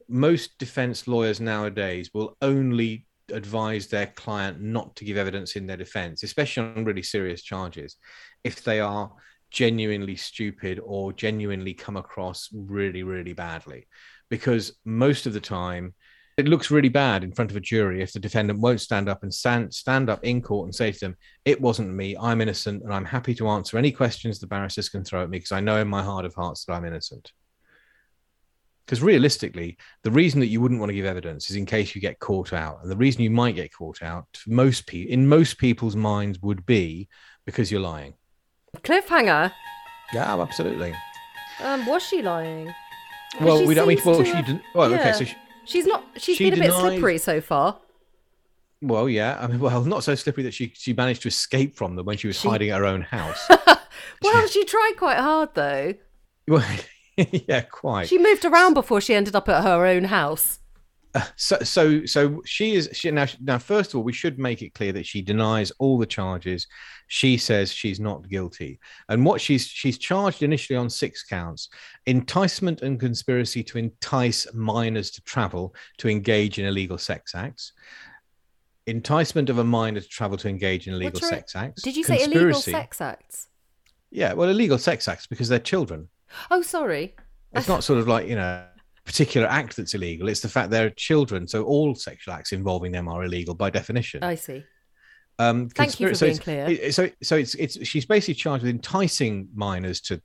most 0.09 0.57
defense 0.57 1.07
lawyers 1.07 1.39
nowadays 1.39 2.11
will 2.13 2.37
only 2.41 3.05
advise 3.33 3.87
their 3.87 4.07
client 4.07 4.61
not 4.61 4.95
to 4.95 5.05
give 5.05 5.17
evidence 5.17 5.55
in 5.55 5.67
their 5.67 5.75
defense, 5.77 6.23
especially 6.23 6.63
on 6.75 6.85
really 6.85 7.03
serious 7.03 7.41
charges, 7.41 7.97
if 8.43 8.63
they 8.63 8.79
are 8.79 9.11
genuinely 9.51 10.15
stupid 10.15 10.79
or 10.83 11.13
genuinely 11.13 11.73
come 11.73 11.97
across 11.97 12.49
really, 12.53 13.03
really 13.03 13.33
badly. 13.33 13.87
Because 14.29 14.77
most 14.85 15.25
of 15.25 15.33
the 15.33 15.39
time, 15.39 15.93
it 16.37 16.47
looks 16.47 16.69
really 16.69 16.89
bad 16.89 17.23
in 17.23 17.31
front 17.31 17.49
of 17.49 17.57
a 17.57 17.61
jury 17.61 18.03
if 18.03 18.13
the 18.13 18.19
defendant 18.19 18.59
won't 18.59 18.79
stand 18.79 19.09
up 19.09 19.23
and 19.23 19.33
stand, 19.33 19.73
stand 19.73 20.07
up 20.07 20.23
in 20.23 20.39
court 20.41 20.67
and 20.67 20.75
say 20.75 20.91
to 20.91 20.99
them, 20.99 21.17
It 21.45 21.59
wasn't 21.59 21.93
me, 21.93 22.15
I'm 22.15 22.41
innocent, 22.41 22.83
and 22.83 22.93
I'm 22.93 23.05
happy 23.05 23.33
to 23.35 23.47
answer 23.47 23.77
any 23.77 23.91
questions 23.91 24.39
the 24.39 24.45
barristers 24.45 24.89
can 24.89 25.03
throw 25.03 25.23
at 25.23 25.29
me 25.29 25.39
because 25.39 25.51
I 25.51 25.61
know 25.61 25.77
in 25.77 25.87
my 25.87 26.03
heart 26.03 26.25
of 26.25 26.35
hearts 26.35 26.65
that 26.65 26.73
I'm 26.73 26.85
innocent. 26.85 27.31
Because 28.85 29.01
realistically, 29.01 29.77
the 30.03 30.11
reason 30.11 30.39
that 30.39 30.47
you 30.47 30.61
wouldn't 30.61 30.79
want 30.79 30.91
to 30.91 30.95
give 30.95 31.05
evidence 31.05 31.49
is 31.49 31.55
in 31.55 31.65
case 31.65 31.93
you 31.93 31.99
get 31.99 32.19
caught 32.19 32.53
out. 32.53 32.79
And 32.81 32.91
the 32.91 32.95
reason 32.95 33.21
you 33.21 33.31
might 33.31 33.55
get 33.55 33.73
caught 33.73 34.01
out, 34.01 34.27
most 34.45 34.87
people, 34.87 35.11
in 35.11 35.27
most 35.27 35.57
people's 35.57 35.95
minds, 35.95 36.39
would 36.41 36.65
be 36.65 37.09
because 37.45 37.69
you're 37.71 37.81
lying. 37.81 38.13
Cliffhanger. 38.83 39.51
Yeah, 40.13 40.39
absolutely. 40.41 40.93
Um, 41.63 41.85
was 41.85 42.03
she 42.03 42.21
lying? 42.21 42.73
Well, 43.41 43.59
she 43.59 43.65
we 43.65 43.73
don't. 43.75 43.87
Mean, 43.87 43.99
well, 44.05 44.23
she 44.23 44.29
have- 44.31 44.45
didn't. 44.45 44.61
Well, 44.73 44.93
okay, 44.93 45.13
so 45.13 45.25
she, 45.25 45.35
She's 45.65 45.85
not. 45.85 46.03
She's 46.15 46.37
She 46.37 46.49
been 46.49 46.59
a 46.59 46.63
bit 46.63 46.73
slippery 46.73 47.17
so 47.17 47.41
far. 47.41 47.77
well, 48.81 49.09
yeah. 49.09 49.37
I 49.39 49.47
mean, 49.47 49.59
well, 49.59 49.83
not 49.83 50.03
so 50.03 50.15
slippery 50.15 50.43
that 50.43 50.53
she 50.53 50.71
she 50.75 50.93
managed 50.93 51.23
to 51.23 51.27
escape 51.27 51.75
from 51.75 51.95
them 51.95 52.05
when 52.05 52.17
she 52.17 52.27
was 52.27 52.39
She- 52.39 52.47
hiding 52.47 52.69
at 52.69 52.79
her 52.79 52.85
own 52.85 53.01
house. 53.01 53.47
Well, 54.23 54.47
she 54.47 54.63
tried 54.63 54.93
quite 54.97 55.17
hard 55.17 55.49
though. 55.53 55.93
well, 56.47 56.65
yeah, 57.17 57.61
quite. 57.61 58.07
She 58.07 58.17
moved 58.17 58.45
around 58.45 58.73
before 58.73 58.99
she 59.01 59.13
ended 59.13 59.35
up 59.35 59.47
at 59.49 59.63
her 59.63 59.85
own 59.85 60.05
house. 60.05 60.59
So 61.35 61.57
so 61.59 62.05
so 62.05 62.41
she 62.45 62.75
is 62.75 62.89
she 62.93 63.09
now 63.11 63.25
now 63.41 63.57
first 63.57 63.91
of 63.91 63.97
all 63.97 64.03
we 64.03 64.11
should 64.13 64.37
make 64.39 64.61
it 64.61 64.73
clear 64.73 64.91
that 64.91 65.05
she 65.05 65.21
denies 65.21 65.71
all 65.79 65.97
the 65.97 66.05
charges 66.05 66.67
she 67.07 67.37
says 67.37 67.71
she's 67.71 67.99
not 67.99 68.27
guilty 68.27 68.79
and 69.09 69.25
what 69.25 69.39
she's 69.39 69.65
she's 69.65 69.97
charged 69.97 70.43
initially 70.43 70.75
on 70.75 70.89
six 70.89 71.23
counts 71.23 71.69
enticement 72.05 72.81
and 72.81 72.99
conspiracy 72.99 73.63
to 73.63 73.77
entice 73.77 74.45
minors 74.53 75.11
to 75.11 75.21
travel 75.21 75.73
to 75.97 76.09
engage 76.09 76.59
in 76.59 76.65
illegal 76.65 76.97
sex 76.97 77.33
acts 77.35 77.73
enticement 78.85 79.49
of 79.49 79.57
a 79.57 79.63
minor 79.63 79.99
to 79.99 80.07
travel 80.07 80.37
to 80.37 80.47
engage 80.47 80.87
in 80.87 80.93
illegal 80.93 81.13
What's 81.19 81.29
sex 81.29 81.55
acts 81.55 81.81
Did 81.81 81.97
you 81.97 82.03
say 82.03 82.23
illegal 82.23 82.53
sex 82.61 83.01
acts? 83.01 83.47
yeah 84.11 84.33
well 84.33 84.49
illegal 84.49 84.77
sex 84.77 85.07
acts 85.07 85.27
because 85.27 85.49
they're 85.49 85.59
children 85.59 86.09
Oh, 86.51 86.61
sorry. 86.61 87.15
it's 87.53 87.67
not 87.67 87.83
sort 87.83 87.99
of 87.99 88.07
like 88.07 88.27
you 88.27 88.35
know 88.35 88.63
particular 89.07 89.47
act 89.47 89.75
that's 89.77 89.93
illegal 89.95 90.27
it's 90.27 90.41
the 90.41 90.49
fact 90.49 90.69
they're 90.69 90.89
children 90.91 91.47
so 91.47 91.63
all 91.63 91.95
sexual 91.95 92.33
acts 92.33 92.51
involving 92.51 92.91
them 92.91 93.07
are 93.07 93.23
illegal 93.23 93.55
by 93.55 93.69
definition 93.69 94.21
I 94.21 94.35
see. 94.35 94.63
um 95.39 95.69
Thank 95.69 95.99
you 95.99 96.09
for 96.09 96.13
so 96.15 96.25
being 96.27 96.37
clear. 96.37 96.65
it- 96.69 96.93
so 96.93 97.09
so 97.23 97.35
it's 97.37 97.55
it's 97.55 97.75
she's 97.87 98.05
basically 98.05 98.33
charged 98.35 98.63
with 98.63 98.69
enticing 98.75 99.47
minors 99.55 100.01
to 100.01 100.21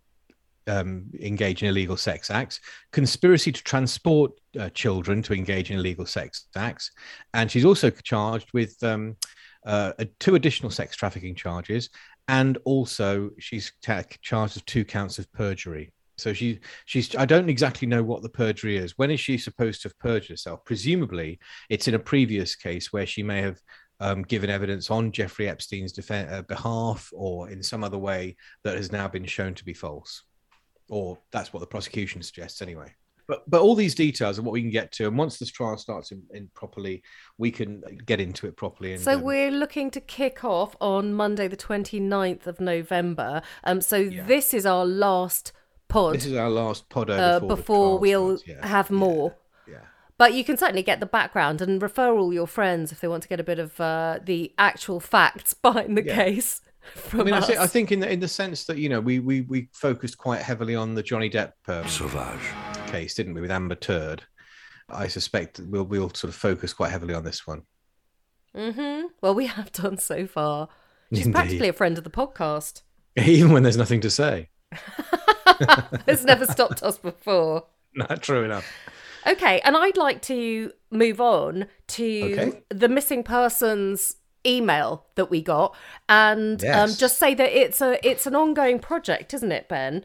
um, 0.68 1.10
engage 1.20 1.62
in 1.64 1.68
illegal 1.68 1.96
sex 1.96 2.30
acts, 2.30 2.60
conspiracy 2.92 3.50
to 3.50 3.62
transport 3.64 4.30
uh, 4.60 4.68
children 4.70 5.20
to 5.22 5.32
engage 5.34 5.72
in 5.72 5.78
illegal 5.78 6.06
sex 6.06 6.46
acts, 6.54 6.92
and 7.34 7.50
she's 7.50 7.64
also 7.64 7.90
charged 7.90 8.48
with 8.54 8.80
um, 8.84 9.16
uh, 9.66 9.92
two 10.20 10.36
additional 10.36 10.70
sex 10.70 10.94
trafficking 10.94 11.34
charges, 11.34 11.90
and 12.28 12.58
also 12.64 13.30
she's 13.40 13.72
ta- 13.82 14.04
charged 14.20 14.54
with 14.54 14.64
two 14.66 14.84
counts 14.84 15.18
of 15.18 15.26
perjury. 15.32 15.92
So 16.22 16.32
she 16.32 16.60
she's 16.86 17.14
I 17.16 17.26
don't 17.26 17.48
exactly 17.50 17.86
know 17.88 18.02
what 18.02 18.22
the 18.22 18.28
perjury 18.28 18.76
is. 18.76 18.96
When 18.96 19.10
is 19.10 19.20
she 19.20 19.36
supposed 19.36 19.82
to 19.82 19.88
have 19.88 19.98
perjured 19.98 20.30
herself? 20.30 20.64
Presumably, 20.64 21.38
it's 21.68 21.88
in 21.88 21.94
a 21.94 21.98
previous 21.98 22.54
case 22.54 22.92
where 22.92 23.06
she 23.06 23.22
may 23.22 23.42
have 23.42 23.58
um, 24.00 24.22
given 24.22 24.50
evidence 24.50 24.90
on 24.90 25.12
Jeffrey 25.12 25.48
Epstein's 25.48 25.92
defen 25.92 26.30
uh, 26.32 26.42
behalf 26.42 27.10
or 27.12 27.50
in 27.50 27.62
some 27.62 27.84
other 27.84 27.98
way 27.98 28.36
that 28.64 28.76
has 28.76 28.90
now 28.90 29.08
been 29.08 29.26
shown 29.26 29.54
to 29.54 29.64
be 29.64 29.74
false, 29.74 30.24
or 30.88 31.18
that's 31.30 31.52
what 31.52 31.60
the 31.60 31.66
prosecution 31.66 32.22
suggests 32.22 32.62
anyway. 32.62 32.92
But 33.28 33.48
but 33.48 33.62
all 33.62 33.74
these 33.74 33.94
details 33.94 34.38
are 34.38 34.42
what 34.42 34.52
we 34.52 34.62
can 34.62 34.70
get 34.70 34.92
to, 34.92 35.06
and 35.06 35.16
once 35.16 35.38
this 35.38 35.50
trial 35.50 35.76
starts 35.76 36.10
in, 36.12 36.22
in 36.34 36.50
properly, 36.54 37.02
we 37.38 37.50
can 37.50 37.82
get 38.04 38.20
into 38.20 38.46
it 38.46 38.56
properly. 38.56 38.94
And, 38.94 39.00
So 39.02 39.12
um, 39.14 39.22
we're 39.22 39.50
looking 39.50 39.90
to 39.92 40.00
kick 40.00 40.44
off 40.44 40.74
on 40.80 41.14
Monday, 41.14 41.48
the 41.48 41.56
29th 41.56 42.46
of 42.46 42.60
November. 42.60 43.42
Um, 43.64 43.80
so 43.80 43.96
Yeah. 43.96 44.24
this 44.24 44.52
is 44.52 44.66
our 44.66 44.84
last 44.84 45.52
pod 45.92 46.14
this 46.14 46.26
is 46.26 46.34
our 46.34 46.50
last 46.50 46.88
pod 46.88 47.10
over 47.10 47.20
uh, 47.22 47.40
before, 47.40 47.56
before 47.56 47.98
we'll. 47.98 48.38
Yeah, 48.46 48.66
have 48.66 48.90
more. 48.90 49.36
Yeah. 49.68 49.78
But 50.18 50.34
you 50.34 50.44
can 50.44 50.56
certainly 50.56 50.82
get 50.82 51.00
the 51.00 51.06
background 51.06 51.60
and 51.60 51.80
refer 51.82 52.16
all 52.16 52.32
your 52.32 52.46
friends 52.46 52.92
if 52.92 53.00
they 53.00 53.08
want 53.08 53.22
to 53.24 53.28
get 53.28 53.40
a 53.40 53.44
bit 53.44 53.58
of 53.58 53.80
uh, 53.80 54.18
the 54.24 54.52
actual 54.58 55.00
facts 55.00 55.54
behind 55.62 55.96
the 55.96 56.04
Yeah. 56.04 56.14
case 56.14 56.60
from 56.94 57.20
I 57.20 57.24
mean, 57.24 57.34
I, 57.34 57.38
us. 57.38 57.50
I 57.50 57.66
think 57.66 57.92
in 57.92 58.00
the 58.00 58.10
in 58.10 58.20
the 58.20 58.28
sense 58.28 58.64
that 58.64 58.76
you 58.78 58.88
know 58.88 59.00
we 59.00 59.18
we 59.20 59.42
we 59.42 59.68
focused 59.72 60.18
quite 60.18 60.42
heavily 60.42 60.74
on 60.74 60.94
the 60.94 61.02
Johnny 61.02 61.30
Depp 61.30 61.52
um, 61.68 61.86
Sauvage. 61.88 62.40
case, 62.88 63.14
didn't 63.14 63.34
we, 63.34 63.40
with 63.40 63.50
Amber 63.50 63.74
Turd? 63.76 64.22
I 64.90 65.08
suspect 65.08 65.60
we'll 65.60 65.84
we'll 65.84 66.10
sort 66.10 66.24
of 66.30 66.34
focus 66.34 66.72
quite 66.74 66.90
heavily 66.90 67.14
on 67.14 67.24
this 67.24 67.46
one. 67.46 67.62
hmm 68.54 69.02
Well, 69.22 69.34
we 69.34 69.46
have 69.46 69.72
done 69.72 69.96
so 69.98 70.26
far. 70.26 70.68
She's 71.12 71.26
Indeed. 71.26 71.34
practically 71.34 71.68
a 71.68 71.72
friend 71.72 71.96
of 71.98 72.04
the 72.04 72.10
podcast. 72.10 72.82
Even 73.16 73.52
when 73.52 73.62
there's 73.62 73.76
nothing 73.76 74.00
to 74.00 74.10
say. 74.10 74.48
It's 76.06 76.24
never 76.24 76.46
stopped 76.46 76.82
us 76.82 76.98
before. 76.98 77.64
Not 77.94 78.22
true 78.22 78.44
enough. 78.44 78.66
Okay, 79.26 79.60
and 79.60 79.76
I'd 79.76 79.96
like 79.96 80.22
to 80.22 80.72
move 80.90 81.20
on 81.20 81.66
to 81.88 82.32
Okay. 82.32 82.62
the 82.70 82.88
missing 82.88 83.22
persons 83.22 84.16
email 84.44 85.06
that 85.14 85.30
we 85.30 85.40
got 85.40 85.74
and 86.08 86.64
um, 86.64 86.90
just 86.94 87.16
say 87.18 87.32
that 87.32 87.56
it's 87.56 87.80
a 87.80 88.04
it's 88.04 88.26
an 88.26 88.34
ongoing 88.34 88.80
project 88.80 89.32
isn't 89.32 89.52
it 89.52 89.68
ben 89.68 90.04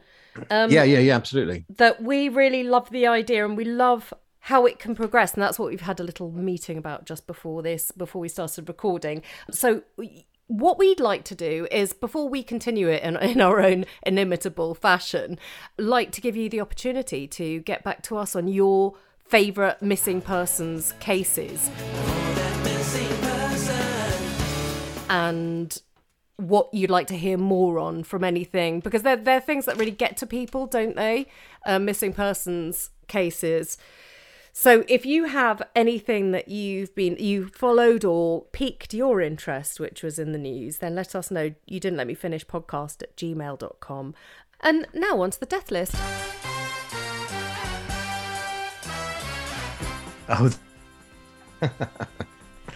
um, 0.52 0.70
yeah, 0.70 0.84
yeah, 0.84 1.00
yeah, 1.00 1.16
absolutely. 1.16 1.64
that 1.68 2.00
we 2.00 2.28
really 2.28 2.62
love 2.62 2.88
the 2.90 3.04
idea 3.04 3.44
and 3.44 3.56
we 3.56 3.64
love 3.64 4.14
how 4.38 4.64
it 4.64 4.78
can 4.78 4.94
progress 4.94 5.34
and 5.34 5.42
that's 5.42 5.58
what 5.58 5.68
we've 5.70 5.80
had 5.80 5.98
a 5.98 6.04
little 6.04 6.30
meeting 6.30 6.78
about 6.78 7.04
just 7.04 7.26
before 7.26 7.60
this 7.62 7.90
before 7.90 8.20
we 8.20 8.28
started 8.28 8.68
recording 8.68 9.22
so 9.50 9.82
what 10.48 10.78
we'd 10.78 10.98
like 10.98 11.24
to 11.24 11.34
do 11.34 11.68
is 11.70 11.92
before 11.92 12.28
we 12.28 12.42
continue 12.42 12.88
it 12.88 13.02
in, 13.02 13.16
in 13.22 13.40
our 13.40 13.60
own 13.60 13.84
inimitable 14.04 14.74
fashion, 14.74 15.38
like 15.78 16.10
to 16.12 16.20
give 16.20 16.36
you 16.36 16.48
the 16.48 16.60
opportunity 16.60 17.28
to 17.28 17.60
get 17.60 17.84
back 17.84 18.02
to 18.02 18.16
us 18.16 18.34
on 18.34 18.48
your 18.48 18.94
favorite 19.18 19.80
missing 19.80 20.20
persons 20.20 20.94
cases. 21.00 21.70
And 25.10 25.80
what 26.36 26.72
you'd 26.72 26.90
like 26.90 27.08
to 27.08 27.16
hear 27.16 27.36
more 27.36 27.78
on 27.78 28.04
from 28.04 28.24
anything 28.24 28.80
because 28.80 29.02
they're, 29.02 29.16
they're 29.16 29.40
things 29.40 29.64
that 29.64 29.76
really 29.76 29.90
get 29.90 30.16
to 30.16 30.26
people 30.26 30.66
don't 30.66 30.96
they? 30.96 31.26
Uh, 31.66 31.78
missing 31.78 32.12
persons 32.12 32.90
cases 33.08 33.76
so 34.60 34.82
if 34.88 35.06
you 35.06 35.26
have 35.26 35.62
anything 35.76 36.32
that 36.32 36.48
you've 36.48 36.92
been 36.96 37.14
you 37.20 37.46
followed 37.46 38.04
or 38.04 38.42
piqued 38.50 38.92
your 38.92 39.20
interest 39.20 39.78
which 39.78 40.02
was 40.02 40.18
in 40.18 40.32
the 40.32 40.38
news 40.38 40.78
then 40.78 40.96
let 40.96 41.14
us 41.14 41.30
know. 41.30 41.54
You 41.66 41.78
didn't 41.78 41.96
let 41.96 42.08
me 42.08 42.14
finish 42.14 42.44
podcast 42.44 43.04
at 43.04 43.16
gmail.com 43.16 44.14
and 44.60 44.88
now 44.92 45.20
on 45.20 45.30
to 45.30 45.38
the 45.38 45.46
death 45.46 45.70
list. 45.70 45.94
Oh, 50.28 50.50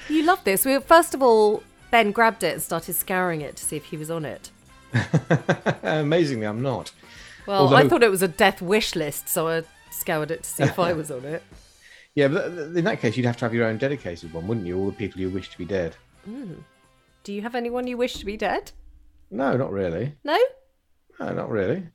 you 0.09 0.23
love 0.23 0.45
this. 0.45 0.65
We 0.65 0.79
first 0.79 1.15
of 1.15 1.23
all 1.23 1.65
ben 1.91 2.13
grabbed 2.13 2.45
it 2.45 2.53
and 2.53 2.63
started 2.63 2.95
scouring 2.95 3.41
it 3.41 3.57
to 3.57 3.65
see 3.65 3.75
if 3.77 3.87
he 3.87 3.97
was 3.97 4.09
on 4.09 4.25
it. 4.25 4.53
Amazingly, 5.83 6.47
I'm 6.47 6.63
not. 6.63 6.93
well 7.45 7.75
i 7.75 7.89
thought 7.89 8.05
it 8.05 8.11
was 8.11 8.23
a 8.23 8.29
death 8.29 8.63
wish 8.63 8.95
list 8.95 9.29
so 9.29 9.49
i 9.49 9.65
scoured 9.91 10.31
it 10.31 10.45
to 10.45 10.49
see 10.49 10.63
if 10.63 10.79
i 10.79 10.93
was 11.01 11.11
on 11.11 11.25
it 11.25 11.43
Yeah, 12.15 12.29
but 12.29 12.45
in 12.47 12.85
that 12.85 13.01
case, 13.01 13.17
you'd 13.17 13.27
have 13.27 13.39
to 13.39 13.45
have 13.47 13.55
your 13.55 13.67
own 13.67 13.79
dedicated 13.79 14.33
one, 14.35 14.47
wouldn't 14.47 14.67
you? 14.67 14.79
All 14.79 14.87
the 14.87 14.93
people 14.93 15.21
you 15.21 15.31
wish 15.31 15.49
to 15.51 15.59
be 15.59 15.65
dead. 15.65 15.97
do 17.25 17.33
you 17.33 17.43
have 17.43 17.55
anyone 17.55 17.87
you 17.87 17.97
wish 17.97 18.15
to 18.15 18.27
be 18.27 18.37
dead 18.37 18.73
No, 19.31 19.57
not 19.57 19.73
really. 19.73 20.15
no 20.25 20.39
No, 21.19 21.33
not 21.33 21.49
really. 21.51 21.89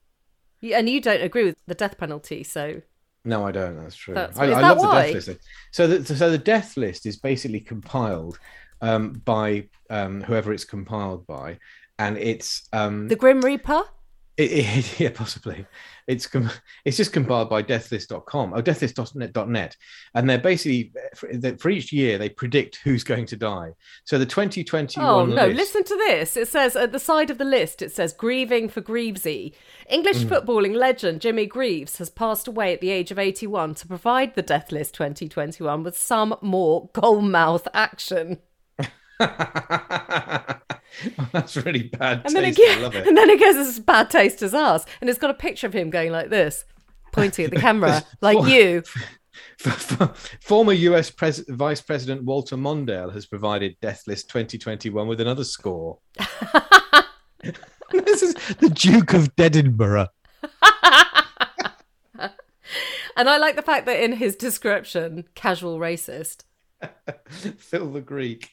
You- 0.62 0.74
and 0.76 0.90
you 0.90 1.00
don't 1.02 1.22
agree 1.22 1.44
with 1.46 1.58
the 1.68 1.76
death 1.76 1.98
penalty 1.98 2.44
so 2.44 2.82
No, 3.24 3.46
I 3.46 3.52
don't. 3.52 3.76
That's 3.82 3.96
true. 3.96 4.14
That's- 4.16 4.38
I, 4.40 4.46
is 4.48 4.54
I 4.56 4.62
that 4.62 4.68
love 4.70 4.78
the 4.82 4.88
why? 4.88 5.14
death 5.14 5.28
list. 5.28 5.40
So, 5.72 5.88
the, 5.88 6.16
so 6.16 6.30
the 6.32 6.38
death 6.38 6.78
list 6.78 7.06
is 7.06 7.18
basically 7.18 7.60
compiled 7.60 8.40
um, 8.82 9.14
by 9.26 9.68
um, 9.90 10.22
whoever 10.24 10.52
it's 10.54 10.64
compiled 10.66 11.26
by, 11.28 11.58
and 12.00 12.18
it's 12.18 12.68
um, 12.74 13.08
the 13.08 13.16
grim 13.16 13.42
reaper 13.42 13.84
it, 14.38 14.52
it, 14.52 15.00
yeah, 15.00 15.10
possibly. 15.14 15.66
It's 16.08 16.26
com- 16.26 16.50
it's 16.86 16.96
just 16.96 17.12
compiled 17.12 17.50
by 17.50 17.62
deathlist.com 17.62 18.54
or 18.54 18.62
deathlist.net, 18.62 19.76
and 20.16 20.30
they're 20.30 20.38
basically 20.38 20.94
for, 21.16 21.30
for 21.58 21.70
each 21.70 21.92
year 21.92 22.18
they 22.18 22.30
predict 22.30 22.78
who's 22.84 23.04
going 23.04 23.26
to 23.26 23.36
die. 23.36 23.72
So 24.06 24.18
the 24.18 24.26
2021 24.26 25.06
Oh 25.06 25.26
no! 25.26 25.48
list- 25.48 25.58
Listen 25.58 25.84
to 25.84 25.96
this. 26.08 26.38
It 26.38 26.48
says 26.48 26.78
at 26.78 26.94
the 26.94 27.00
side 27.00 27.30
of 27.30 27.38
the 27.40 27.44
list, 27.44 27.82
it 27.82 27.92
says 27.92 28.14
grieving 28.14 28.70
for 28.70 28.80
Greavesy. 28.80 29.54
English 29.90 30.20
Mm. 30.24 30.30
footballing 30.30 30.76
legend 30.76 31.20
Jimmy 31.20 31.46
Greaves 31.46 31.98
has 31.98 32.10
passed 32.10 32.48
away 32.48 32.74
at 32.74 32.80
the 32.80 32.90
age 32.92 33.12
of 33.12 33.20
81 33.20 33.76
to 33.76 33.88
provide 33.88 34.36
the 34.36 34.42
Death 34.42 34.72
List 34.72 34.94
2021 34.94 35.84
with 35.84 35.98
some 35.98 36.36
more 36.42 36.88
goalmouth 36.92 37.68
action. 37.74 38.38
That's 41.32 41.56
really 41.58 41.84
bad 41.84 42.22
And 42.26 42.36
then, 42.36 42.44
taste. 42.44 42.60
it, 42.60 42.78
I 42.78 42.82
love 42.82 42.96
it. 42.96 43.08
and 43.08 43.16
then 43.18 43.30
it 43.30 43.40
goes 43.40 43.56
as 43.56 43.80
bad 43.80 44.10
taste 44.10 44.42
as 44.42 44.54
ours, 44.54 44.86
and 45.02 45.10
it's 45.10 45.20
got 45.20 45.30
a 45.30 45.34
picture 45.36 45.68
of 45.68 45.74
him 45.74 45.90
going 45.90 46.12
like 46.12 46.30
this, 46.30 46.66
pointing 47.14 47.46
at 47.46 47.52
the 47.52 47.60
camera, 47.60 48.04
like 48.22 48.48
you. 48.48 48.84
Former 50.42 50.74
US 50.74 51.12
Pres- 51.12 51.46
Vice 51.48 51.82
President 51.82 52.24
Walter 52.24 52.58
Mondale 52.58 53.14
has 53.14 53.26
provided 53.28 53.76
Death 53.82 54.04
List 54.08 54.30
2021 54.30 55.08
with 55.08 55.22
another 55.22 55.44
score. 55.44 56.00
this 57.92 58.24
is 58.24 58.34
the 58.60 58.70
Duke 58.70 59.14
of 59.14 59.30
Edinburgh. 59.38 60.08
And 63.16 63.28
I 63.28 63.38
like 63.40 63.56
the 63.56 63.64
fact 63.64 63.88
that 63.88 64.00
in 64.00 64.12
his 64.14 64.36
description, 64.36 65.24
casual 65.34 65.80
racist. 65.80 66.44
Phil 67.58 67.92
the 67.92 68.02
Greek. 68.02 68.52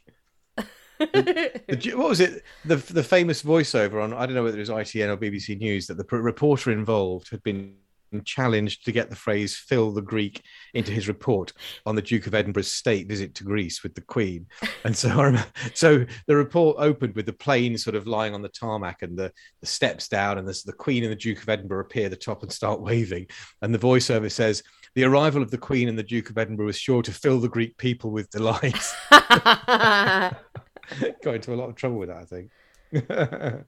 The 0.98 1.60
Ju- 1.78 1.98
what 1.98 2.08
was 2.08 2.20
it? 2.20 2.42
The 2.64 2.76
the 2.76 3.02
famous 3.02 3.42
voiceover 3.42 4.02
on 4.02 4.12
I 4.12 4.26
don't 4.26 4.34
know 4.34 4.44
whether 4.44 4.56
it 4.56 4.60
was 4.60 4.70
ITN 4.70 5.08
or 5.08 5.16
BBC 5.16 5.58
News 5.58 5.86
that 5.86 5.96
the 5.96 6.04
pr- 6.04 6.16
reporter 6.16 6.70
involved 6.70 7.30
had 7.30 7.42
been 7.42 7.76
challenged 8.24 8.84
to 8.84 8.92
get 8.92 9.10
the 9.10 9.16
phrase 9.16 9.56
"fill 9.56 9.90
the 9.90 10.02
Greek" 10.02 10.42
into 10.74 10.92
his 10.92 11.08
report 11.08 11.52
on 11.84 11.96
the 11.96 12.02
Duke 12.02 12.26
of 12.26 12.34
Edinburgh's 12.34 12.70
state 12.70 13.08
visit 13.08 13.34
to 13.34 13.44
Greece 13.44 13.82
with 13.82 13.94
the 13.94 14.02
Queen. 14.02 14.46
And 14.84 14.96
so, 14.96 15.08
I 15.20 15.24
remember, 15.24 15.48
so 15.74 16.04
the 16.26 16.36
report 16.36 16.76
opened 16.78 17.14
with 17.16 17.26
the 17.26 17.32
plane 17.32 17.76
sort 17.76 17.96
of 17.96 18.06
lying 18.06 18.34
on 18.34 18.42
the 18.42 18.48
tarmac 18.48 19.02
and 19.02 19.18
the, 19.18 19.32
the 19.60 19.66
steps 19.66 20.08
down, 20.08 20.38
and 20.38 20.46
this, 20.46 20.62
the 20.62 20.72
Queen 20.72 21.02
and 21.02 21.10
the 21.10 21.16
Duke 21.16 21.42
of 21.42 21.48
Edinburgh 21.48 21.80
appear 21.80 22.04
at 22.04 22.10
the 22.10 22.16
top 22.16 22.42
and 22.42 22.52
start 22.52 22.80
waving. 22.80 23.26
And 23.62 23.74
the 23.74 23.78
voiceover 23.78 24.30
says. 24.30 24.62
The 24.96 25.02
arrival 25.02 25.42
of 25.42 25.50
the 25.50 25.58
Queen 25.58 25.88
and 25.88 25.98
the 25.98 26.04
Duke 26.04 26.30
of 26.30 26.38
Edinburgh 26.38 26.66
was 26.66 26.78
sure 26.78 27.02
to 27.02 27.10
fill 27.10 27.40
the 27.40 27.48
Greek 27.48 27.76
people 27.78 28.12
with 28.12 28.30
delight. 28.30 28.78
Got 31.22 31.34
into 31.36 31.52
a 31.52 31.56
lot 31.56 31.68
of 31.68 31.76
trouble 31.76 31.98
with 31.98 32.08
that, 32.08 32.18
I 32.18 32.24
think. 32.24 32.50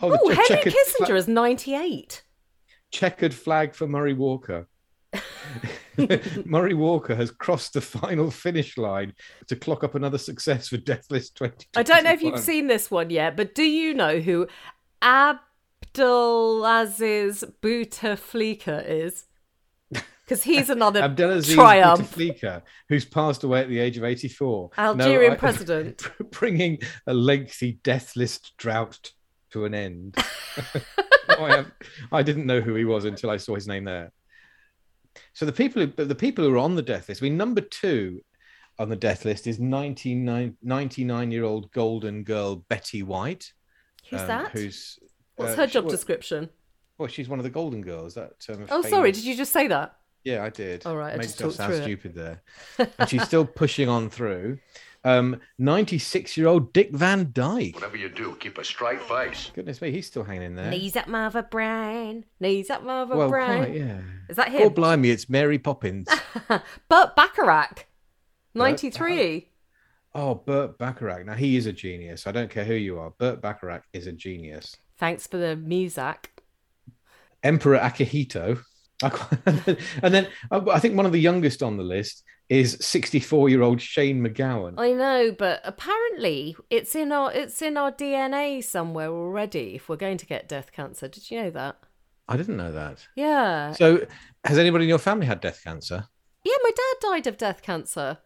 oh, 0.00 0.10
the 0.10 0.20
Oh, 0.20 0.28
Henry 0.28 0.44
checkered, 0.46 0.74
Kissinger 0.74 1.16
is 1.16 1.28
98. 1.28 2.22
checkered 2.90 3.34
flag 3.34 3.74
for 3.74 3.86
Murray 3.86 4.14
Walker. 4.14 4.66
Murray 6.44 6.74
Walker 6.74 7.14
has 7.16 7.30
crossed 7.30 7.72
the 7.72 7.80
final 7.80 8.30
finish 8.30 8.76
line 8.78 9.12
to 9.48 9.56
clock 9.56 9.82
up 9.84 9.94
another 9.96 10.18
success 10.18 10.68
for 10.68 10.76
Death 10.76 11.06
List 11.10 11.34
20. 11.36 11.66
I 11.76 11.82
don't 11.82 12.04
know 12.04 12.12
if 12.12 12.22
you've 12.22 12.38
seen 12.38 12.68
this 12.68 12.90
one 12.90 13.10
yet, 13.10 13.36
but 13.36 13.54
do 13.54 13.64
you 13.64 13.92
know 13.92 14.20
who 14.20 14.46
Abdelaziz 15.02 15.42
Bouteflika 17.62 18.88
is? 18.88 19.24
Because 20.30 20.44
he's 20.44 20.70
another 20.70 21.02
Abdelaziz 21.02 21.56
triumph. 21.56 22.14
Bouteflika, 22.14 22.62
who's 22.88 23.04
passed 23.04 23.42
away 23.42 23.62
at 23.62 23.68
the 23.68 23.80
age 23.80 23.96
of 23.96 24.04
84. 24.04 24.70
No, 24.78 24.84
Algerian 24.84 25.32
I- 25.32 25.36
president. 25.36 26.08
bringing 26.30 26.78
a 27.08 27.12
lengthy 27.12 27.80
death 27.82 28.14
list 28.14 28.56
drought 28.56 29.10
to 29.50 29.64
an 29.64 29.74
end. 29.74 30.16
No, 31.28 31.44
I, 31.44 31.56
have- 31.56 31.72
I 32.10 32.22
didn't 32.24 32.46
know 32.46 32.60
who 32.60 32.74
he 32.74 32.84
was 32.84 33.04
until 33.04 33.30
I 33.30 33.36
saw 33.38 33.54
his 33.54 33.68
name 33.68 33.84
there. 33.84 34.12
So 35.32 35.46
the 35.46 35.52
people 35.52 35.86
who, 35.86 36.04
the 36.04 36.14
people 36.14 36.44
who 36.44 36.54
are 36.54 36.58
on 36.58 36.74
the 36.74 36.82
death 36.82 37.08
list, 37.08 37.22
I 37.22 37.24
mean, 37.24 37.36
number 37.36 37.60
two 37.60 38.20
on 38.80 38.88
the 38.88 38.96
death 38.96 39.24
list 39.24 39.46
is 39.46 39.60
99, 39.60 40.56
99 40.62 41.30
year 41.30 41.44
old 41.44 41.70
golden 41.72 42.24
girl 42.24 42.56
Betty 42.68 43.02
White. 43.04 43.52
Who's 44.10 44.20
um, 44.22 44.26
that? 44.26 44.50
Who's 44.50 44.98
What's 45.36 45.52
uh, 45.52 45.56
her 45.56 45.66
job 45.68 45.84
well, 45.84 45.90
description? 45.90 46.50
Well, 46.98 47.08
she's 47.08 47.28
one 47.28 47.38
of 47.38 47.44
the 47.44 47.50
golden 47.50 47.80
girls. 47.80 48.14
That 48.14 48.32
um, 48.48 48.66
Oh, 48.70 48.82
sorry. 48.82 49.12
Did 49.12 49.24
you 49.24 49.36
just 49.36 49.52
say 49.52 49.68
that? 49.68 49.96
Yeah, 50.24 50.44
I 50.44 50.50
did. 50.50 50.86
All 50.86 50.96
right, 50.96 51.14
I 51.14 51.16
Made 51.16 51.22
just 51.24 51.40
myself 51.40 51.54
sound 51.54 51.72
through 51.72 51.80
it. 51.80 51.82
stupid 51.84 52.14
there. 52.14 52.42
And 52.98 53.08
she's 53.08 53.22
still 53.24 53.44
pushing 53.44 53.88
on 53.88 54.10
through. 54.10 54.58
Um, 55.02 55.40
96-year-old 55.58 56.74
Dick 56.74 56.90
Van 56.92 57.30
Dyke. 57.32 57.74
Whatever 57.74 57.96
you 57.96 58.10
do, 58.10 58.36
keep 58.38 58.58
a 58.58 58.64
straight 58.64 59.00
face. 59.00 59.50
Goodness 59.54 59.80
me, 59.80 59.90
he's 59.90 60.06
still 60.06 60.24
hanging 60.24 60.42
in 60.42 60.56
there. 60.56 60.70
Knees 60.70 60.94
up, 60.94 61.08
mother 61.08 61.42
brain. 61.42 62.26
Knees 62.38 62.68
up, 62.68 62.82
mother 62.82 63.16
well, 63.16 63.30
brain. 63.30 63.64
quite, 63.64 63.74
yeah. 63.74 64.00
Is 64.28 64.36
that 64.36 64.48
him? 64.48 64.60
Oh, 64.62 64.66
him? 64.66 64.74
blimey, 64.74 65.10
it's 65.10 65.28
Mary 65.30 65.58
Poppins. 65.58 66.06
Burt 66.88 67.16
Bacharach, 67.16 67.86
93. 68.54 69.48
oh, 70.14 70.34
Burt 70.34 70.76
Bacharach. 70.76 71.24
Now, 71.24 71.34
he 71.34 71.56
is 71.56 71.64
a 71.64 71.72
genius. 71.72 72.26
I 72.26 72.32
don't 72.32 72.50
care 72.50 72.64
who 72.64 72.74
you 72.74 72.98
are. 72.98 73.10
Burt 73.10 73.40
Bacharach 73.40 73.84
is 73.94 74.06
a 74.06 74.12
genius. 74.12 74.76
Thanks 74.98 75.26
for 75.26 75.38
the 75.38 75.56
music. 75.56 76.42
Emperor 77.42 77.78
Akihito. 77.78 78.62
And 80.02 80.14
then 80.14 80.28
I 80.50 80.78
think 80.78 80.96
one 80.96 81.06
of 81.06 81.12
the 81.12 81.20
youngest 81.20 81.62
on 81.62 81.76
the 81.76 81.82
list 81.82 82.22
is 82.48 82.76
64-year-old 82.78 83.80
Shane 83.80 84.20
MacGowan. 84.22 84.74
I 84.76 84.92
know, 84.92 85.32
but 85.38 85.60
apparently 85.64 86.56
it's 86.68 86.94
in 86.96 87.12
our 87.12 87.32
it's 87.32 87.62
in 87.62 87.76
our 87.76 87.92
DNA 87.92 88.62
somewhere 88.64 89.08
already. 89.10 89.76
If 89.76 89.88
we're 89.88 89.96
going 89.96 90.18
to 90.18 90.26
get 90.26 90.48
death 90.48 90.72
cancer, 90.72 91.06
did 91.08 91.30
you 91.30 91.42
know 91.42 91.50
that? 91.50 91.76
I 92.28 92.36
didn't 92.36 92.56
know 92.56 92.72
that. 92.72 93.06
Yeah, 93.16 93.72
So, 93.72 94.06
has 94.44 94.58
anybody 94.58 94.84
in 94.84 94.88
your 94.88 94.98
family 94.98 95.26
had 95.26 95.40
death 95.40 95.62
cancer? 95.64 96.04
yeah. 96.44 96.54
My 96.62 96.70
dad 96.70 97.08
died 97.08 97.26
of 97.26 97.36
death 97.38 97.62
cancer. 97.62 98.18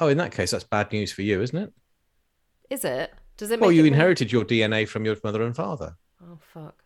Oh, 0.00 0.08
in 0.08 0.18
that 0.18 0.30
case, 0.32 0.52
that's 0.52 0.62
bad 0.64 0.92
news 0.92 1.10
for 1.12 1.22
you, 1.22 1.40
isn't 1.42 1.58
it? 1.58 1.72
Is 2.70 2.84
it? 2.84 3.12
Does 3.36 3.50
it? 3.50 3.60
Well, 3.60 3.72
you 3.72 3.82
more- 3.82 3.88
inherited 3.88 4.30
your 4.32 4.44
DNA 4.44 4.86
from 4.88 5.04
your 5.04 5.16
mother 5.24 5.42
and 5.42 5.54
father. 5.56 5.96
Oh 6.22 6.38
fuck! 6.52 6.77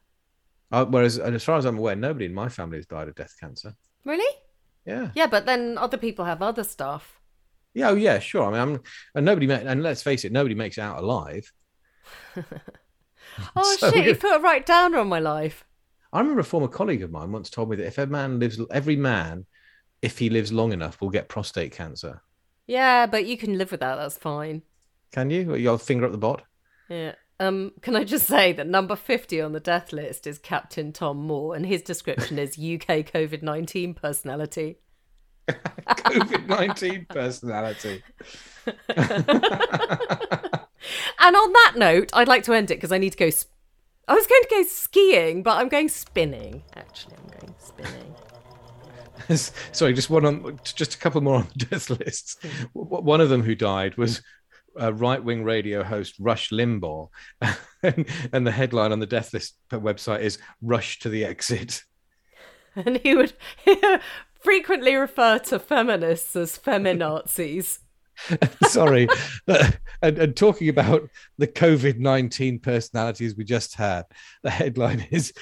Uh, 0.72 0.84
whereas, 0.86 1.18
and 1.18 1.34
as 1.34 1.44
far 1.44 1.58
as 1.58 1.64
I'm 1.64 1.78
aware, 1.78 1.94
nobody 1.94 2.24
in 2.24 2.34
my 2.34 2.48
family 2.48 2.78
has 2.78 2.86
died 2.86 3.08
of 3.08 3.14
death 3.14 3.34
cancer. 3.38 3.74
Really? 4.04 4.36
Yeah. 4.86 5.10
Yeah, 5.14 5.26
but 5.26 5.46
then 5.46 5.78
other 5.78 5.98
people 5.98 6.24
have 6.24 6.42
other 6.42 6.64
stuff. 6.64 7.20
Yeah. 7.74 7.90
Oh, 7.90 7.94
yeah. 7.94 8.18
Sure. 8.18 8.44
I 8.44 8.50
mean, 8.50 8.60
I'm, 8.60 8.80
and 9.14 9.24
nobody, 9.24 9.46
ma- 9.46 9.54
and 9.54 9.82
let's 9.82 10.02
face 10.02 10.24
it, 10.24 10.32
nobody 10.32 10.54
makes 10.54 10.78
it 10.78 10.82
out 10.82 10.98
alive. 10.98 11.52
Oh 13.56 13.76
So 13.78 13.90
shit! 13.90 14.06
You 14.06 14.14
put 14.14 14.36
a 14.36 14.40
right 14.40 14.64
downer 14.64 14.98
on 14.98 15.08
my 15.08 15.18
life. 15.20 15.64
I 16.12 16.20
remember 16.20 16.40
a 16.40 16.44
former 16.44 16.68
colleague 16.68 17.02
of 17.02 17.10
mine 17.10 17.32
once 17.32 17.48
told 17.48 17.70
me 17.70 17.76
that 17.76 17.86
if 17.86 17.98
a 17.98 18.06
man 18.06 18.38
lives, 18.38 18.60
every 18.70 18.96
man, 18.96 19.46
if 20.02 20.18
he 20.18 20.28
lives 20.28 20.52
long 20.52 20.72
enough, 20.72 21.00
will 21.00 21.08
get 21.08 21.28
prostate 21.28 21.72
cancer. 21.72 22.20
Yeah, 22.66 23.06
but 23.06 23.24
you 23.24 23.38
can 23.38 23.56
live 23.56 23.70
with 23.70 23.80
that. 23.80 23.96
That's 23.96 24.18
fine. 24.18 24.62
Can 25.12 25.30
you? 25.30 25.54
You'll 25.54 25.78
finger 25.78 26.04
up 26.04 26.12
the 26.12 26.18
bot. 26.18 26.42
Yeah. 26.88 27.14
Um, 27.41 27.72
can 27.80 27.97
I 27.97 28.05
just 28.05 28.26
say 28.26 28.53
that 28.53 28.66
number 28.66 28.95
50 28.95 29.41
on 29.41 29.53
the 29.53 29.61
death 29.61 29.93
list 29.93 30.26
is 30.26 30.39
Captain 30.39 30.93
Tom 30.93 31.16
Moore, 31.18 31.57
and 31.57 31.66
his 31.66 31.83
description 31.83 32.39
is 32.39 32.53
UK 32.53 33.05
COVID 33.07 33.43
19 33.43 33.95
personality. 33.95 34.76
COVID 35.49 36.47
19 36.47 37.07
personality. 37.09 38.03
And 41.22 41.37
on 41.37 41.53
that 41.53 41.74
note, 41.76 42.11
I'd 42.12 42.26
like 42.26 42.43
to 42.45 42.53
end 42.53 42.70
it 42.72 42.76
because 42.76 42.91
I 42.91 42.99
need 42.99 43.12
to 43.12 43.18
go. 43.18 43.30
Sp- 43.30 43.55
I 44.09 44.14
was 44.14 44.26
going 44.26 44.43
to 44.43 44.49
go 44.51 44.62
skiing, 44.64 45.45
but 45.45 45.57
I'm 45.57 45.68
going 45.68 45.89
spinning. 45.89 46.64
Actually, 46.74 47.14
I'm 47.16 47.41
going 47.41 47.55
spinning. 47.59 48.14
Sorry, 49.72 49.93
just 49.93 50.11
one 50.11 50.26
on, 50.26 50.59
just 50.64 50.95
a 50.95 50.99
couple 50.99 51.20
more 51.20 51.37
on 51.37 51.49
the 51.57 51.66
death 51.66 51.89
lists. 51.91 52.37
One 52.72 53.20
of 53.20 53.28
them 53.28 53.43
who 53.45 53.55
died 53.55 53.97
was 53.97 54.20
uh, 54.80 54.92
right-wing 54.92 55.44
radio 55.44 55.82
host 55.82 56.14
Rush 56.18 56.50
Limbaugh, 56.50 57.08
and, 57.82 58.46
the 58.46 58.50
headline 58.50 58.92
on 58.92 59.00
the 59.00 59.06
death 59.06 59.32
list 59.32 59.56
website 59.70 60.20
is 60.20 60.38
"Rush 60.60 60.98
to 61.00 61.08
the 61.08 61.24
exit." 61.24 61.82
And 62.74 62.96
he 63.04 63.14
would 63.14 63.34
frequently 64.40 64.94
refer 64.94 65.38
to 65.40 65.58
feminists 65.58 66.34
as 66.34 66.58
feminazis. 66.58 67.80
Sorry, 68.62 69.08
and, 70.00 70.18
and 70.18 70.34
talking 70.34 70.70
about 70.70 71.06
the 71.36 71.46
COVID 71.46 71.98
nineteen 71.98 72.58
personalities 72.58 73.36
we 73.36 73.44
just 73.44 73.74
had, 73.74 74.04
the 74.42 74.48
headline 74.48 75.06
is 75.10 75.34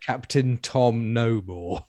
Captain 0.00 0.58
Tom 0.58 1.12
No 1.12 1.42
More. 1.44 1.86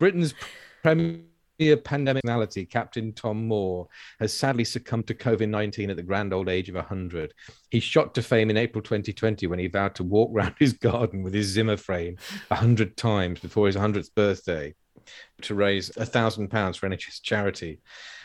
Britain's 0.00 0.34
premier 0.82 1.76
pandemic 1.84 2.22
personality, 2.22 2.64
Captain 2.64 3.12
Tom 3.12 3.46
Moore, 3.46 3.86
has 4.18 4.32
sadly 4.32 4.64
succumbed 4.64 5.06
to 5.06 5.14
COVID 5.14 5.48
19 5.48 5.90
at 5.90 5.96
the 5.96 6.02
grand 6.02 6.32
old 6.32 6.48
age 6.48 6.70
of 6.70 6.74
100. 6.74 7.34
He 7.70 7.80
shot 7.80 8.14
to 8.14 8.22
fame 8.22 8.48
in 8.48 8.56
April 8.56 8.82
2020 8.82 9.46
when 9.46 9.58
he 9.58 9.66
vowed 9.66 9.94
to 9.96 10.02
walk 10.02 10.30
round 10.32 10.54
his 10.58 10.72
garden 10.72 11.22
with 11.22 11.34
his 11.34 11.48
Zimmer 11.48 11.76
frame 11.76 12.16
100 12.48 12.96
times 12.96 13.40
before 13.40 13.66
his 13.66 13.76
100th 13.76 14.14
birthday 14.14 14.74
to 15.42 15.54
raise 15.54 15.94
a 15.98 16.06
thousand 16.06 16.48
pounds 16.48 16.78
for 16.78 16.88
NHS 16.88 17.20
charity. 17.22 17.80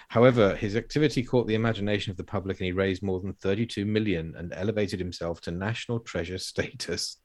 However, 0.10 0.56
his 0.56 0.76
activity 0.76 1.24
caught 1.24 1.48
the 1.48 1.56
imagination 1.56 2.12
of 2.12 2.18
the 2.18 2.24
public 2.24 2.60
and 2.60 2.66
he 2.66 2.72
raised 2.72 3.04
more 3.04 3.20
than 3.20 3.34
32 3.34 3.86
million 3.86 4.34
and 4.38 4.54
elevated 4.54 5.00
himself 5.00 5.42
to 5.42 5.52
national 5.52 6.00
treasure 6.00 6.38
status. 6.40 7.18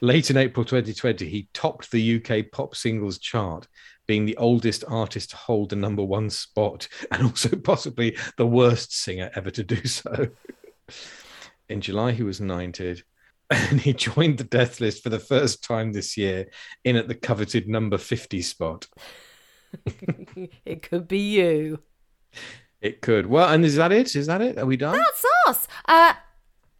Late 0.00 0.30
in 0.30 0.36
April 0.36 0.64
2020, 0.64 1.28
he 1.28 1.48
topped 1.52 1.90
the 1.90 2.16
UK 2.16 2.50
pop 2.52 2.74
singles 2.74 3.18
chart, 3.18 3.66
being 4.06 4.24
the 4.24 4.36
oldest 4.36 4.84
artist 4.88 5.30
to 5.30 5.36
hold 5.36 5.70
the 5.70 5.76
number 5.76 6.02
one 6.02 6.30
spot 6.30 6.88
and 7.10 7.24
also 7.24 7.56
possibly 7.64 8.16
the 8.36 8.46
worst 8.46 8.96
singer 8.96 9.30
ever 9.34 9.50
to 9.50 9.62
do 9.62 9.84
so. 9.86 10.28
In 11.68 11.80
July, 11.80 12.12
he 12.12 12.22
was 12.22 12.40
knighted 12.40 13.02
and 13.50 13.80
he 13.80 13.92
joined 13.92 14.38
the 14.38 14.44
death 14.44 14.80
list 14.80 15.02
for 15.02 15.10
the 15.10 15.18
first 15.18 15.62
time 15.62 15.92
this 15.92 16.16
year 16.16 16.48
in 16.84 16.96
at 16.96 17.08
the 17.08 17.14
coveted 17.14 17.68
number 17.68 17.98
50 17.98 18.42
spot. 18.42 18.86
it 20.64 20.82
could 20.82 21.08
be 21.08 21.18
you. 21.18 21.82
It 22.80 23.00
could. 23.00 23.26
Well, 23.26 23.48
and 23.48 23.64
is 23.64 23.76
that 23.76 23.92
it? 23.92 24.16
Is 24.16 24.26
that 24.26 24.42
it? 24.42 24.58
Are 24.58 24.66
we 24.66 24.76
done? 24.76 24.96
That's 24.96 25.24
us. 25.46 25.68
Uh, 25.86 26.14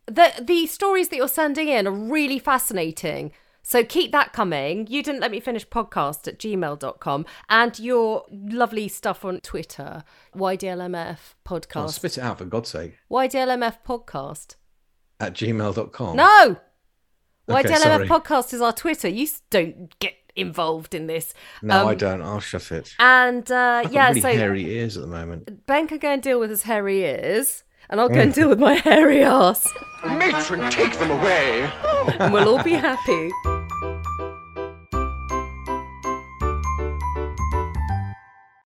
the 0.07 0.33
the 0.41 0.67
stories 0.67 1.09
that 1.09 1.17
you're 1.17 1.29
sending 1.29 1.69
in 1.69 1.87
are 1.87 1.93
really 1.93 2.39
fascinating. 2.39 3.33
So 3.63 3.85
keep 3.85 4.11
that 4.11 4.33
coming. 4.33 4.89
You 4.89 5.05
didn't 5.05 5.21
let 5.21 5.31
me 5.31 5.39
finish 5.39 5.67
podcast 5.69 6.27
at 6.27 6.39
gmail.com 6.39 7.27
and 7.49 7.79
your 7.79 8.25
lovely 8.31 8.89
stuff 8.89 9.25
on 9.25 9.39
Twitter, 9.41 10.03
YDLMF 10.35 11.19
podcast. 11.47 11.85
Oh, 11.85 11.87
spit 11.87 12.19
it 12.19 12.23
out 12.23 12.39
for 12.39 12.45
God's 12.45 12.71
sake. 12.71 12.99
YDLMF 13.09 13.79
podcast. 13.87 14.57
At 15.21 15.35
gmail.com. 15.35 16.17
No! 16.17 16.57
Okay, 17.49 17.69
YDLMF 17.69 17.83
sorry. 17.83 18.09
podcast 18.09 18.53
is 18.53 18.61
our 18.61 18.73
Twitter. 18.73 19.09
You 19.09 19.29
don't 19.51 19.97
get 20.01 20.15
involved 20.37 20.95
in 20.95 21.07
this. 21.07 21.35
No, 21.63 21.89
I 21.89 21.93
Um, 21.93 21.99
don't. 21.99 22.23
I'll 22.23 22.41
shut 22.41 22.71
it. 22.73 22.95
And 22.99 23.51
uh, 23.51 23.85
yeah, 23.91 24.09
really 24.09 24.21
so 24.21 24.29
hairy 24.33 24.65
ears 24.77 24.97
at 24.97 25.03
the 25.03 25.07
moment. 25.09 25.67
Ben 25.67 25.87
can 25.87 25.99
go 25.99 26.11
and 26.11 26.23
deal 26.23 26.41
with 26.41 26.51
his 26.51 26.63
hairy 26.63 27.01
ears, 27.05 27.65
and 27.91 28.01
I'll 28.01 28.09
go 28.09 28.21
and 28.21 28.33
deal 28.33 28.49
with 28.49 28.59
my 28.59 28.75
hairy 28.85 29.23
ass, 29.23 29.67
Matron, 30.05 30.71
take 30.71 30.99
them 30.99 31.11
away. 31.11 31.71
and 32.19 32.33
we'll 32.33 32.49
all 32.49 32.63
be 32.63 32.73
happy. 32.75 33.31